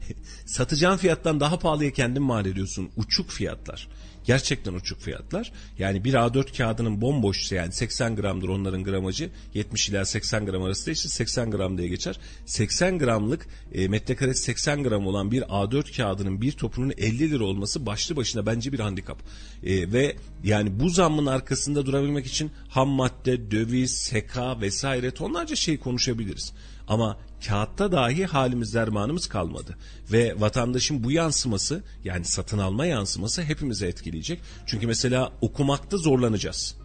[0.46, 2.90] Satacağın fiyattan daha pahalıya kendin mal ediyorsun.
[2.96, 3.88] Uçuk fiyatlar.
[4.24, 5.52] Gerçekten uçuk fiyatlar.
[5.78, 9.30] Yani bir A4 kağıdının bomboşsa yani 80 gramdır onların gramajı.
[9.54, 12.18] 70 ila 80 gram arası işte 80 gram diye geçer.
[12.46, 17.86] 80 gramlık e, metrekaresi 80 gram olan bir A4 kağıdının bir topunun 50 lira olması
[17.86, 19.18] başlı başına bence bir handikap.
[19.64, 25.78] E, ve yani bu zammın arkasında durabilmek için ham madde, döviz, seka vesaire tonlarca şey
[25.78, 26.52] konuşabiliriz.
[26.88, 29.76] Ama kağıtta dahi halimiz dermanımız kalmadı.
[30.12, 34.40] Ve vatandaşın bu yansıması yani satın alma yansıması hepimize etkileyecek.
[34.66, 36.76] Çünkü mesela okumakta zorlanacağız.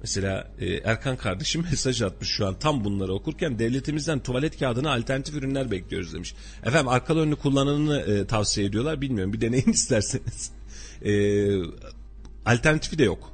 [0.00, 5.34] Mesela e, Erkan kardeşim mesaj atmış şu an tam bunları okurken devletimizden tuvalet kağıdına alternatif
[5.34, 6.34] ürünler bekliyoruz demiş.
[6.64, 10.52] Efendim arkalı önlü kullananını e, tavsiye ediyorlar bilmiyorum bir deneyin isterseniz.
[11.04, 11.12] E,
[12.46, 13.32] alternatifi de yok.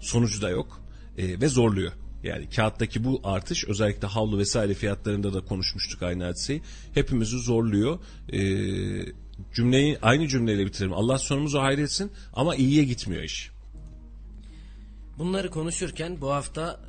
[0.00, 0.82] Sonucu da yok
[1.18, 1.92] ve zorluyor.
[2.22, 6.62] Yani kağıttaki bu artış özellikle havlu vesaire fiyatlarında da konuşmuştuk aynı hadiseyi.
[6.94, 7.98] Hepimizi zorluyor.
[8.32, 9.12] Ee,
[9.54, 10.92] cümleyi aynı cümleyle bitirelim.
[10.92, 13.50] Allah sonumuzu hayretsin ama iyiye gitmiyor iş.
[15.18, 16.80] Bunları konuşurken bu hafta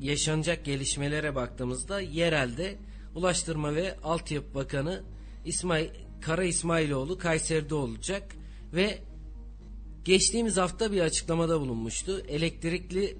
[0.00, 2.78] yaşanacak gelişmelere baktığımızda yerelde
[3.14, 5.02] Ulaştırma ve Altyapı Bakanı
[5.44, 5.88] İsmail
[6.20, 8.36] Kara İsmailoğlu Kayseri'de olacak
[8.72, 8.98] ve
[10.04, 12.22] geçtiğimiz hafta bir açıklamada bulunmuştu.
[12.28, 13.16] Elektrikli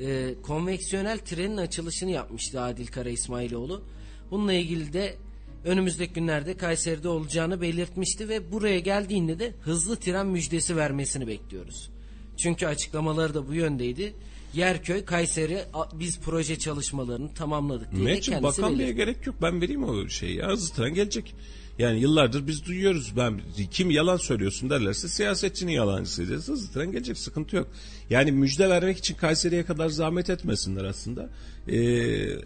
[0.00, 3.82] e, konveksiyonel trenin açılışını yapmıştı Adil Kara İsmailoğlu.
[4.30, 5.16] Bununla ilgili de
[5.64, 11.90] önümüzdeki günlerde Kayseri'de olacağını belirtmişti ve buraya geldiğinde de hızlı tren müjdesi vermesini bekliyoruz.
[12.36, 14.14] Çünkü açıklamaları da bu yöndeydi.
[14.54, 15.58] Yerköy, Kayseri
[15.92, 18.96] biz proje çalışmalarını tamamladık diye Mehmetciğim kendisi bakanlığa belirtti.
[18.96, 21.34] gerek yok ben vereyim o şeyi ya hızlı tren gelecek.
[21.78, 23.40] Yani yıllardır biz duyuyoruz ben
[23.70, 26.34] kim yalan söylüyorsun derlerse siyasetçinin yalancısıydı.
[26.34, 27.68] Hızlı tren gelecek sıkıntı yok.
[28.10, 31.30] Yani müjde vermek için Kayseri'ye kadar zahmet etmesinler aslında.
[31.68, 31.78] Ee,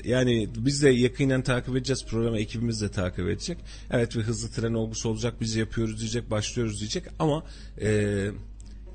[0.05, 3.59] yani biz de yakinen takip edeceğiz programa ekibimiz de takip edecek.
[3.91, 7.45] Evet bir hızlı tren olgusu olacak biz yapıyoruz diyecek başlıyoruz diyecek ama
[7.81, 8.31] e,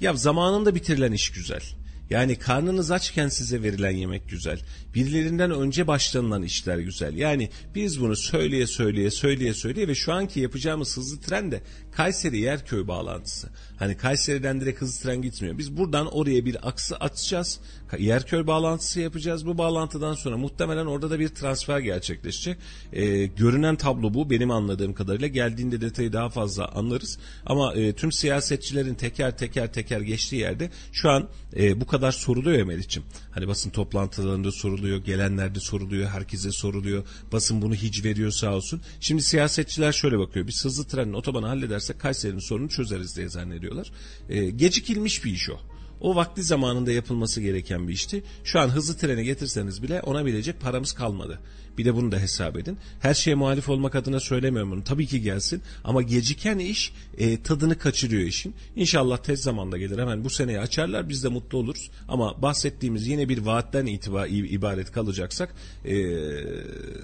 [0.01, 1.63] ya zamanında bitirilen iş güzel.
[2.09, 4.59] Yani karnınız açken size verilen yemek güzel.
[4.95, 7.13] Birilerinden önce başlanılan işler güzel.
[7.17, 11.61] Yani biz bunu söyleye söyleye söyleye söyleye ve şu anki yapacağımız hızlı tren de
[11.97, 13.49] Kayseri Yerköy bağlantısı.
[13.79, 15.57] Hani Kayseri'den direkt hızlı tren gitmiyor.
[15.57, 17.59] Biz buradan oraya bir aksı açacağız.
[17.97, 19.45] Yerköy bağlantısı yapacağız.
[19.45, 22.57] Bu bağlantıdan sonra muhtemelen orada da bir transfer gerçekleşecek.
[22.93, 25.27] Ee, görünen tablo bu benim anladığım kadarıyla.
[25.27, 27.19] Geldiğinde detayı daha fazla anlarız.
[27.45, 32.65] Ama e, tüm siyasetçilerin teker teker teker geçtiği yerde şu an e, bu kadar soruluyor
[32.65, 33.07] Melih'ciğim.
[33.37, 37.03] Hani basın toplantılarında soruluyor, gelenlerde soruluyor, herkese soruluyor.
[37.31, 38.81] Basın bunu hiç veriyor sağ olsun.
[38.99, 40.47] Şimdi siyasetçiler şöyle bakıyor.
[40.47, 43.91] Biz hızlı trenin otobanı halledersek Kayseri'nin sorununu çözeriz diye zannediyorlar.
[44.29, 45.59] E, gecikilmiş bir iş o.
[46.01, 48.23] O vakti zamanında yapılması gereken bir işti.
[48.43, 51.39] Şu an hızlı treni getirseniz bile ona bilecek paramız kalmadı.
[51.77, 52.77] Bir de bunu da hesap edin.
[52.99, 54.83] Her şeye muhalif olmak adına söylemiyorum bunu.
[54.83, 58.55] Tabii ki gelsin ama geciken iş e, tadını kaçırıyor işin.
[58.75, 59.99] İnşallah tez zamanda gelir.
[59.99, 61.91] Hemen bu seneyi açarlar biz de mutlu oluruz.
[62.07, 65.55] Ama bahsettiğimiz yine bir vaatten itibar, ibaret kalacaksak
[65.85, 65.95] e,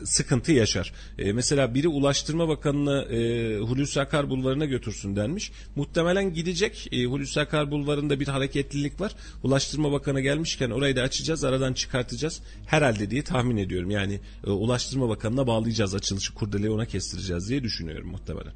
[0.06, 0.94] sıkıntı yaşar.
[1.20, 5.52] E, mesela biri Ulaştırma Bakanı'nı e, Hulusi Akar Bulvarı'na götürsün denmiş.
[5.76, 6.88] Muhtemelen gidecek.
[6.92, 9.12] E, Hulusi Akar Bulvarı'nda bir hareketlilik var.
[9.44, 12.42] Ulaştırma Bakanı gelmişken orayı da açacağız aradan çıkartacağız.
[12.66, 13.92] Herhalde diye tahmin ediyorum.
[13.92, 18.54] Yani e, Ulaştırma Bakanı'na bağlayacağız açılışı kurdeleyi ona kestireceğiz diye düşünüyorum muhtemelen.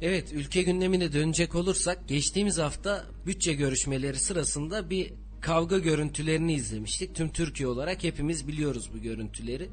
[0.00, 7.14] Evet ülke gündemine dönecek olursak geçtiğimiz hafta bütçe görüşmeleri sırasında bir kavga görüntülerini izlemiştik.
[7.14, 9.68] Tüm Türkiye olarak hepimiz biliyoruz bu görüntüleri.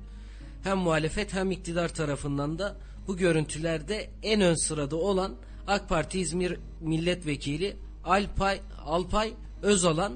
[0.64, 2.78] Hem muhalefet hem iktidar tarafından da
[3.08, 5.36] bu görüntülerde en ön sırada olan
[5.68, 10.14] AK Parti İzmir Milletvekili Alpay, Alpay Özalan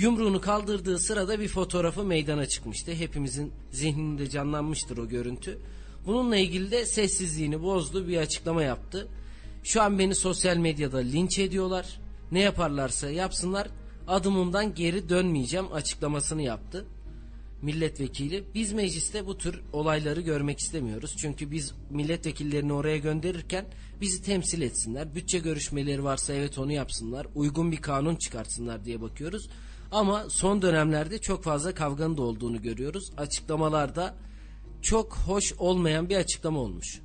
[0.00, 2.92] yumruğunu kaldırdığı sırada bir fotoğrafı meydana çıkmıştı.
[2.92, 5.58] Hepimizin zihninde canlanmıştır o görüntü.
[6.06, 9.08] Bununla ilgili de sessizliğini bozdu bir açıklama yaptı.
[9.64, 12.00] Şu an beni sosyal medyada linç ediyorlar.
[12.32, 13.68] Ne yaparlarsa yapsınlar
[14.08, 16.86] adımımdan geri dönmeyeceğim açıklamasını yaptı.
[17.62, 21.16] Milletvekili biz mecliste bu tür olayları görmek istemiyoruz.
[21.18, 23.64] Çünkü biz milletvekillerini oraya gönderirken
[24.00, 25.14] bizi temsil etsinler.
[25.14, 27.26] Bütçe görüşmeleri varsa evet onu yapsınlar.
[27.34, 29.48] Uygun bir kanun çıkartsınlar diye bakıyoruz.
[29.92, 33.10] Ama son dönemlerde çok fazla kavganın da olduğunu görüyoruz.
[33.16, 34.14] Açıklamalarda
[34.82, 37.00] çok hoş olmayan bir açıklama olmuş.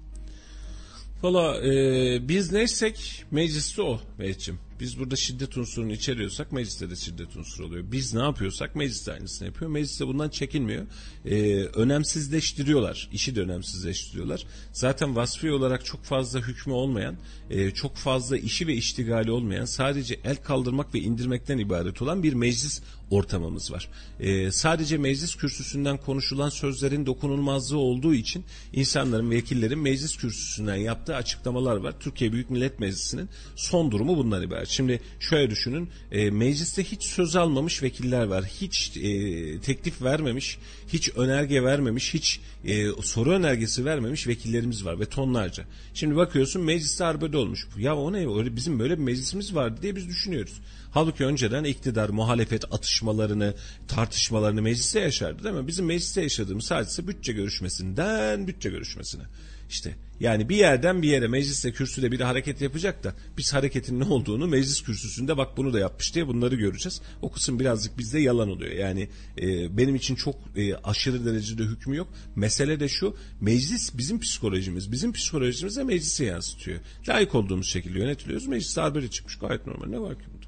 [1.24, 4.60] Valla e, biz neysek mecliste o Mehmetciğim.
[4.80, 7.84] Biz burada şiddet unsurunu içeriyorsak mecliste de şiddet unsuru oluyor.
[7.92, 9.72] Biz ne yapıyorsak meclis aynısını yapıyor.
[9.72, 10.86] Meclis bundan çekinmiyor.
[11.26, 13.10] Ee, önemsizleştiriyorlar.
[13.14, 14.46] İşi de önemsizleştiriyorlar.
[14.74, 17.16] Zaten vasfi olarak çok fazla hükmü olmayan,
[17.50, 22.34] e, çok fazla işi ve iştigali olmayan, sadece el kaldırmak ve indirmekten ibaret olan bir
[22.34, 22.82] meclis
[23.12, 23.90] ortamımız var.
[24.20, 31.76] Ee, sadece meclis kürsüsünden konuşulan sözlerin dokunulmazlığı olduğu için insanların, vekillerin meclis kürsüsünden yaptığı açıklamalar
[31.76, 32.00] var.
[32.00, 34.65] Türkiye Büyük Millet Meclisi'nin son durumu bundan ibaret.
[34.70, 38.46] Şimdi şöyle düşünün, e, mecliste hiç söz almamış vekiller var.
[38.46, 45.06] Hiç e, teklif vermemiş, hiç önerge vermemiş, hiç e, soru önergesi vermemiş vekillerimiz var ve
[45.06, 45.64] tonlarca.
[45.94, 47.68] Şimdi bakıyorsun mecliste arbede olmuş.
[47.78, 48.38] Ya o ne?
[48.38, 50.62] Öyle bizim böyle bir meclisimiz vardı diye biz düşünüyoruz.
[50.92, 53.54] Halbuki önceden iktidar, muhalefet atışmalarını,
[53.88, 55.68] tartışmalarını mecliste yaşardı değil mi?
[55.68, 59.24] Bizim mecliste yaşadığımız sadece bütçe görüşmesinden bütçe görüşmesine.
[59.70, 64.04] İşte yani bir yerden bir yere mecliste kürsüde bir hareket yapacak da biz hareketin ne
[64.04, 67.02] olduğunu meclis kürsüsünde bak bunu da yapmış diye bunları göreceğiz.
[67.22, 68.72] O kısım birazcık bizde yalan oluyor.
[68.72, 72.08] Yani e, benim için çok e, aşırı derecede hükmü yok.
[72.36, 74.92] Mesele de şu meclis bizim psikolojimiz.
[74.92, 76.80] Bizim psikolojimiz de meclise yansıtıyor.
[77.08, 78.48] Layık olduğumuz şekilde yönetiliyoruz.
[78.48, 79.88] Meclis haberi çıkmış gayet normal.
[79.88, 80.46] Ne var ki bunda?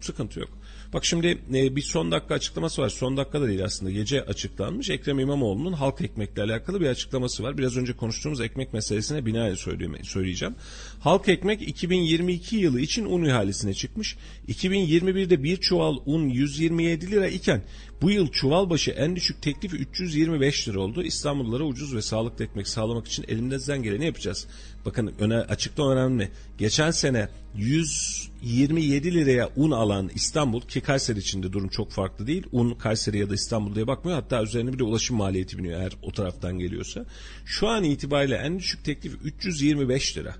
[0.00, 0.59] Sıkıntı yok.
[0.92, 2.88] Bak şimdi e, bir son dakika açıklaması var.
[2.88, 3.90] Son dakika da değil aslında.
[3.92, 4.90] Gece açıklanmış.
[4.90, 7.58] Ekrem İmamoğlu'nun halk ekmekle alakalı bir açıklaması var.
[7.58, 9.54] Biraz önce konuştuğumuz ekmek meselesine binaen
[10.02, 10.54] söyleyeceğim.
[11.00, 14.16] Halk ekmek 2022 yılı için un ihalesine çıkmış.
[14.48, 17.62] 2021'de bir çuval un 127 lira iken
[18.02, 21.02] bu yıl çuval başı en düşük teklif 325 lira oldu.
[21.02, 24.46] İstanbullulara ucuz ve sağlıklı ekmek sağlamak için elimizden geleni yapacağız.
[24.86, 26.30] Bakın öne, açıkta önemli.
[26.58, 32.46] Geçen sene 127 liraya un alan İstanbul ki Kayseri için de durum çok farklı değil.
[32.52, 34.18] Un Kayseri ya da İstanbul diye bakmıyor.
[34.20, 37.04] Hatta üzerine bir de ulaşım maliyeti biniyor eğer o taraftan geliyorsa.
[37.44, 40.34] Şu an itibariyle en düşük teklif 325 lira.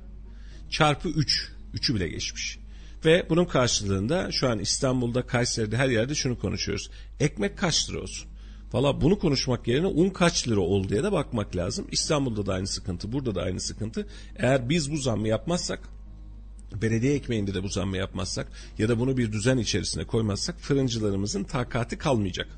[0.71, 1.53] Çarpı 3.
[1.75, 2.59] 3'ü bile geçmiş.
[3.05, 6.91] Ve bunun karşılığında şu an İstanbul'da, Kayseri'de her yerde şunu konuşuyoruz.
[7.21, 8.30] Ekmek kaç lira olsun?
[8.73, 11.87] Valla bunu konuşmak yerine un kaç lira oldu diye de bakmak lazım.
[11.93, 14.07] İstanbul'da da aynı sıkıntı, burada da aynı sıkıntı.
[14.37, 15.81] Eğer biz bu zammı yapmazsak,
[16.83, 18.49] belediye ekmeğinde de bu zammı yapmazsak
[18.79, 22.49] ya da bunu bir düzen içerisine koymazsak fırıncılarımızın takati kalmayacak.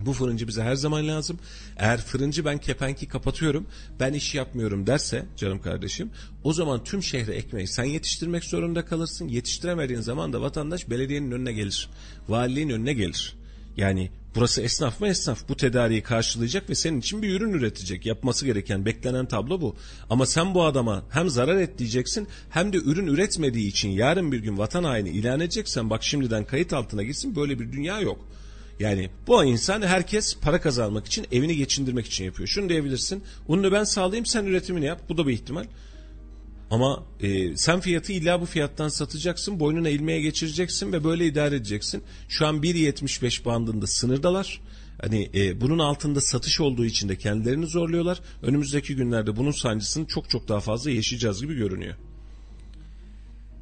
[0.00, 1.38] Bu fırıncı bize her zaman lazım.
[1.76, 3.66] Eğer fırıncı ben kepenki kapatıyorum,
[4.00, 6.10] ben iş yapmıyorum derse canım kardeşim,
[6.44, 9.28] o zaman tüm şehre ekmeği sen yetiştirmek zorunda kalırsın.
[9.28, 11.88] Yetiştiremediğin zaman da vatandaş belediyenin önüne gelir.
[12.28, 13.36] Valiliğin önüne gelir.
[13.76, 18.06] Yani burası esnaf mı esnaf bu tedariği karşılayacak ve senin için bir ürün üretecek.
[18.06, 19.76] Yapması gereken beklenen tablo bu.
[20.10, 24.38] Ama sen bu adama hem zarar et diyeceksin hem de ürün üretmediği için yarın bir
[24.38, 28.28] gün vatan haini ilan edeceksen bak şimdiden kayıt altına gitsin böyle bir dünya yok.
[28.80, 32.48] Yani bu insan herkes para kazanmak için evini geçindirmek için yapıyor.
[32.48, 33.22] Şunu diyebilirsin.
[33.48, 35.00] Bunu ben sağlayayım sen üretimini yap.
[35.08, 35.64] Bu da bir ihtimal.
[36.74, 42.02] Ama e, sen fiyatı illa bu fiyattan satacaksın, boynuna ilmeye geçireceksin ve böyle idare edeceksin.
[42.28, 44.60] Şu an 1.75 bandında sınırdalar.
[45.00, 48.20] Hani e, bunun altında satış olduğu için de kendilerini zorluyorlar.
[48.42, 51.94] Önümüzdeki günlerde bunun sancısını çok çok daha fazla yaşayacağız gibi görünüyor.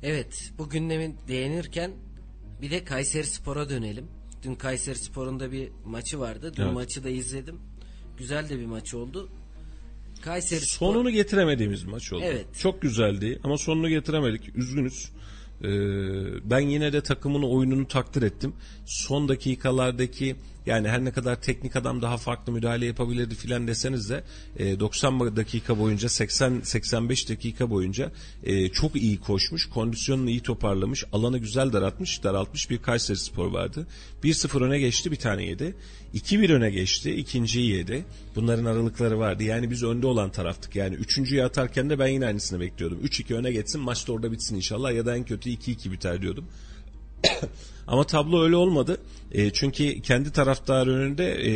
[0.03, 1.93] Evet, bu gündemin değinirken
[2.63, 4.07] bir de Kayseri Spor'a dönelim.
[4.43, 6.53] Dün Kayseri Spor'un da bir maçı vardı.
[6.57, 6.75] Dün evet.
[6.75, 7.59] maçı da izledim.
[8.19, 9.29] Güzel de bir maç oldu.
[10.23, 10.87] Kayseri Spor...
[10.87, 12.23] Sonunu getiremediğimiz maç oldu.
[12.27, 12.47] Evet.
[12.59, 14.57] Çok güzeldi ama sonunu getiremedik.
[14.57, 15.09] Üzgünüz.
[15.65, 18.53] Ee, ben yine de takımın oyununu takdir ettim.
[18.87, 20.37] Son dakikalardaki
[20.67, 24.25] yani her ne kadar teknik adam daha farklı müdahale yapabilirdi filan deseniz de
[24.57, 28.13] e, 90 dakika boyunca 80-85 dakika boyunca
[28.45, 33.87] e, çok iyi koşmuş, kondisyonunu iyi toparlamış, alanı güzel daraltmış, daraltmış bir Kayseri Spor vardı.
[34.25, 35.75] 1-0 öne geçti bir tane yedi.
[36.15, 38.05] 2-1 öne geçti ikinciyi yedi.
[38.35, 39.43] Bunların aralıkları vardı.
[39.43, 40.77] Yani biz önde olan taraftık.
[40.77, 42.99] Yani üçüncüyü atarken de ben yine aynısını bekliyordum.
[43.05, 46.49] 3-2 öne geçsin maç da orada bitsin inşallah ya da en kötü 2-2 biter diyordum.
[47.87, 48.99] Ama tablo öyle olmadı.
[49.33, 51.53] E, çünkü kendi taraftarı önünde e,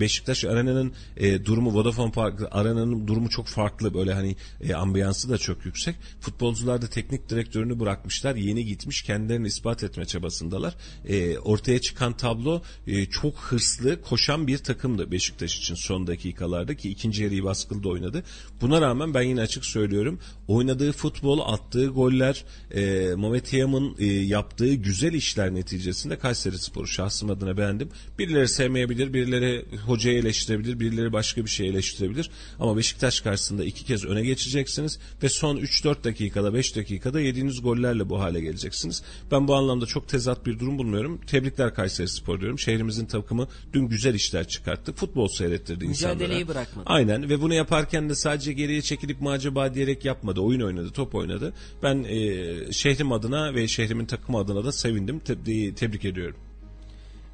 [0.00, 3.94] Beşiktaş Arena'nın e, durumu Vodafone Park Arena'nın durumu çok farklı.
[3.94, 5.96] Böyle hani e, ambiyansı da çok yüksek.
[6.20, 8.34] Futbolcular da teknik direktörünü bırakmışlar.
[8.34, 10.74] Yeni gitmiş kendilerini ispat etme çabasındalar.
[11.08, 16.90] E, ortaya çıkan tablo e, çok hırslı koşan bir takımdı Beşiktaş için son dakikalarda ki
[16.90, 18.22] ikinci yarıyı baskılı da oynadı.
[18.60, 20.18] Buna rağmen ben yine açık söylüyorum.
[20.48, 22.80] Oynadığı futbol, attığı goller, e,
[23.16, 27.88] Mehmet Yam'ın e, yaptığı güzel işler neticesinde Kayseri Sporu şahsım adına beğendim.
[28.18, 32.30] Birileri sevmeyebilir, birileri hocayı eleştirebilir, birileri başka bir şey eleştirebilir.
[32.60, 38.08] Ama Beşiktaş karşısında iki kez öne geçeceksiniz ve son 3-4 dakikada 5 dakikada yediğiniz gollerle
[38.08, 39.02] bu hale geleceksiniz.
[39.30, 41.20] Ben bu anlamda çok tezat bir durum bulmuyorum.
[41.26, 42.58] Tebrikler Kayseri Spor diyorum.
[42.58, 44.92] Şehrimizin takımı dün güzel işler çıkarttı.
[44.92, 46.14] Futbol seyrettirdi insanlara.
[46.14, 46.86] Mücadeleyi bırakmadı.
[46.86, 50.40] Aynen ve bunu yaparken de sadece geriye çekilip mi acaba diyerek yapmadı.
[50.40, 51.52] Oyun oynadı, top oynadı.
[51.82, 55.20] Ben e, şehrim adına ve şehrimin takımı adına da sevindim.
[55.24, 56.36] Te- tebrik ediyorum.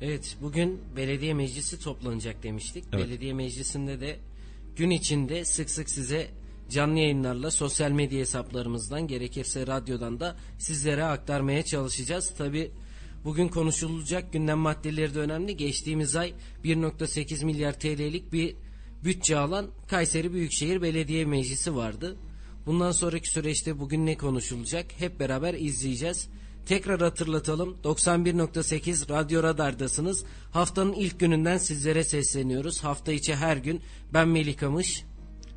[0.00, 2.84] Evet bugün belediye meclisi toplanacak demiştik.
[2.92, 3.06] Evet.
[3.06, 4.18] Belediye meclisinde de
[4.76, 6.30] gün içinde sık sık size
[6.70, 12.30] canlı yayınlarla sosyal medya hesaplarımızdan gerekirse radyodan da sizlere aktarmaya çalışacağız.
[12.38, 12.70] Tabi
[13.24, 15.56] bugün konuşulacak gündem maddeleri de önemli.
[15.56, 16.34] Geçtiğimiz ay
[16.64, 18.54] 1.8 milyar TL'lik bir
[19.04, 22.16] bütçe alan Kayseri Büyükşehir Belediye Meclisi vardı.
[22.66, 26.28] Bundan sonraki süreçte bugün ne konuşulacak hep beraber izleyeceğiz.
[26.70, 30.24] Tekrar hatırlatalım 91.8 Radyo Radar'dasınız.
[30.50, 32.84] Haftanın ilk gününden sizlere sesleniyoruz.
[32.84, 33.80] Hafta içi her gün
[34.14, 35.04] ben Melih Kamış.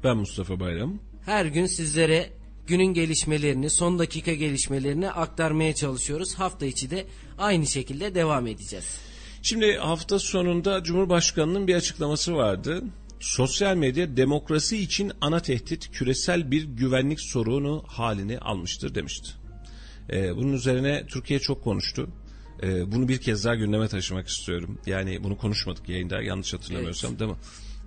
[0.03, 0.99] Ben Mustafa Bayram.
[1.25, 2.29] Her gün sizlere
[2.67, 6.35] günün gelişmelerini, son dakika gelişmelerini aktarmaya çalışıyoruz.
[6.35, 7.05] Hafta içi de
[7.37, 8.99] aynı şekilde devam edeceğiz.
[9.41, 12.83] Şimdi hafta sonunda Cumhurbaşkanı'nın bir açıklaması vardı.
[13.19, 19.42] Sosyal medya demokrasi için ana tehdit küresel bir güvenlik sorunu halini almıştır demişti.
[20.11, 22.09] Ee, bunun üzerine Türkiye çok konuştu.
[22.63, 24.77] Ee, bunu bir kez daha gündeme taşımak istiyorum.
[24.85, 27.19] Yani bunu konuşmadık yayında yanlış hatırlamıyorsam Evet.
[27.19, 27.37] değil mi?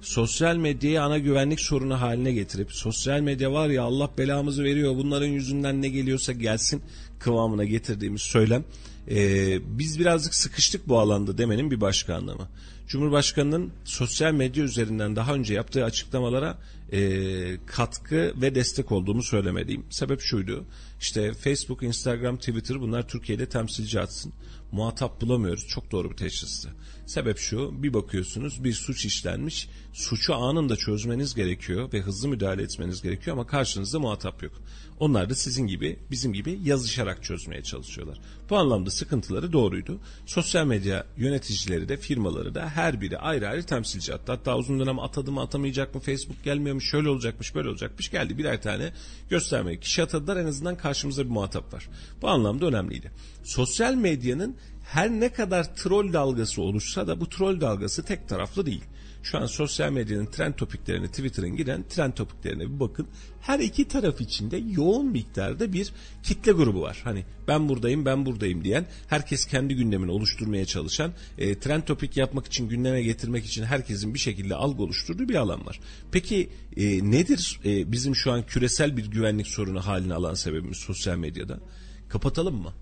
[0.00, 5.26] Sosyal medyayı ana güvenlik sorunu haline getirip sosyal medya var ya Allah belamızı veriyor bunların
[5.26, 6.82] yüzünden ne geliyorsa gelsin
[7.18, 8.64] kıvamına getirdiğimiz söylem.
[9.10, 12.48] Ee, biz birazcık sıkıştık bu alanda demenin bir başka anlamı.
[12.86, 16.58] Cumhurbaşkanının sosyal medya üzerinden daha önce yaptığı açıklamalara
[16.92, 19.84] e, katkı ve destek olduğumu söylemeliyim.
[19.90, 20.64] Sebep şuydu.
[21.00, 24.32] İşte Facebook, Instagram, Twitter bunlar Türkiye'de temsilci atsın.
[24.72, 25.66] Muhatap bulamıyoruz.
[25.68, 26.68] Çok doğru bir teşhisti.
[27.06, 27.82] Sebep şu.
[27.82, 29.68] Bir bakıyorsunuz bir suç işlenmiş.
[29.92, 34.52] Suçu anında çözmeniz gerekiyor ve hızlı müdahale etmeniz gerekiyor ama karşınızda muhatap yok.
[35.00, 38.20] Onlar da sizin gibi, bizim gibi yazışarak çözmeye çalışıyorlar.
[38.50, 39.98] Bu anlamda sıkıntıları doğruydu.
[40.26, 44.32] Sosyal medya yöneticileri de firmaları da her biri ayrı ayrı temsilci attı.
[44.32, 48.62] Hatta uzun dönem atadı mı atamayacak mı Facebook gelmiyormuş şöyle olacakmış böyle olacakmış geldi birer
[48.62, 48.92] tane
[49.30, 51.88] göstermeye kişi atadılar en azından karşımızda bir muhatap var.
[52.22, 53.10] Bu anlamda önemliydi.
[53.44, 58.84] Sosyal medyanın her ne kadar troll dalgası oluşsa da bu troll dalgası tek taraflı değil.
[59.30, 63.08] Şu an sosyal medyanın trend topiklerine Twitter'ın giren trend topiklerine bir bakın.
[63.40, 65.92] Her iki taraf içinde yoğun miktarda bir
[66.22, 67.00] kitle grubu var.
[67.04, 72.46] Hani ben buradayım ben buradayım diyen herkes kendi gündemini oluşturmaya çalışan e, trend topik yapmak
[72.46, 75.80] için gündeme getirmek için herkesin bir şekilde algı oluşturduğu bir alan var.
[76.12, 81.16] Peki e, nedir e, bizim şu an küresel bir güvenlik sorunu haline alan sebebimiz sosyal
[81.16, 81.60] medyada?
[82.08, 82.72] Kapatalım mı?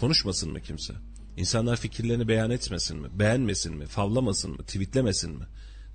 [0.00, 0.94] Konuşmasın mı kimse?
[1.36, 3.08] İnsanlar fikirlerini beyan etmesin mi?
[3.18, 3.86] Beğenmesin mi?
[3.86, 4.58] Favlamasın mı?
[4.58, 5.44] Tweetlemesin mi?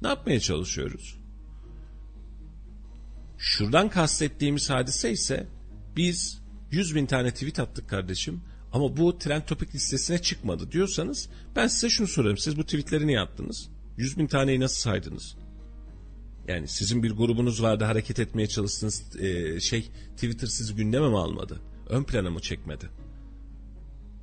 [0.02, 1.20] Ne yapmaya çalışıyoruz?
[3.38, 5.48] Şuradan kastettiğimiz hadise ise
[5.96, 8.42] biz 100 bin tane tweet attık kardeşim
[8.74, 12.38] ama bu trend topik listesine çıkmadı diyorsanız ben size şunu sorarım.
[12.38, 13.70] Siz bu tweetleri niye attınız?
[13.98, 15.36] 100 bin taneyi nasıl saydınız?
[16.48, 21.62] Yani sizin bir grubunuz vardı hareket etmeye çalıştığınız e, şey Twitter sizi gündeme mi almadı?
[21.90, 22.90] Ön plana mı çekmedi?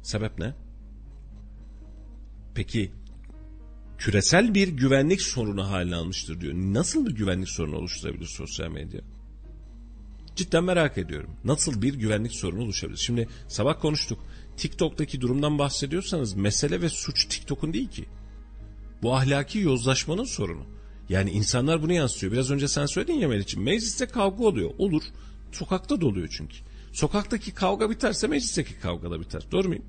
[0.02, 0.54] Sebep ne?
[2.54, 2.92] Peki
[3.98, 6.54] küresel bir güvenlik sorunu haline almıştır diyor.
[6.54, 9.00] Nasıl bir güvenlik sorunu oluşturabilir sosyal medya?
[10.36, 11.30] Cidden merak ediyorum.
[11.44, 12.98] Nasıl bir güvenlik sorunu oluşabilir?
[12.98, 14.18] Şimdi sabah konuştuk.
[14.56, 18.04] TikTok'taki durumdan bahsediyorsanız mesele ve suç TikTok'un değil ki.
[19.02, 20.66] Bu ahlaki yozlaşmanın sorunu.
[21.08, 22.32] Yani insanlar bunu yansıtıyor.
[22.32, 23.64] Biraz önce sen söyledin ya Melih'ciğim.
[23.64, 24.70] Mecliste kavga oluyor.
[24.78, 25.02] Olur.
[25.52, 26.56] Sokakta da oluyor çünkü.
[26.92, 29.42] Sokaktaki kavga biterse meclisteki kavga da biter.
[29.52, 29.84] Doğru muyum?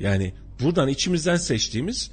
[0.00, 2.10] Yani buradan içimizden seçtiğimiz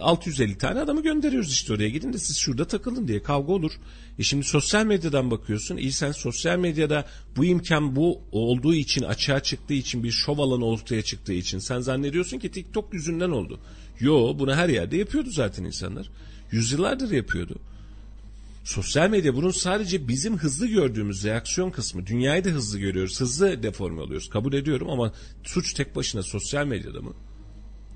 [0.00, 3.72] 650 tane adamı gönderiyoruz işte oraya gidin de siz şurada takılın diye kavga olur.
[4.18, 5.76] E şimdi sosyal medyadan bakıyorsun.
[5.76, 7.06] İyi sen sosyal medyada
[7.36, 11.80] bu imkan bu olduğu için açığa çıktığı için bir şov alanı ortaya çıktığı için sen
[11.80, 13.60] zannediyorsun ki TikTok yüzünden oldu.
[14.00, 16.10] Yo bunu her yerde yapıyordu zaten insanlar.
[16.50, 17.58] Yüzyıllardır yapıyordu.
[18.64, 22.06] Sosyal medya bunun sadece bizim hızlı gördüğümüz reaksiyon kısmı.
[22.06, 23.20] Dünyayı da hızlı görüyoruz.
[23.20, 24.28] Hızlı deforme oluyoruz.
[24.28, 25.12] Kabul ediyorum ama
[25.44, 27.14] suç tek başına sosyal medyada mı?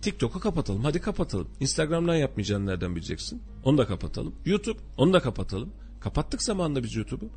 [0.02, 0.85] TikTok'u kapatalım.
[0.85, 1.48] Hadi kapatalım.
[1.60, 3.43] Instagram'dan yapmayacağını nereden bileceksin?
[3.64, 4.35] Onu da kapatalım.
[4.47, 5.72] YouTube onu da kapatalım.
[6.01, 7.28] Kapattık zamanında biz YouTube'u.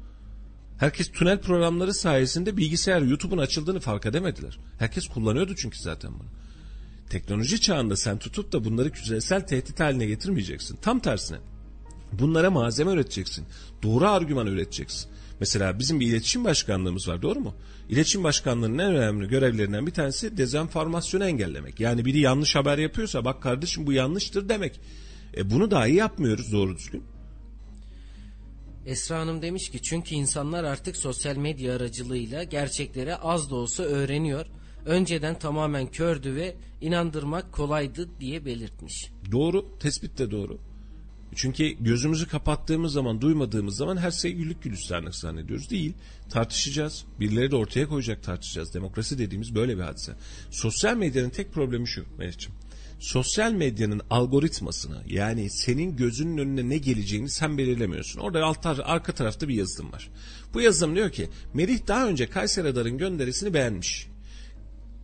[0.78, 4.60] Herkes tünel programları sayesinde bilgisayar YouTube'un açıldığını fark edemediler.
[4.80, 6.30] Herkes kullanıyordu çünkü zaten bunu.
[7.10, 10.78] Teknoloji çağında sen tutup da bunları küresel tehdit haline getirmeyeceksin.
[10.82, 11.38] Tam tersine.
[12.12, 13.46] Bunlara malzeme üreteceksin.
[13.84, 15.12] Doğru argüman üreteceksin.
[15.40, 17.56] Mesela bizim bir iletişim başkanlığımız var doğru mu?
[17.90, 21.80] İletişim başkanlığının en önemli görevlerinden bir tanesi dezenformasyonu engellemek.
[21.80, 24.80] Yani biri yanlış haber yapıyorsa bak kardeşim bu yanlıştır demek.
[25.38, 27.04] E bunu dahi yapmıyoruz doğru düzgün.
[28.86, 34.46] Esra Hanım demiş ki çünkü insanlar artık sosyal medya aracılığıyla gerçekleri az da olsa öğreniyor.
[34.86, 39.10] Önceden tamamen kördü ve inandırmak kolaydı diye belirtmiş.
[39.32, 40.60] Doğru, tespit de doğru.
[41.36, 45.70] Çünkü gözümüzü kapattığımız zaman, duymadığımız zaman her şey güllük gülistanlık zannediyoruz.
[45.70, 45.94] Değil.
[46.30, 47.06] Tartışacağız.
[47.20, 48.74] Birileri de ortaya koyacak tartışacağız.
[48.74, 50.14] Demokrasi dediğimiz böyle bir hadise.
[50.52, 52.56] Sosyal medyanın tek problemi şu Melih'ciğim.
[53.00, 58.20] Sosyal medyanın algoritmasını yani senin gözünün önüne ne geleceğini sen belirlemiyorsun.
[58.20, 60.10] Orada alt arka tarafta bir yazılım var.
[60.54, 64.13] Bu yazılım diyor ki Melih daha önce Kayseri Adar'ın gönderisini beğenmiş.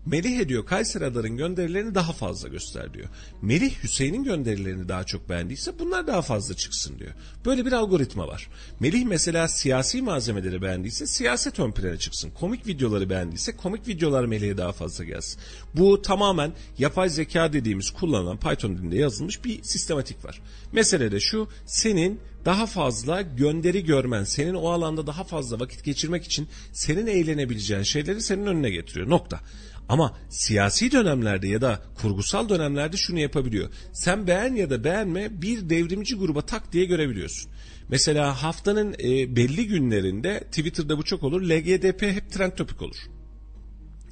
[0.05, 3.09] Melih ediyor Kayseri Adar'ın gönderilerini daha fazla göster diyor.
[3.41, 7.11] Melih Hüseyin'in gönderilerini daha çok beğendiyse bunlar daha fazla çıksın diyor.
[7.45, 8.49] Böyle bir algoritma var.
[8.79, 12.31] Melih mesela siyasi malzemeleri beğendiyse siyaset ön plana çıksın.
[12.39, 15.41] Komik videoları beğendiyse komik videolar Melih'e daha fazla gelsin.
[15.75, 20.41] Bu tamamen yapay zeka dediğimiz kullanılan Python dilinde yazılmış bir sistematik var.
[20.71, 26.25] Mesele de şu senin daha fazla gönderi görmen, senin o alanda daha fazla vakit geçirmek
[26.25, 29.09] için senin eğlenebileceğin şeyleri senin önüne getiriyor.
[29.09, 29.39] Nokta.
[29.89, 33.69] Ama siyasi dönemlerde ya da kurgusal dönemlerde şunu yapabiliyor.
[33.93, 37.51] Sen beğen ya da beğenme bir devrimci gruba tak diye görebiliyorsun.
[37.89, 41.41] Mesela haftanın e, belli günlerinde Twitter'da bu çok olur.
[41.41, 42.97] LGDP hep trend topik olur.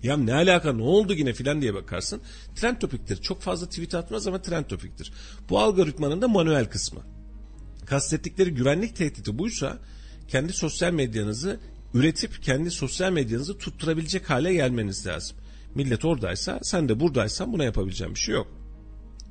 [0.04, 2.22] Ya ne alaka ne oldu yine filan diye bakarsın.
[2.56, 3.22] Trend topiktir.
[3.22, 5.14] Çok fazla tweet atmaz ama trend topiktir.
[5.50, 7.02] Bu algoritmanın da manuel kısmı.
[7.86, 9.80] Kastettikleri güvenlik tehdidi buysa
[10.28, 11.60] kendi sosyal medyanızı
[11.94, 15.38] üretip kendi sosyal medyanızı tutturabilecek hale gelmeniz lazım.
[15.76, 18.48] Millet oradaysa sen de buradaysan buna yapabileceğim bir şey yok.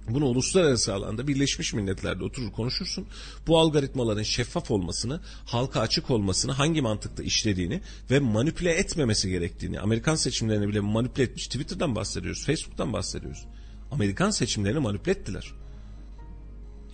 [0.09, 3.07] Bunu uluslararası alanda Birleşmiş Milletler'de oturur konuşursun.
[3.47, 7.81] Bu algoritmaların şeffaf olmasını, halka açık olmasını, hangi mantıkta işlediğini
[8.11, 11.47] ve manipüle etmemesi gerektiğini, Amerikan seçimlerini bile manipüle etmiş.
[11.47, 13.47] Twitter'dan bahsediyoruz, Facebook'tan bahsediyoruz.
[13.91, 15.53] Amerikan seçimlerini manipüle ettiler.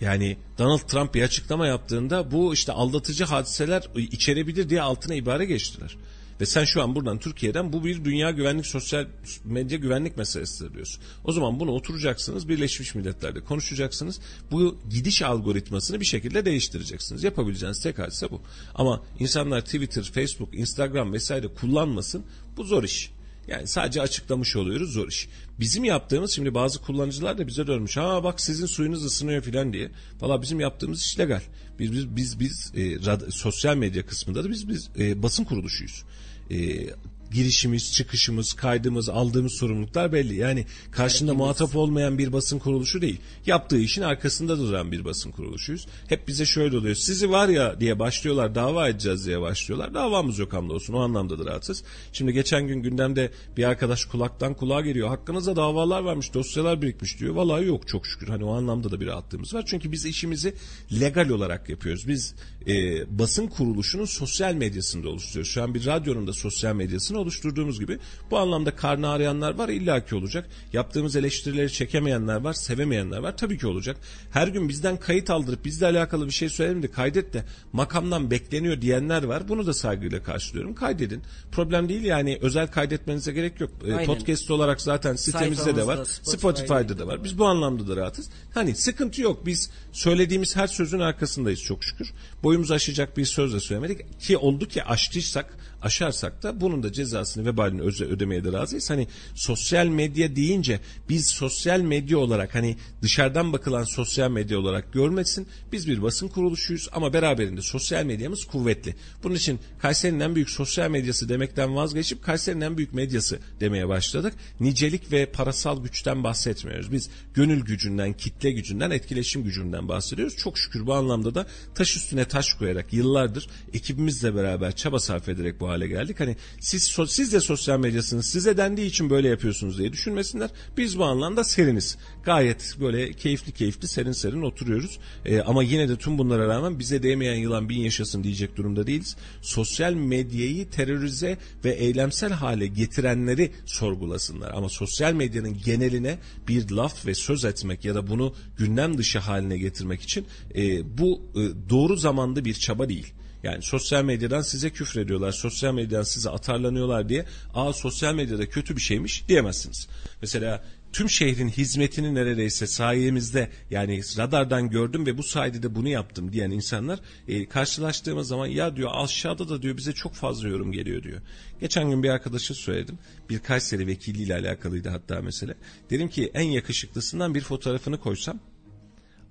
[0.01, 5.97] Yani Donald Trump bir açıklama yaptığında bu işte aldatıcı hadiseler içerebilir diye altına ibare geçtiler.
[6.43, 9.05] Ve sen şu an buradan Türkiye'den bu bir dünya güvenlik sosyal
[9.43, 11.03] medya güvenlik meselesidir diyorsun.
[11.23, 14.19] O zaman bunu oturacaksınız Birleşmiş Milletler'de konuşacaksınız.
[14.51, 17.23] Bu gidiş algoritmasını bir şekilde değiştireceksiniz.
[17.23, 18.41] Yapabileceğiniz tek hadise bu.
[18.75, 22.23] Ama insanlar Twitter, Facebook, Instagram vesaire kullanmasın
[22.57, 23.11] bu zor iş.
[23.47, 25.29] Yani sadece açıklamış oluyoruz zor iş.
[25.59, 27.97] Bizim yaptığımız şimdi bazı kullanıcılar da bize dönmüş.
[27.97, 29.91] Ha bak sizin suyunuz ısınıyor filan diye.
[30.21, 31.41] Valla bizim yaptığımız iş legal.
[31.79, 36.03] Biz biz biz, biz e, rad, sosyal medya kısmında da biz biz e, basın kuruluşuyuz.
[36.51, 36.87] E,
[37.33, 40.35] girişimiz, çıkışımız, kaydımız, aldığımız sorumluluklar belli.
[40.35, 43.19] Yani karşında muhatap olmayan bir basın kuruluşu değil.
[43.45, 45.87] Yaptığı işin arkasında duran bir basın kuruluşuyuz.
[46.07, 46.95] Hep bize şöyle oluyor.
[46.95, 49.93] Sizi var ya diye başlıyorlar, dava edeceğiz diye başlıyorlar.
[49.93, 50.93] Davamız yok hamdolsun.
[50.93, 51.83] O anlamda da rahatsız.
[52.13, 55.07] Şimdi geçen gün gündemde bir arkadaş kulaktan kulağa geliyor.
[55.07, 57.35] Hakkınızda davalar varmış, dosyalar birikmiş diyor.
[57.35, 58.27] Vallahi yok çok şükür.
[58.27, 59.63] Hani o anlamda da bir rahatlığımız var.
[59.67, 60.53] Çünkü biz işimizi
[61.01, 62.07] legal olarak yapıyoruz.
[62.07, 62.35] Biz
[62.67, 62.73] e,
[63.19, 65.51] basın kuruluşunun sosyal medyasında oluşturuyoruz.
[65.51, 67.99] Şu an bir radyonun da sosyal medyasını oluşturduğumuz gibi
[68.31, 70.49] bu anlamda karnı arayanlar var illaki olacak.
[70.73, 73.97] Yaptığımız eleştirileri çekemeyenler var, sevemeyenler var tabii ki olacak.
[74.31, 78.81] Her gün bizden kayıt aldırıp bizle alakalı bir şey söyleyelim de kaydet de makamdan bekleniyor
[78.81, 79.47] diyenler var.
[79.49, 80.75] Bunu da saygıyla karşılıyorum.
[80.75, 81.21] Kaydedin.
[81.51, 83.71] Problem değil yani özel kaydetmenize gerek yok.
[83.87, 84.05] E, Aynen.
[84.05, 86.05] Podcast olarak zaten sitemizde de var.
[86.05, 87.23] Spotify'da, Spotify'da da var.
[87.23, 88.29] Biz bu anlamda da rahatız.
[88.53, 89.45] Hani sıkıntı yok.
[89.45, 92.13] Biz söylediğimiz her sözün arkasındayız çok şükür.
[92.53, 94.21] Boyumuzu aşacak bir söz de söylemedik.
[94.21, 98.89] Ki oldu ki aştıysak aşarsak da bunun da cezasını vebalini ödemeye de razıyız.
[98.89, 100.79] Hani sosyal medya deyince
[101.09, 105.47] biz sosyal medya olarak hani dışarıdan bakılan sosyal medya olarak görmesin.
[105.71, 108.95] Biz bir basın kuruluşuyuz ama beraberinde sosyal medyamız kuvvetli.
[109.23, 114.33] Bunun için Kayseri'nin en büyük sosyal medyası demekten vazgeçip Kayseri'nin en büyük medyası demeye başladık.
[114.59, 116.91] Nicelik ve parasal güçten bahsetmiyoruz.
[116.91, 120.37] Biz gönül gücünden, kitle gücünden, etkileşim gücünden bahsediyoruz.
[120.37, 125.59] Çok şükür bu anlamda da taş üstüne taş koyarak yıllardır ekibimizle beraber çaba sarf ederek
[125.59, 126.19] bu hale geldik.
[126.19, 128.25] Hani siz so- siz de sosyal medyasınız.
[128.25, 130.49] Size dendiği için böyle yapıyorsunuz diye düşünmesinler.
[130.77, 131.97] Biz bu anlamda seriniz.
[132.23, 134.99] Gayet böyle keyifli keyifli serin serin oturuyoruz.
[135.25, 139.15] Ee, ama yine de tüm bunlara rağmen bize değmeyen yılan bin yaşasın diyecek durumda değiliz.
[139.41, 144.51] Sosyal medyayı terörize ve eylemsel hale getirenleri sorgulasınlar.
[144.53, 149.57] Ama sosyal medyanın geneline bir laf ve söz etmek ya da bunu gündem dışı haline
[149.57, 150.25] getirmek için
[150.55, 153.13] e, bu e, doğru zamanda bir çaba değil.
[153.43, 158.75] Yani sosyal medyadan size küfür ediyorlar, sosyal medyadan size atarlanıyorlar diye aa sosyal medyada kötü
[158.75, 159.87] bir şeymiş diyemezsiniz.
[160.21, 160.63] Mesela
[160.93, 166.51] tüm şehrin hizmetini neredeyse sayemizde yani radardan gördüm ve bu sayede de bunu yaptım diyen
[166.51, 171.21] insanlar e, karşılaştığımız zaman ya diyor aşağıda da diyor bize çok fazla yorum geliyor diyor.
[171.61, 172.99] Geçen gün bir arkadaşa söyledim.
[173.29, 175.53] Bir Kayseri vekiliyle alakalıydı hatta mesele.
[175.89, 178.39] Dedim ki en yakışıklısından bir fotoğrafını koysam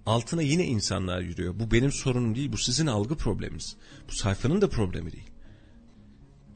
[0.06, 1.54] altına yine insanlar yürüyor.
[1.58, 3.76] Bu benim sorunum değil, bu sizin algı probleminiz.
[4.08, 5.32] Bu sayfanın da problemi değil.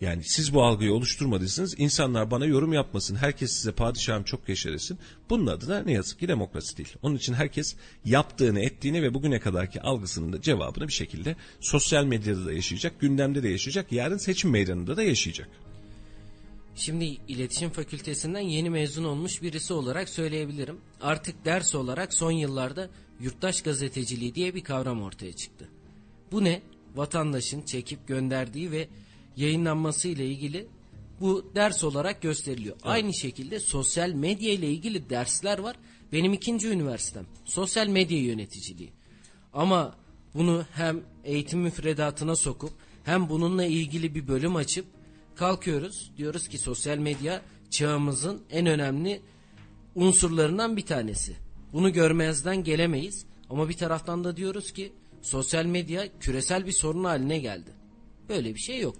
[0.00, 3.16] Yani siz bu algıyı oluşturmadıysanız insanlar bana yorum yapmasın.
[3.16, 4.98] Herkes size padişahım çok yaşa desin.
[5.30, 6.94] Bunun adına ne yazık ki demokrasi değil.
[7.02, 12.46] Onun için herkes yaptığını, ettiğini ve bugüne kadarki algısının da cevabını bir şekilde sosyal medyada
[12.46, 15.48] da yaşayacak, gündemde de yaşayacak, yarın seçim meydanında da yaşayacak.
[16.74, 20.78] Şimdi iletişim fakültesinden yeni mezun olmuş birisi olarak söyleyebilirim.
[21.00, 22.90] Artık ders olarak son yıllarda
[23.20, 25.68] yurttaş gazeteciliği diye bir kavram ortaya çıktı.
[26.32, 26.62] Bu ne?
[26.94, 28.88] Vatandaşın çekip gönderdiği ve
[29.36, 30.66] yayınlanması ile ilgili
[31.20, 32.76] bu ders olarak gösteriliyor.
[32.76, 32.86] Evet.
[32.86, 35.76] Aynı şekilde sosyal medya ile ilgili dersler var.
[36.12, 37.26] Benim ikinci üniversitem.
[37.44, 38.92] Sosyal medya yöneticiliği.
[39.52, 39.96] Ama
[40.34, 42.72] bunu hem eğitim müfredatına sokup
[43.04, 44.86] hem bununla ilgili bir bölüm açıp
[45.36, 46.12] kalkıyoruz.
[46.16, 49.20] Diyoruz ki sosyal medya çağımızın en önemli
[49.94, 51.45] unsurlarından bir tanesi.
[51.76, 53.26] Bunu görmezden gelemeyiz.
[53.50, 54.92] Ama bir taraftan da diyoruz ki
[55.22, 57.70] sosyal medya küresel bir sorun haline geldi.
[58.28, 58.96] Böyle bir şey yok.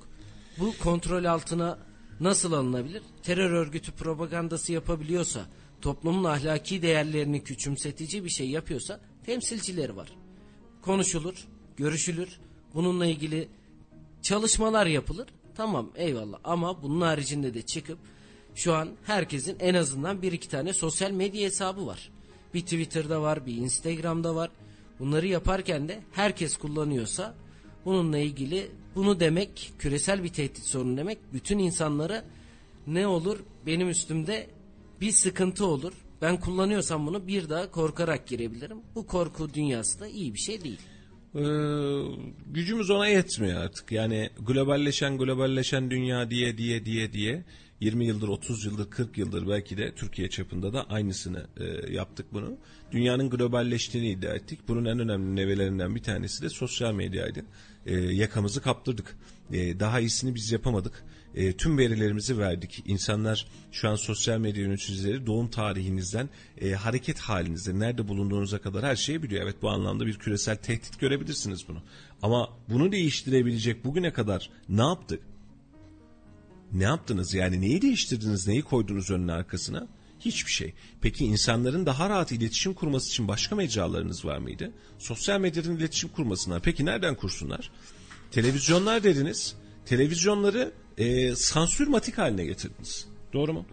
[0.59, 1.79] Bu kontrol altına
[2.21, 3.03] nasıl alınabilir?
[3.23, 5.47] Terör örgütü propagandası yapabiliyorsa,
[5.81, 10.13] toplumun ahlaki değerlerini küçümsetici bir şey yapıyorsa temsilcileri var.
[10.83, 12.41] Konuşulur, görüşülür,
[12.75, 13.49] bununla ilgili
[14.23, 15.29] çalışmalar yapılır.
[15.55, 17.99] Tamam eyvallah ama bunun haricinde de çıkıp
[18.55, 22.16] şu an herkesin en azından bir iki tane sosyal medya hesabı var.
[22.55, 24.51] Bir Twitter'da var, bir Instagram'da var.
[24.99, 27.35] Bunları yaparken de herkes kullanıyorsa
[27.85, 31.19] bununla ilgili bunu demek küresel bir tehdit sorunu demek.
[31.33, 32.25] Bütün insanlara
[32.87, 34.47] ne olur benim üstümde
[35.01, 35.93] bir sıkıntı olur.
[36.23, 38.79] Ben kullanıyorsam bunu bir daha korkarak girebilirim.
[38.95, 40.81] Bu korku dünyası da iyi bir şey değil.
[41.35, 41.41] Ee,
[42.47, 43.93] gücümüz ona yetmiyor artık.
[43.93, 47.45] Yani globalleşen globalleşen dünya diye diye diye diye
[47.81, 52.57] 20 yıldır, 30 yıldır, 40 yıldır belki de Türkiye çapında da aynısını e, yaptık bunu.
[52.93, 54.61] Dünyanın globalleştiğini iddia ettik.
[54.69, 57.45] Bunun en önemli nevelerinden bir tanesi de sosyal medyaydı.
[57.87, 59.17] E, yakamızı kaptırdık.
[59.53, 61.05] E, daha iyisini biz yapamadık.
[61.35, 62.83] E, tüm verilerimizi verdik.
[62.87, 66.29] İnsanlar şu an sosyal medya yöneticileri doğum tarihinizden
[66.61, 69.43] e, hareket halinizde nerede bulunduğunuza kadar her şeyi biliyor.
[69.43, 71.83] Evet bu anlamda bir küresel tehdit görebilirsiniz bunu.
[72.23, 75.21] Ama bunu değiştirebilecek bugüne kadar ne yaptık?
[76.77, 79.89] Ne yaptınız yani neyi değiştirdiniz neyi koydunuz önüne arkasına?
[80.21, 80.75] Hiçbir şey.
[81.01, 84.73] Peki insanların daha rahat iletişim kurması için başka mecralarınız var mıydı?
[84.99, 86.63] Sosyal medyadan iletişim kurmasınlar.
[86.63, 87.71] Peki nereden kursunlar?
[88.31, 89.55] Televizyonlar dediniz.
[89.87, 93.07] Televizyonları e, sansürmatik haline getirdiniz.
[93.33, 93.67] Doğru mu?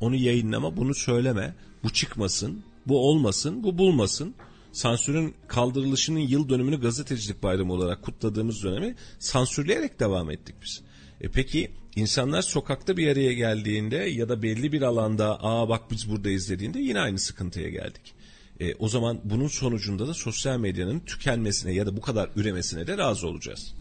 [0.00, 4.34] Onu yayınlama, bunu söyleme, bu çıkmasın, bu olmasın, bu bulmasın.
[4.72, 10.82] Sansürün kaldırılışının yıl dönümünü gazetecilik bayramı olarak kutladığımız dönemi sansürleyerek devam ettik biz.
[11.20, 16.10] E peki insanlar sokakta bir araya geldiğinde ya da belli bir alanda aa bak biz
[16.10, 18.14] buradayız dediğinde yine aynı sıkıntıya geldik.
[18.60, 22.98] E, o zaman bunun sonucunda da sosyal medyanın tükenmesine ya da bu kadar üremesine de
[22.98, 23.74] razı olacağız.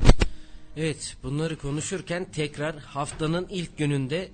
[0.77, 4.29] Evet bunları konuşurken tekrar haftanın ilk gününde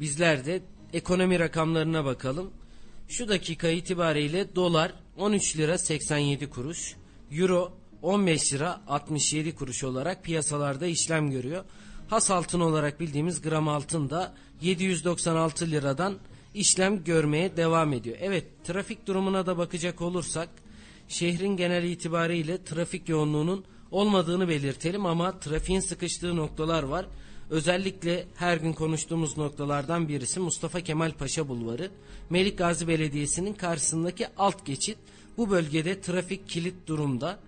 [0.00, 0.62] bizler de
[0.92, 2.50] ekonomi rakamlarına bakalım.
[3.08, 6.96] Şu dakika itibariyle dolar 13 lira 87 kuruş,
[7.30, 7.72] euro
[8.02, 11.64] 15 lira 67 kuruş olarak piyasalarda işlem görüyor.
[12.12, 16.18] Has altın olarak bildiğimiz gram altın da 796 liradan
[16.54, 18.16] işlem görmeye devam ediyor.
[18.20, 20.48] Evet trafik durumuna da bakacak olursak
[21.08, 27.06] şehrin genel itibariyle trafik yoğunluğunun olmadığını belirtelim ama trafiğin sıkıştığı noktalar var.
[27.50, 31.90] Özellikle her gün konuştuğumuz noktalardan birisi Mustafa Kemal Paşa Bulvarı.
[32.30, 34.98] Melik Gazi Belediyesi'nin karşısındaki alt geçit.
[35.36, 37.38] Bu bölgede trafik kilit durumda.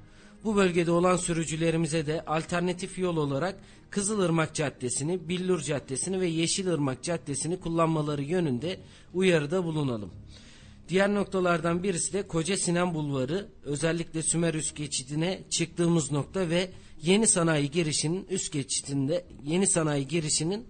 [0.45, 3.57] Bu bölgede olan sürücülerimize de alternatif yol olarak
[3.91, 8.81] Kızılırmak Caddesi'ni, Billur Caddesi'ni ve Yeşilırmak Caddesi'ni kullanmaları yönünde
[9.15, 10.11] uyarıda bulunalım.
[10.89, 16.71] Diğer noktalardan birisi de Koca Sinan Bulvarı, özellikle Sümer üst geçidine çıktığımız nokta ve
[17.03, 20.67] yeni sanayi girişinin üst geçitinde yeni sanayi girişinin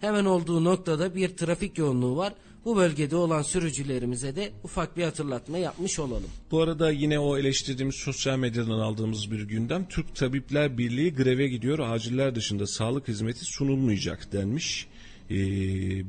[0.00, 2.34] Hemen olduğu noktada bir trafik yoğunluğu var.
[2.66, 6.30] Bu bölgede olan sürücülerimize de ufak bir hatırlatma yapmış olalım.
[6.50, 11.78] Bu arada yine o eleştirdiğimiz sosyal medyadan aldığımız bir gündem Türk Tabipler Birliği greve gidiyor.
[11.78, 14.86] Aciller dışında sağlık hizmeti sunulmayacak denmiş.
[15.30, 15.34] Ee,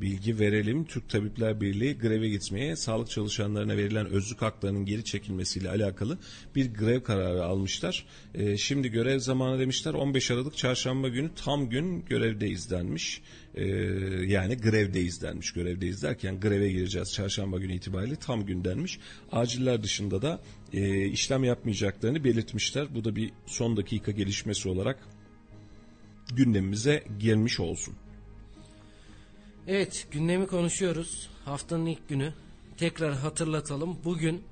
[0.00, 0.84] bilgi verelim.
[0.84, 6.18] Türk Tabipler Birliği greve gitmeye sağlık çalışanlarına verilen özlük haklarının geri çekilmesiyle alakalı
[6.54, 8.06] bir grev kararı almışlar.
[8.34, 13.22] Ee, şimdi görev zamanı demişler 15 Aralık çarşamba günü tam gün görevdeyiz denmiş.
[13.58, 13.64] Ee,
[14.26, 15.52] yani grevdeyiz denmiş.
[15.52, 18.98] Görevdeyiz derken greve gireceğiz çarşamba günü itibariyle tam gün denmiş.
[19.32, 20.40] Aciller dışında da
[20.72, 22.94] e, işlem yapmayacaklarını belirtmişler.
[22.94, 24.98] Bu da bir son dakika gelişmesi olarak
[26.34, 27.94] gündemimize gelmiş olsun.
[29.66, 31.30] Evet gündemi konuşuyoruz.
[31.44, 32.34] Haftanın ilk günü.
[32.76, 33.98] Tekrar hatırlatalım.
[34.04, 34.42] Bugün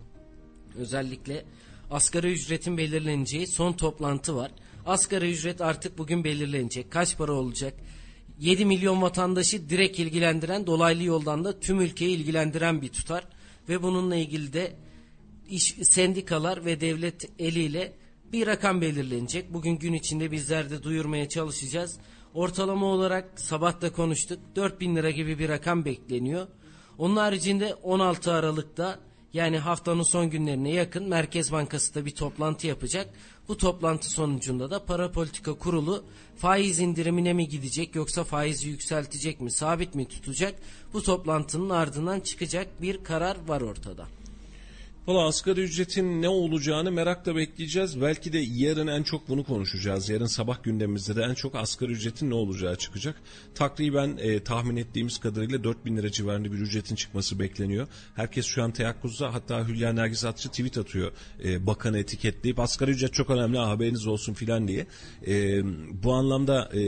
[0.77, 1.45] özellikle
[1.91, 4.51] asgari ücretin belirleneceği son toplantı var.
[4.87, 6.91] Asgari ücret artık bugün belirlenecek.
[6.91, 7.75] Kaç para olacak?
[8.39, 13.25] 7 milyon vatandaşı direkt ilgilendiren dolaylı yoldan da tüm ülkeyi ilgilendiren bir tutar.
[13.69, 14.77] Ve bununla ilgili de
[15.49, 17.93] iş, sendikalar ve devlet eliyle
[18.33, 19.55] bir rakam belirlenecek.
[19.55, 21.99] Bugün gün içinde bizler de duyurmaya çalışacağız.
[22.35, 24.39] Ortalama olarak sabah da konuştuk.
[24.57, 26.47] 4000 lira gibi bir rakam bekleniyor.
[26.99, 28.99] Onun haricinde 16 Aralık'ta
[29.37, 33.09] yani haftanın son günlerine yakın Merkez Bankası da bir toplantı yapacak.
[33.49, 36.05] Bu toplantı sonucunda da para politika kurulu
[36.37, 40.55] faiz indirimine mi gidecek yoksa faizi yükseltecek mi sabit mi tutacak?
[40.93, 44.07] Bu toplantının ardından çıkacak bir karar var ortada.
[45.07, 48.01] Valla asgari ücretin ne olacağını merakla bekleyeceğiz.
[48.01, 50.09] Belki de yarın en çok bunu konuşacağız.
[50.09, 53.17] Yarın sabah gündemimizde de en çok asgari ücretin ne olacağı çıkacak.
[53.55, 57.89] Takriben e, tahmin ettiğimiz kadarıyla 4000 lira civarında bir ücretin çıkması bekleniyor.
[58.15, 61.13] Herkes şu an teyakkuzda hatta Hülya Nergis Atçı tweet atıyor.
[61.45, 64.87] E, bakanı etiketleyip asgari ücret çok önemli haberiniz olsun filan diye.
[65.27, 65.63] E,
[66.03, 66.83] bu anlamda e,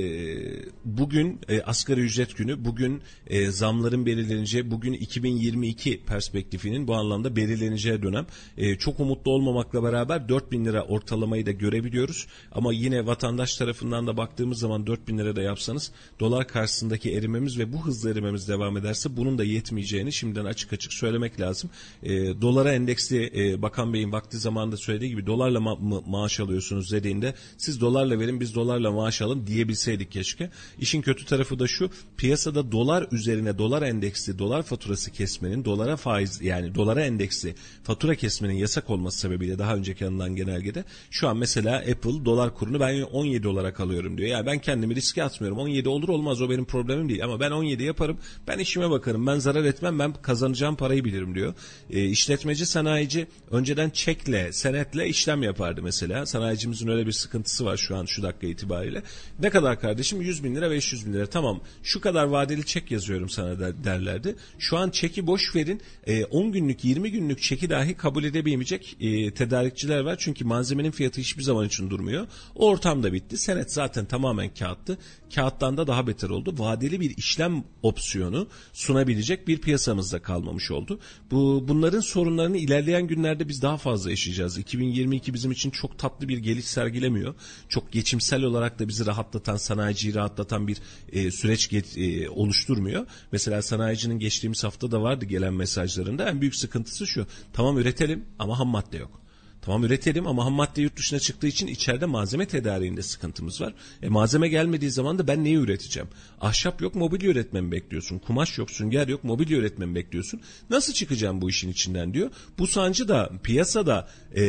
[0.85, 8.08] bugün e, asgari ücret günü, bugün e, zamların belirleneceği, bugün 2022 perspektifinin bu anlamda belirleneceği
[8.13, 8.27] dönem.
[8.57, 12.27] E, çok umutlu olmamakla beraber 4000 lira ortalamayı da görebiliyoruz.
[12.53, 17.73] Ama yine vatandaş tarafından da baktığımız zaman 4000 lira da yapsanız dolar karşısındaki erimemiz ve
[17.73, 21.71] bu hızlı erimemiz devam ederse bunun da yetmeyeceğini şimdiden açık açık söylemek lazım.
[22.03, 22.11] E,
[22.43, 27.35] dolara endeksli e, Bakan Bey'in vakti zamanında söylediği gibi dolarla ma- ma- maaş alıyorsunuz dediğinde
[27.57, 30.51] siz dolarla verin biz dolarla maaş alın diyebilseydik keşke.
[30.79, 36.41] İşin kötü tarafı da şu piyasada dolar üzerine dolar endeksli dolar faturası kesmenin dolara faiz
[36.43, 37.55] yani dolara endeksli
[37.99, 42.81] fatura kesmenin yasak olması sebebiyle daha önceki alınan genelgede şu an mesela Apple dolar kurunu
[42.81, 44.29] ben 17 olarak alıyorum diyor.
[44.29, 45.59] Yani ben kendimi riske atmıyorum.
[45.59, 48.19] 17 olur olmaz o benim problemim değil ama ben 17 yaparım.
[48.49, 49.27] Ben işime bakarım.
[49.27, 49.99] Ben zarar etmem.
[49.99, 51.55] Ben kazanacağım parayı bilirim diyor.
[51.91, 56.27] E, işletmeci sanayici önceden çekle, senetle işlem yapardı mesela.
[56.27, 59.03] Sanayicimizin öyle bir sıkıntısı var şu an şu dakika itibariyle.
[59.41, 60.21] Ne kadar kardeşim?
[60.21, 61.27] 100 bin lira 500 bin lira.
[61.27, 64.37] Tamam şu kadar vadeli çek yazıyorum sana derlerdi.
[64.59, 65.81] Şu an çeki boş verin.
[66.07, 70.17] E, 10 günlük 20 günlük çeki dahi kabul edebilmeyecek e, tedarikçiler var.
[70.19, 72.27] Çünkü malzemenin fiyatı hiçbir zaman için durmuyor.
[72.55, 73.39] O ortam da bitti.
[73.39, 74.99] Senet zaten tamamen kağıttı.
[75.35, 76.55] Kağıttan da daha beter oldu.
[76.59, 81.01] Vadeli bir işlem opsiyonu sunabilecek bir piyasamızda kalmamış oldu.
[81.31, 84.59] Bu bunların sorunlarını ilerleyen günlerde biz daha fazla yaşayacağız.
[84.59, 87.35] 2022 bizim için çok tatlı bir geliş sergilemiyor.
[87.69, 90.79] Çok geçimsel olarak da bizi rahatlatan, sanayiciyi rahatlatan bir
[91.13, 93.07] e, süreç e, oluşturmuyor.
[93.33, 97.27] Mesela sanayicinin geçtiğimiz hafta da vardı gelen mesajlarında en büyük sıkıntısı şu.
[97.53, 99.21] Tamam üretelim ama ham madde yok.
[99.63, 103.75] Tamam üretelim ama ham madde yurt dışına çıktığı için içeride malzeme tedariğinde sıkıntımız var.
[104.03, 106.09] E, malzeme gelmediği zaman da ben neyi üreteceğim?
[106.41, 108.19] Ahşap yok mobilya üretmemi bekliyorsun.
[108.19, 110.41] Kumaş yok sünger yok mobilya üretmemi bekliyorsun.
[110.71, 112.31] Nasıl çıkacağım bu işin içinden diyor.
[112.59, 114.43] Bu sancı da piyasada e,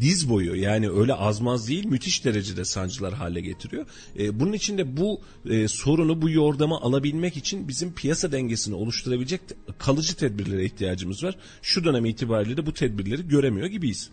[0.00, 3.86] diz boyu yani öyle azmaz değil müthiş derecede sancılar hale getiriyor.
[4.18, 9.40] E, bunun için de bu e, sorunu bu yordamı alabilmek için bizim piyasa dengesini oluşturabilecek
[9.78, 11.36] kalıcı tedbirlere ihtiyacımız var.
[11.62, 14.10] Şu dönem itibariyle de bu tedbirleri göremiyor gibiyiz.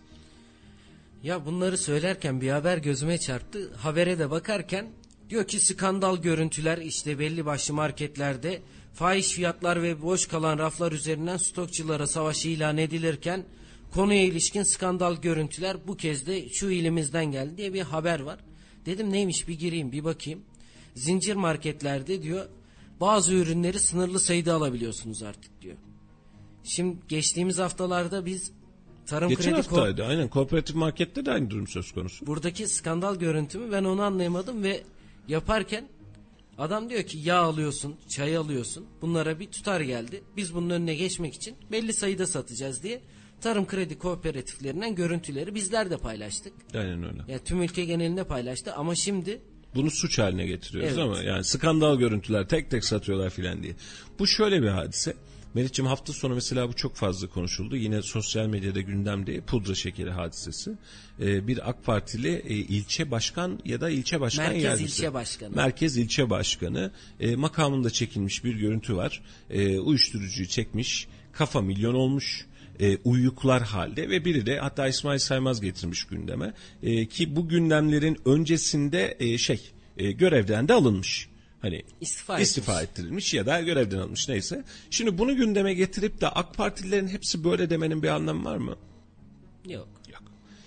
[1.24, 3.74] Ya bunları söylerken bir haber gözüme çarptı.
[3.74, 4.88] Habere de bakarken
[5.30, 8.62] diyor ki skandal görüntüler işte belli başlı marketlerde
[8.94, 13.46] fahiş fiyatlar ve boş kalan raflar üzerinden stokçulara savaş ilan edilirken
[13.94, 18.40] konuya ilişkin skandal görüntüler bu kez de şu ilimizden geldi diye bir haber var.
[18.86, 20.42] Dedim neymiş bir gireyim bir bakayım.
[20.96, 22.46] Zincir marketlerde diyor
[23.02, 25.76] bazı ürünleri sınırlı sayıda alabiliyorsunuz artık diyor.
[26.64, 28.52] Şimdi geçtiğimiz haftalarda biz
[29.08, 32.28] Tarım Geçen kredi haftaydı aynen kooperatif markette de aynı durum söz konusu.
[32.28, 34.84] Buradaki skandal görüntümü ben onu anlayamadım ve
[35.28, 35.88] yaparken
[36.58, 38.86] adam diyor ki yağ alıyorsun, çay alıyorsun.
[39.02, 40.24] Bunlara bir tutar geldi.
[40.38, 43.02] Biz bunun önüne geçmek için belli sayıda satacağız diye
[43.42, 46.54] tarım kredi kooperatiflerinden görüntüleri bizler de paylaştık.
[46.76, 47.22] Aynen öyle.
[47.28, 49.42] Yani tüm ülke genelinde paylaştı ama şimdi
[49.76, 51.04] Bunu suç haline getiriyoruz Evet.
[51.04, 53.76] ama yani skandal görüntüler tek tek satıyorlar filan diye.
[54.20, 55.14] Bu şöyle bir hadise.
[55.58, 57.76] Meriç'ciğim hafta sonu mesela bu çok fazla konuşuldu.
[57.76, 60.72] Yine sosyal medyada gündemde pudra şekeri hadisesi.
[61.22, 65.02] Ee, bir AK Partili e, ilçe başkan ya da ilçe başkan Merkez yardımcısı.
[65.02, 65.56] ilçe başkanı.
[65.56, 69.22] Merkez ilçe başkanı e, makamında çekilmiş bir görüntü var.
[69.50, 71.08] E, uyuşturucuyu çekmiş.
[71.32, 72.46] Kafa milyon olmuş.
[72.80, 76.54] E, uyuklar halde ve biri de hatta İsmail Saymaz getirmiş gündeme.
[76.84, 81.30] E, ki bu gündemlerin öncesinde e, şey e, görevden de alınmış.
[81.62, 82.90] Hani İstifa istifa etmiş.
[82.90, 84.64] ettirilmiş ya da görevden alınmış neyse.
[84.90, 88.76] Şimdi bunu gündeme getirip de AK Partililerin hepsi böyle demenin bir anlamı var mı?
[89.66, 89.88] Yok.
[90.14, 90.24] Yok.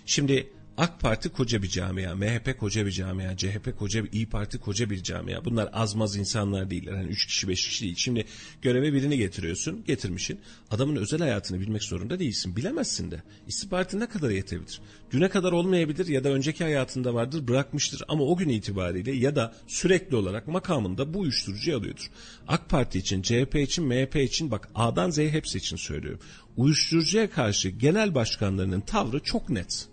[0.07, 4.59] Şimdi AK Parti koca bir camia, MHP koca bir camia, CHP koca bir, İyi Parti
[4.59, 5.45] koca bir camia.
[5.45, 6.93] Bunlar azmaz insanlar değiller.
[6.93, 7.95] Hani üç kişi beş kişi değil.
[7.97, 8.25] Şimdi
[8.63, 10.41] göreve birini getiriyorsun, getirmişin.
[10.71, 12.57] Adamın özel hayatını bilmek zorunda değilsin.
[12.57, 13.23] Bilemezsin de.
[13.47, 14.81] İstihbaratı ne kadar yetebilir?
[15.11, 18.03] Düne kadar olmayabilir ya da önceki hayatında vardır bırakmıştır.
[18.09, 22.11] Ama o gün itibariyle ya da sürekli olarak makamında bu uyuşturucuyu alıyordur.
[22.49, 26.21] AK Parti için, CHP için, MHP için bak A'dan Z'ye hepsi için söylüyorum.
[26.57, 29.91] Uyuşturucuya karşı genel başkanlarının tavrı çok net.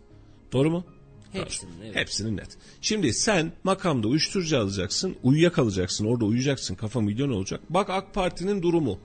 [0.52, 0.86] Doğru mu?
[1.32, 1.96] Hepsinin, evet.
[1.96, 2.58] Hepsinin net.
[2.82, 7.62] Şimdi sen makamda uyuşturucu alacaksın, uyuyakalacaksın, orada uyuyacaksın, kafa milyon olacak.
[7.70, 9.00] Bak AK Parti'nin durumu.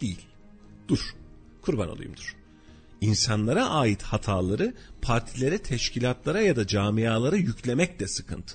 [0.00, 0.20] Değil.
[0.88, 1.14] Dur.
[1.62, 2.36] Kurban olayım dur.
[3.00, 8.54] İnsanlara ait hataları partilere, teşkilatlara ya da camialara yüklemek de sıkıntı.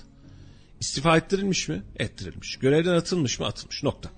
[0.80, 1.82] İstifa ettirilmiş mi?
[1.96, 2.56] Ettirilmiş.
[2.56, 3.46] Görevden atılmış mı?
[3.46, 3.82] Atılmış.
[3.82, 4.10] Nokta.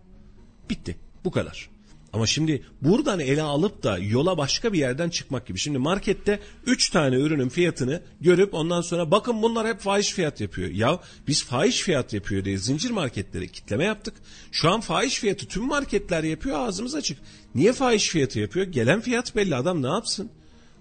[0.71, 0.97] Bitti.
[1.25, 1.71] Bu kadar.
[2.13, 5.59] Ama şimdi buradan ele alıp da yola başka bir yerden çıkmak gibi.
[5.59, 10.71] Şimdi markette 3 tane ürünün fiyatını görüp ondan sonra bakın bunlar hep fahiş fiyat yapıyor.
[10.71, 14.15] Ya biz fahiş fiyat yapıyor diye zincir marketlere kitleme yaptık.
[14.53, 17.19] Şu an fahiş fiyatı tüm marketler yapıyor ağzımız açık.
[17.55, 18.67] Niye fahiş fiyatı yapıyor?
[18.67, 20.31] Gelen fiyat belli adam ne yapsın?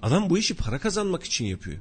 [0.02, 1.78] Adam bu işi para kazanmak için yapıyor.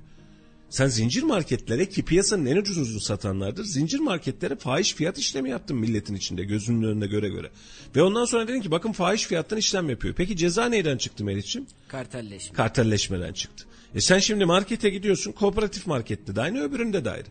[0.70, 3.64] Sen zincir marketlere ki piyasanın en ucuzunu satanlardır.
[3.64, 7.50] Zincir marketlere fahiş fiyat işlemi yaptın milletin içinde gözünün önünde göre göre.
[7.96, 10.14] Ve ondan sonra dedin ki bakın fahiş fiyattan işlem yapıyor.
[10.14, 11.68] Peki ceza neyden çıktı Meriç'ciğim?
[11.88, 12.56] Kartelleşme.
[12.56, 13.64] Kartelleşmeden çıktı.
[13.94, 17.26] E sen şimdi markete gidiyorsun kooperatif markette de aynı öbüründe de ayrı.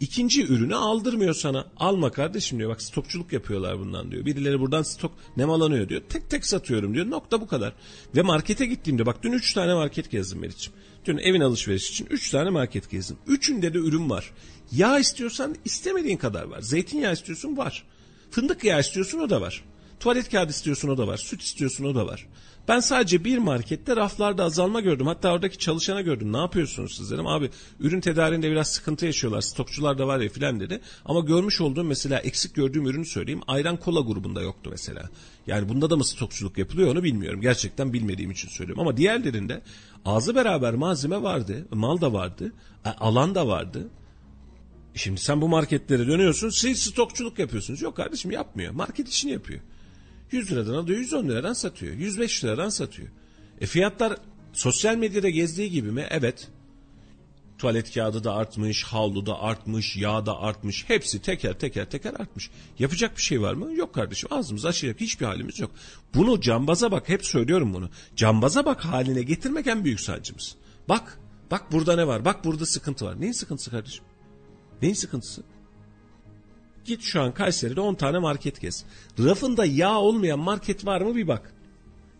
[0.00, 1.66] İkinci ürünü aldırmıyor sana.
[1.76, 2.70] Alma kardeşim diyor.
[2.70, 4.26] Bak stokçuluk yapıyorlar bundan diyor.
[4.26, 6.02] Birileri buradan stok nemalanıyor diyor.
[6.08, 7.10] Tek tek satıyorum diyor.
[7.10, 7.72] Nokta bu kadar.
[8.16, 10.78] Ve markete gittiğimde bak dün üç tane market gezdim Meriç'ciğim.
[11.04, 13.16] Dün evin alışveriş için üç tane market gezdim.
[13.26, 14.30] Üçünde de ürün var.
[14.72, 16.60] Yağ istiyorsan istemediğin kadar var.
[16.60, 17.84] Zeytinyağı istiyorsun var.
[18.30, 19.64] Fındık yağı istiyorsun o da var.
[20.02, 21.16] Tuvalet kağıdı istiyorsun o da var.
[21.16, 22.26] Süt istiyorsun o da var.
[22.68, 25.06] Ben sadece bir markette raflarda azalma gördüm.
[25.06, 26.32] Hatta oradaki çalışana gördüm.
[26.32, 27.26] Ne yapıyorsunuz siz dedim.
[27.26, 27.50] Abi
[27.80, 29.40] ürün tedariğinde biraz sıkıntı yaşıyorlar.
[29.40, 30.80] Stokçular da var ya filan dedi.
[31.04, 33.40] Ama görmüş olduğum mesela eksik gördüğüm ürünü söyleyeyim.
[33.46, 35.10] Ayran kola grubunda yoktu mesela.
[35.46, 37.40] Yani bunda da mı stokçuluk yapılıyor onu bilmiyorum.
[37.40, 38.80] Gerçekten bilmediğim için söylüyorum.
[38.80, 39.62] Ama diğerlerinde
[40.04, 41.66] ağzı beraber malzeme vardı.
[41.70, 42.52] Mal da vardı.
[42.84, 43.88] e, Alan da vardı.
[44.94, 46.48] Şimdi sen bu marketlere dönüyorsun.
[46.48, 47.82] Siz stokçuluk yapıyorsunuz.
[47.82, 48.72] Yok kardeşim yapmıyor.
[48.72, 49.60] Market işini yapıyor.
[50.32, 51.94] 100 liradan alıyor 110 liradan satıyor.
[51.94, 53.08] 105 liradan satıyor.
[53.60, 54.16] E fiyatlar
[54.52, 56.06] sosyal medyada gezdiği gibi mi?
[56.10, 56.48] Evet.
[57.58, 60.84] Tuvalet kağıdı da artmış, havlu da artmış, yağ da artmış.
[60.88, 62.50] Hepsi teker teker teker artmış.
[62.78, 63.74] Yapacak bir şey var mı?
[63.74, 65.70] Yok kardeşim ağzımızı açacak hiçbir halimiz yok.
[66.14, 67.90] Bunu cambaza bak hep söylüyorum bunu.
[68.16, 70.56] Cambaza bak haline getirmek en büyük sancımız.
[70.88, 71.18] Bak,
[71.50, 72.24] bak burada ne var?
[72.24, 73.20] Bak burada sıkıntı var.
[73.20, 74.04] Neyin sıkıntısı kardeşim?
[74.82, 75.42] Neyin sıkıntısı?
[76.84, 78.84] Git şu an Kayseri'de 10 tane market gez.
[79.18, 81.54] Rafında yağ olmayan market var mı bir bak.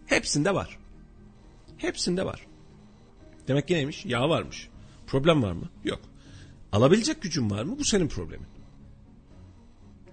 [0.07, 0.79] Hepsinde var.
[1.77, 2.47] Hepsinde var.
[3.49, 4.05] Demek ki neymiş?
[4.07, 4.69] Yağ varmış.
[5.07, 5.69] Problem var mı?
[5.85, 6.01] Yok.
[6.73, 7.79] Alabilecek gücün var mı?
[7.79, 8.47] Bu senin problemin.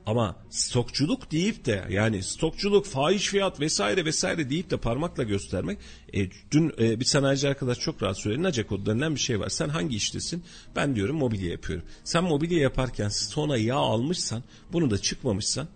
[0.10, 5.78] Ama stokçuluk deyip de yani stokçuluk, fahiş fiyat vesaire vesaire deyip de parmakla göstermek.
[6.14, 8.44] E, dün e, bir sanayici arkadaş çok rahat söyledi.
[8.44, 9.50] Naca kodu denilen bir şey var.
[9.50, 10.44] Sen hangi iştesin?
[10.76, 11.86] Ben diyorum mobilya yapıyorum.
[12.04, 15.68] Sen mobilya yaparken stona yağ almışsan bunu da çıkmamışsan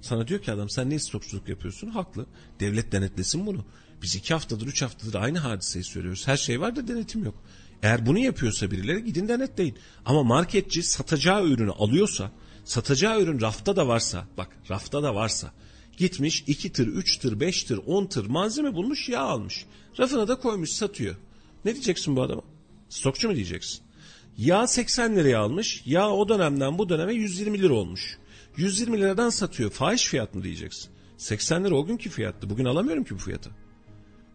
[0.00, 1.88] sana diyor ki adam sen ne stokçuluk yapıyorsun?
[1.88, 2.26] Haklı.
[2.60, 3.64] Devlet denetlesin bunu.
[4.02, 6.28] Biz iki haftadır, üç haftadır aynı hadiseyi söylüyoruz.
[6.28, 7.34] Her şey var da denetim yok.
[7.82, 9.74] Eğer bunu yapıyorsa birileri gidin denetleyin.
[10.04, 12.30] Ama marketçi satacağı ürünü alıyorsa,
[12.64, 15.52] satacağı ürün rafta da varsa, bak rafta da varsa,
[15.96, 19.66] gitmiş 2 tır, 3 tır, 5 tır, 10 tır malzeme bulmuş yağ almış.
[19.98, 21.16] Rafına da koymuş satıyor.
[21.64, 22.42] Ne diyeceksin bu adama?
[22.88, 23.80] Stokçu mu diyeceksin?
[24.38, 25.82] Yağ 80 liraya almış.
[25.86, 28.18] Yağ o dönemden bu döneme 120 lira olmuş.
[28.56, 29.70] 120 liradan satıyor.
[29.70, 30.90] Fahiş fiyat mı diyeceksin?
[31.16, 32.50] 80 lira o günkü fiyattı.
[32.50, 33.50] Bugün alamıyorum ki bu fiyata.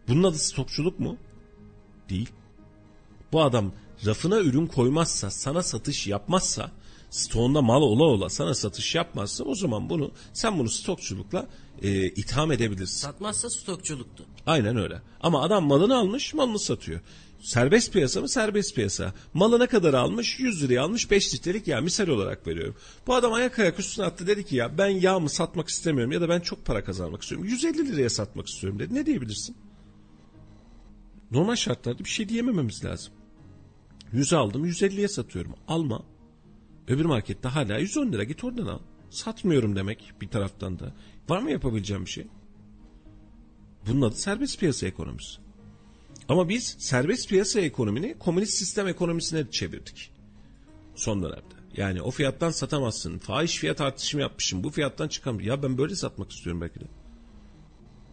[0.08, 1.16] Bunun adı stokçuluk mu?
[2.08, 2.30] Değil.
[3.32, 3.72] Bu adam
[4.06, 6.70] rafına ürün koymazsa, sana satış yapmazsa
[7.10, 11.46] stoğunda mal ola ola sana satış yapmazsa o zaman bunu sen bunu stokçulukla
[11.82, 12.98] e, itham edebilirsin.
[12.98, 14.24] Satmazsa stokçuluktu.
[14.46, 15.02] Aynen öyle.
[15.20, 17.00] Ama adam malını almış malını satıyor.
[17.40, 18.28] Serbest piyasa mı?
[18.28, 19.14] Serbest piyasa.
[19.34, 20.40] Malı ne kadar almış?
[20.40, 22.76] 100 liraya almış 5 litrelik yağ misal olarak veriyorum.
[23.06, 26.28] Bu adam ayak ayak üstüne attı dedi ki ya ben yağımı satmak istemiyorum ya da
[26.28, 27.46] ben çok para kazanmak istiyorum.
[27.48, 28.94] 150 liraya satmak istiyorum dedi.
[28.94, 29.56] Ne diyebilirsin?
[31.30, 33.12] Normal şartlarda bir şey diyemememiz lazım.
[34.12, 35.54] 100 aldım 150'ye satıyorum.
[35.68, 36.02] Alma.
[36.90, 38.78] Öbür markette hala 110 lira git oradan al.
[39.10, 40.94] Satmıyorum demek bir taraftan da.
[41.28, 42.26] Var mı yapabileceğim bir şey?
[43.86, 45.40] Bunun adı serbest piyasa ekonomisi.
[46.28, 50.12] Ama biz serbest piyasa ekonomini komünist sistem ekonomisine çevirdik.
[50.94, 51.54] Son dönemde.
[51.76, 53.18] Yani o fiyattan satamazsın.
[53.18, 54.64] Fahiş fiyat artışımı yapmışım.
[54.64, 55.48] Bu fiyattan çıkamıyorum.
[55.48, 56.84] Ya ben böyle satmak istiyorum belki de.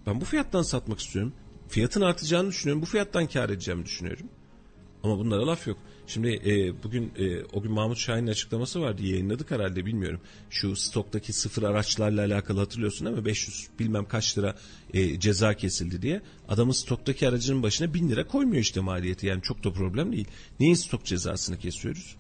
[0.08, 1.34] Ben bu fiyattan satmak istiyorum.
[1.68, 2.82] Fiyatın artacağını düşünüyorum.
[2.82, 4.28] Bu fiyattan kar edeceğimi düşünüyorum.
[5.04, 5.78] Ama bunlara laf yok.
[6.08, 10.20] Şimdi e, bugün e, o gün Mahmut Şahin'in açıklaması vardı yayınladık herhalde bilmiyorum.
[10.50, 13.26] Şu stoktaki sıfır araçlarla alakalı hatırlıyorsun değil mi?
[13.26, 14.56] 500 bilmem kaç lira
[14.94, 16.22] e, ceza kesildi diye.
[16.48, 20.28] Adamın stoktaki aracının başına 1000 lira koymuyor işte maliyeti yani çok da problem değil.
[20.60, 22.16] Neyin stok cezasını kesiyoruz?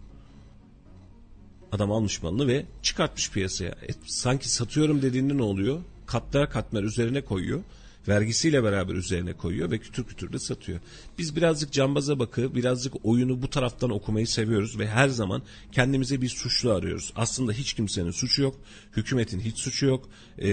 [1.72, 3.69] Adam almış malını ve çıkartmış piyasaya.
[3.69, 5.81] E, sanki satıyorum dediğinde ne oluyor?
[6.05, 7.64] Katlar katmer üzerine koyuyor
[8.07, 10.79] vergisiyle beraber üzerine koyuyor ve kütür kütür de satıyor.
[11.17, 16.29] Biz birazcık cambaza bakı, birazcık oyunu bu taraftan okumayı seviyoruz ve her zaman kendimize bir
[16.29, 17.13] suçlu arıyoruz.
[17.15, 18.55] Aslında hiç kimsenin suçu yok,
[18.97, 20.49] hükümetin hiç suçu yok, e,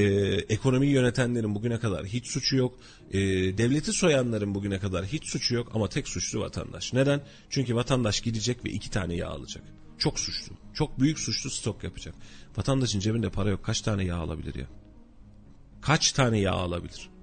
[0.49, 2.79] ekonomiyi yönetenlerin bugüne kadar hiç suçu yok,
[3.11, 3.19] e,
[3.59, 6.93] devleti soyanların bugüne kadar hiç suçu yok ama tek suçlu vatandaş.
[6.93, 7.21] Neden?
[7.51, 9.65] Çünkü vatandaş gidecek ve iki tane yağ alacak.
[9.99, 10.57] Çok suçlu.
[10.75, 12.15] Çok büyük suçlu stok yapacak.
[12.57, 13.65] Vatandaşın cebinde para yok.
[13.65, 14.67] Kaç tane yağ alabilir ya?
[15.81, 17.14] Kaç tane yağ alabilir?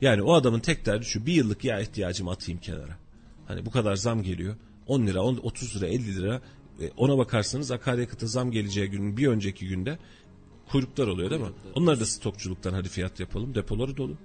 [0.00, 2.98] Yani o adamın tek derdi şu bir yıllık yağ ihtiyacımı atayım kenara.
[3.46, 4.56] Hani bu kadar zam geliyor.
[4.86, 6.40] 10 lira, 10, 30 lira, 50 lira
[6.80, 9.98] e, ona bakarsanız akaryakıta zam geleceği günün bir önceki günde
[10.68, 11.52] kuyruklar oluyor değil mi?
[11.74, 13.54] Onları da stokçuluktan hadi fiyat yapalım.
[13.54, 14.16] Depoları dolu.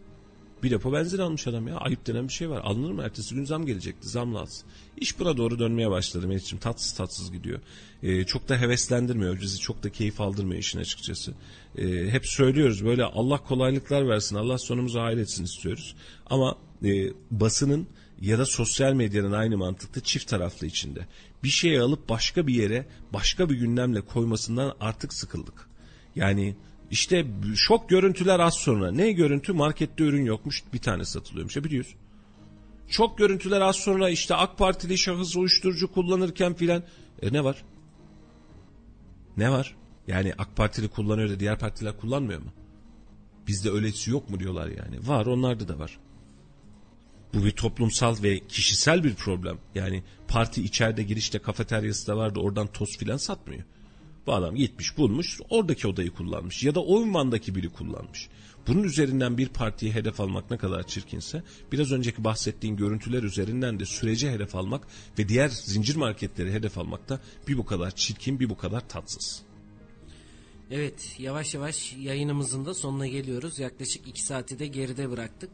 [0.64, 1.78] Bir depo benzin almış adam ya.
[1.78, 2.62] Ayıp denen bir şey var.
[2.64, 3.04] Alınır mı?
[3.04, 4.08] Ertesi gün zam gelecekti.
[4.08, 4.68] Zam lazım.
[4.98, 6.60] İş buna doğru dönmeye başladı Melih'ciğim.
[6.62, 7.60] Tatsız tatsız gidiyor.
[8.04, 9.42] Ee, çok da heveslendirmiyor.
[9.42, 11.34] Bizi çok da keyif aldırmıyor işin açıkçası.
[11.78, 14.36] Ee, hep söylüyoruz böyle Allah kolaylıklar versin.
[14.36, 15.96] Allah sonumuzu hayretsin istiyoruz.
[16.26, 17.88] Ama e, basının
[18.22, 21.08] ya da sosyal medyanın aynı mantıkta çift taraflı içinde.
[21.44, 25.70] Bir şeyi alıp başka bir yere başka bir gündemle koymasından artık sıkıldık.
[26.16, 26.56] Yani
[26.92, 28.92] işte şok görüntüler az sonra.
[28.92, 29.54] Ne görüntü?
[29.54, 31.56] Markette ürün yokmuş bir tane satılıyormuş.
[31.56, 31.96] Ya biliyorsun.
[32.90, 36.84] Çok görüntüler az sonra işte AK Partili şahıs uyuşturucu kullanırken filan.
[37.22, 37.64] E ne var?
[39.38, 39.76] Ne var?
[40.08, 42.54] Yani AK Partili kullanıyor da diğer partiler kullanmıyor mu?
[43.48, 45.08] Bizde öylesi yok mu diyorlar yani.
[45.08, 46.00] Var onlarda da var.
[47.34, 49.58] Bu bir toplumsal ve kişisel bir problem.
[49.76, 53.64] Yani parti içeride girişte kafeteryası da vardı oradan toz filan satmıyor.
[54.28, 58.30] Bu adam gitmiş bulmuş oradaki odayı kullanmış ya da o ünvandaki biri kullanmış.
[58.68, 63.86] Bunun üzerinden bir partiyi hedef almak ne kadar çirkinse biraz önceki bahsettiğin görüntüler üzerinden de
[63.86, 64.88] süreci hedef almak
[65.20, 69.44] ve diğer zincir marketleri hedef almak da bir bu kadar çirkin bir bu kadar tatsız.
[70.72, 73.60] Evet yavaş yavaş yayınımızın da sonuna geliyoruz.
[73.60, 75.52] Yaklaşık iki saati de geride bıraktık.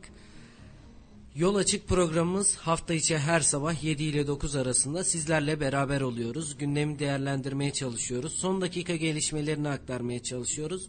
[1.37, 6.57] Yol Açık programımız hafta içi her sabah 7 ile 9 arasında sizlerle beraber oluyoruz.
[6.57, 8.33] Gündemi değerlendirmeye çalışıyoruz.
[8.33, 10.87] Son dakika gelişmelerini aktarmaya çalışıyoruz.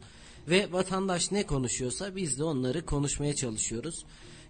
[0.49, 4.05] Ve vatandaş ne konuşuyorsa biz de onları konuşmaya çalışıyoruz.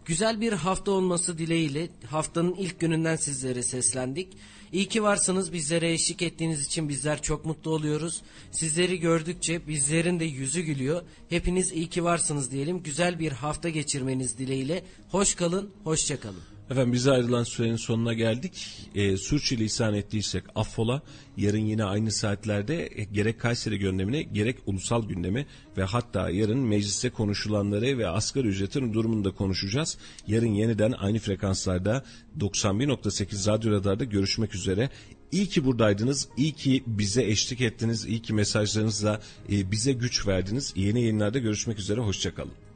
[0.09, 4.28] Güzel bir hafta olması dileğiyle haftanın ilk gününden sizlere seslendik.
[4.72, 8.22] İyi ki varsınız bizlere eşlik ettiğiniz için bizler çok mutlu oluyoruz.
[8.52, 11.02] Sizleri gördükçe bizlerin de yüzü gülüyor.
[11.28, 12.82] Hepiniz iyi ki varsınız diyelim.
[12.82, 14.85] Güzel bir hafta geçirmeniz dileğiyle.
[15.10, 16.57] Hoş kalın, hoşça kalın.
[16.70, 18.66] Efendim bize ayrılan sürenin sonuna geldik.
[18.95, 21.03] E, sürçülisan ettiysek affola.
[21.36, 25.47] Yarın yine aynı saatlerde e, gerek Kayseri gündemine gerek ulusal gündemi
[25.77, 29.99] ve hatta yarın mecliste konuşulanları ve asgari ücretin durumunu da konuşacağız.
[30.27, 32.05] Yarın yeniden aynı frekanslarda
[32.40, 34.90] 91.8 Radyo Radar'da görüşmek üzere.
[35.32, 39.20] İyi ki buradaydınız, iyi ki bize eşlik ettiniz, iyi ki mesajlarınızla
[39.53, 40.73] e, bize güç verdiniz.
[40.77, 42.68] Yeni yayınlarda görüşmek üzere, hoşçakalın.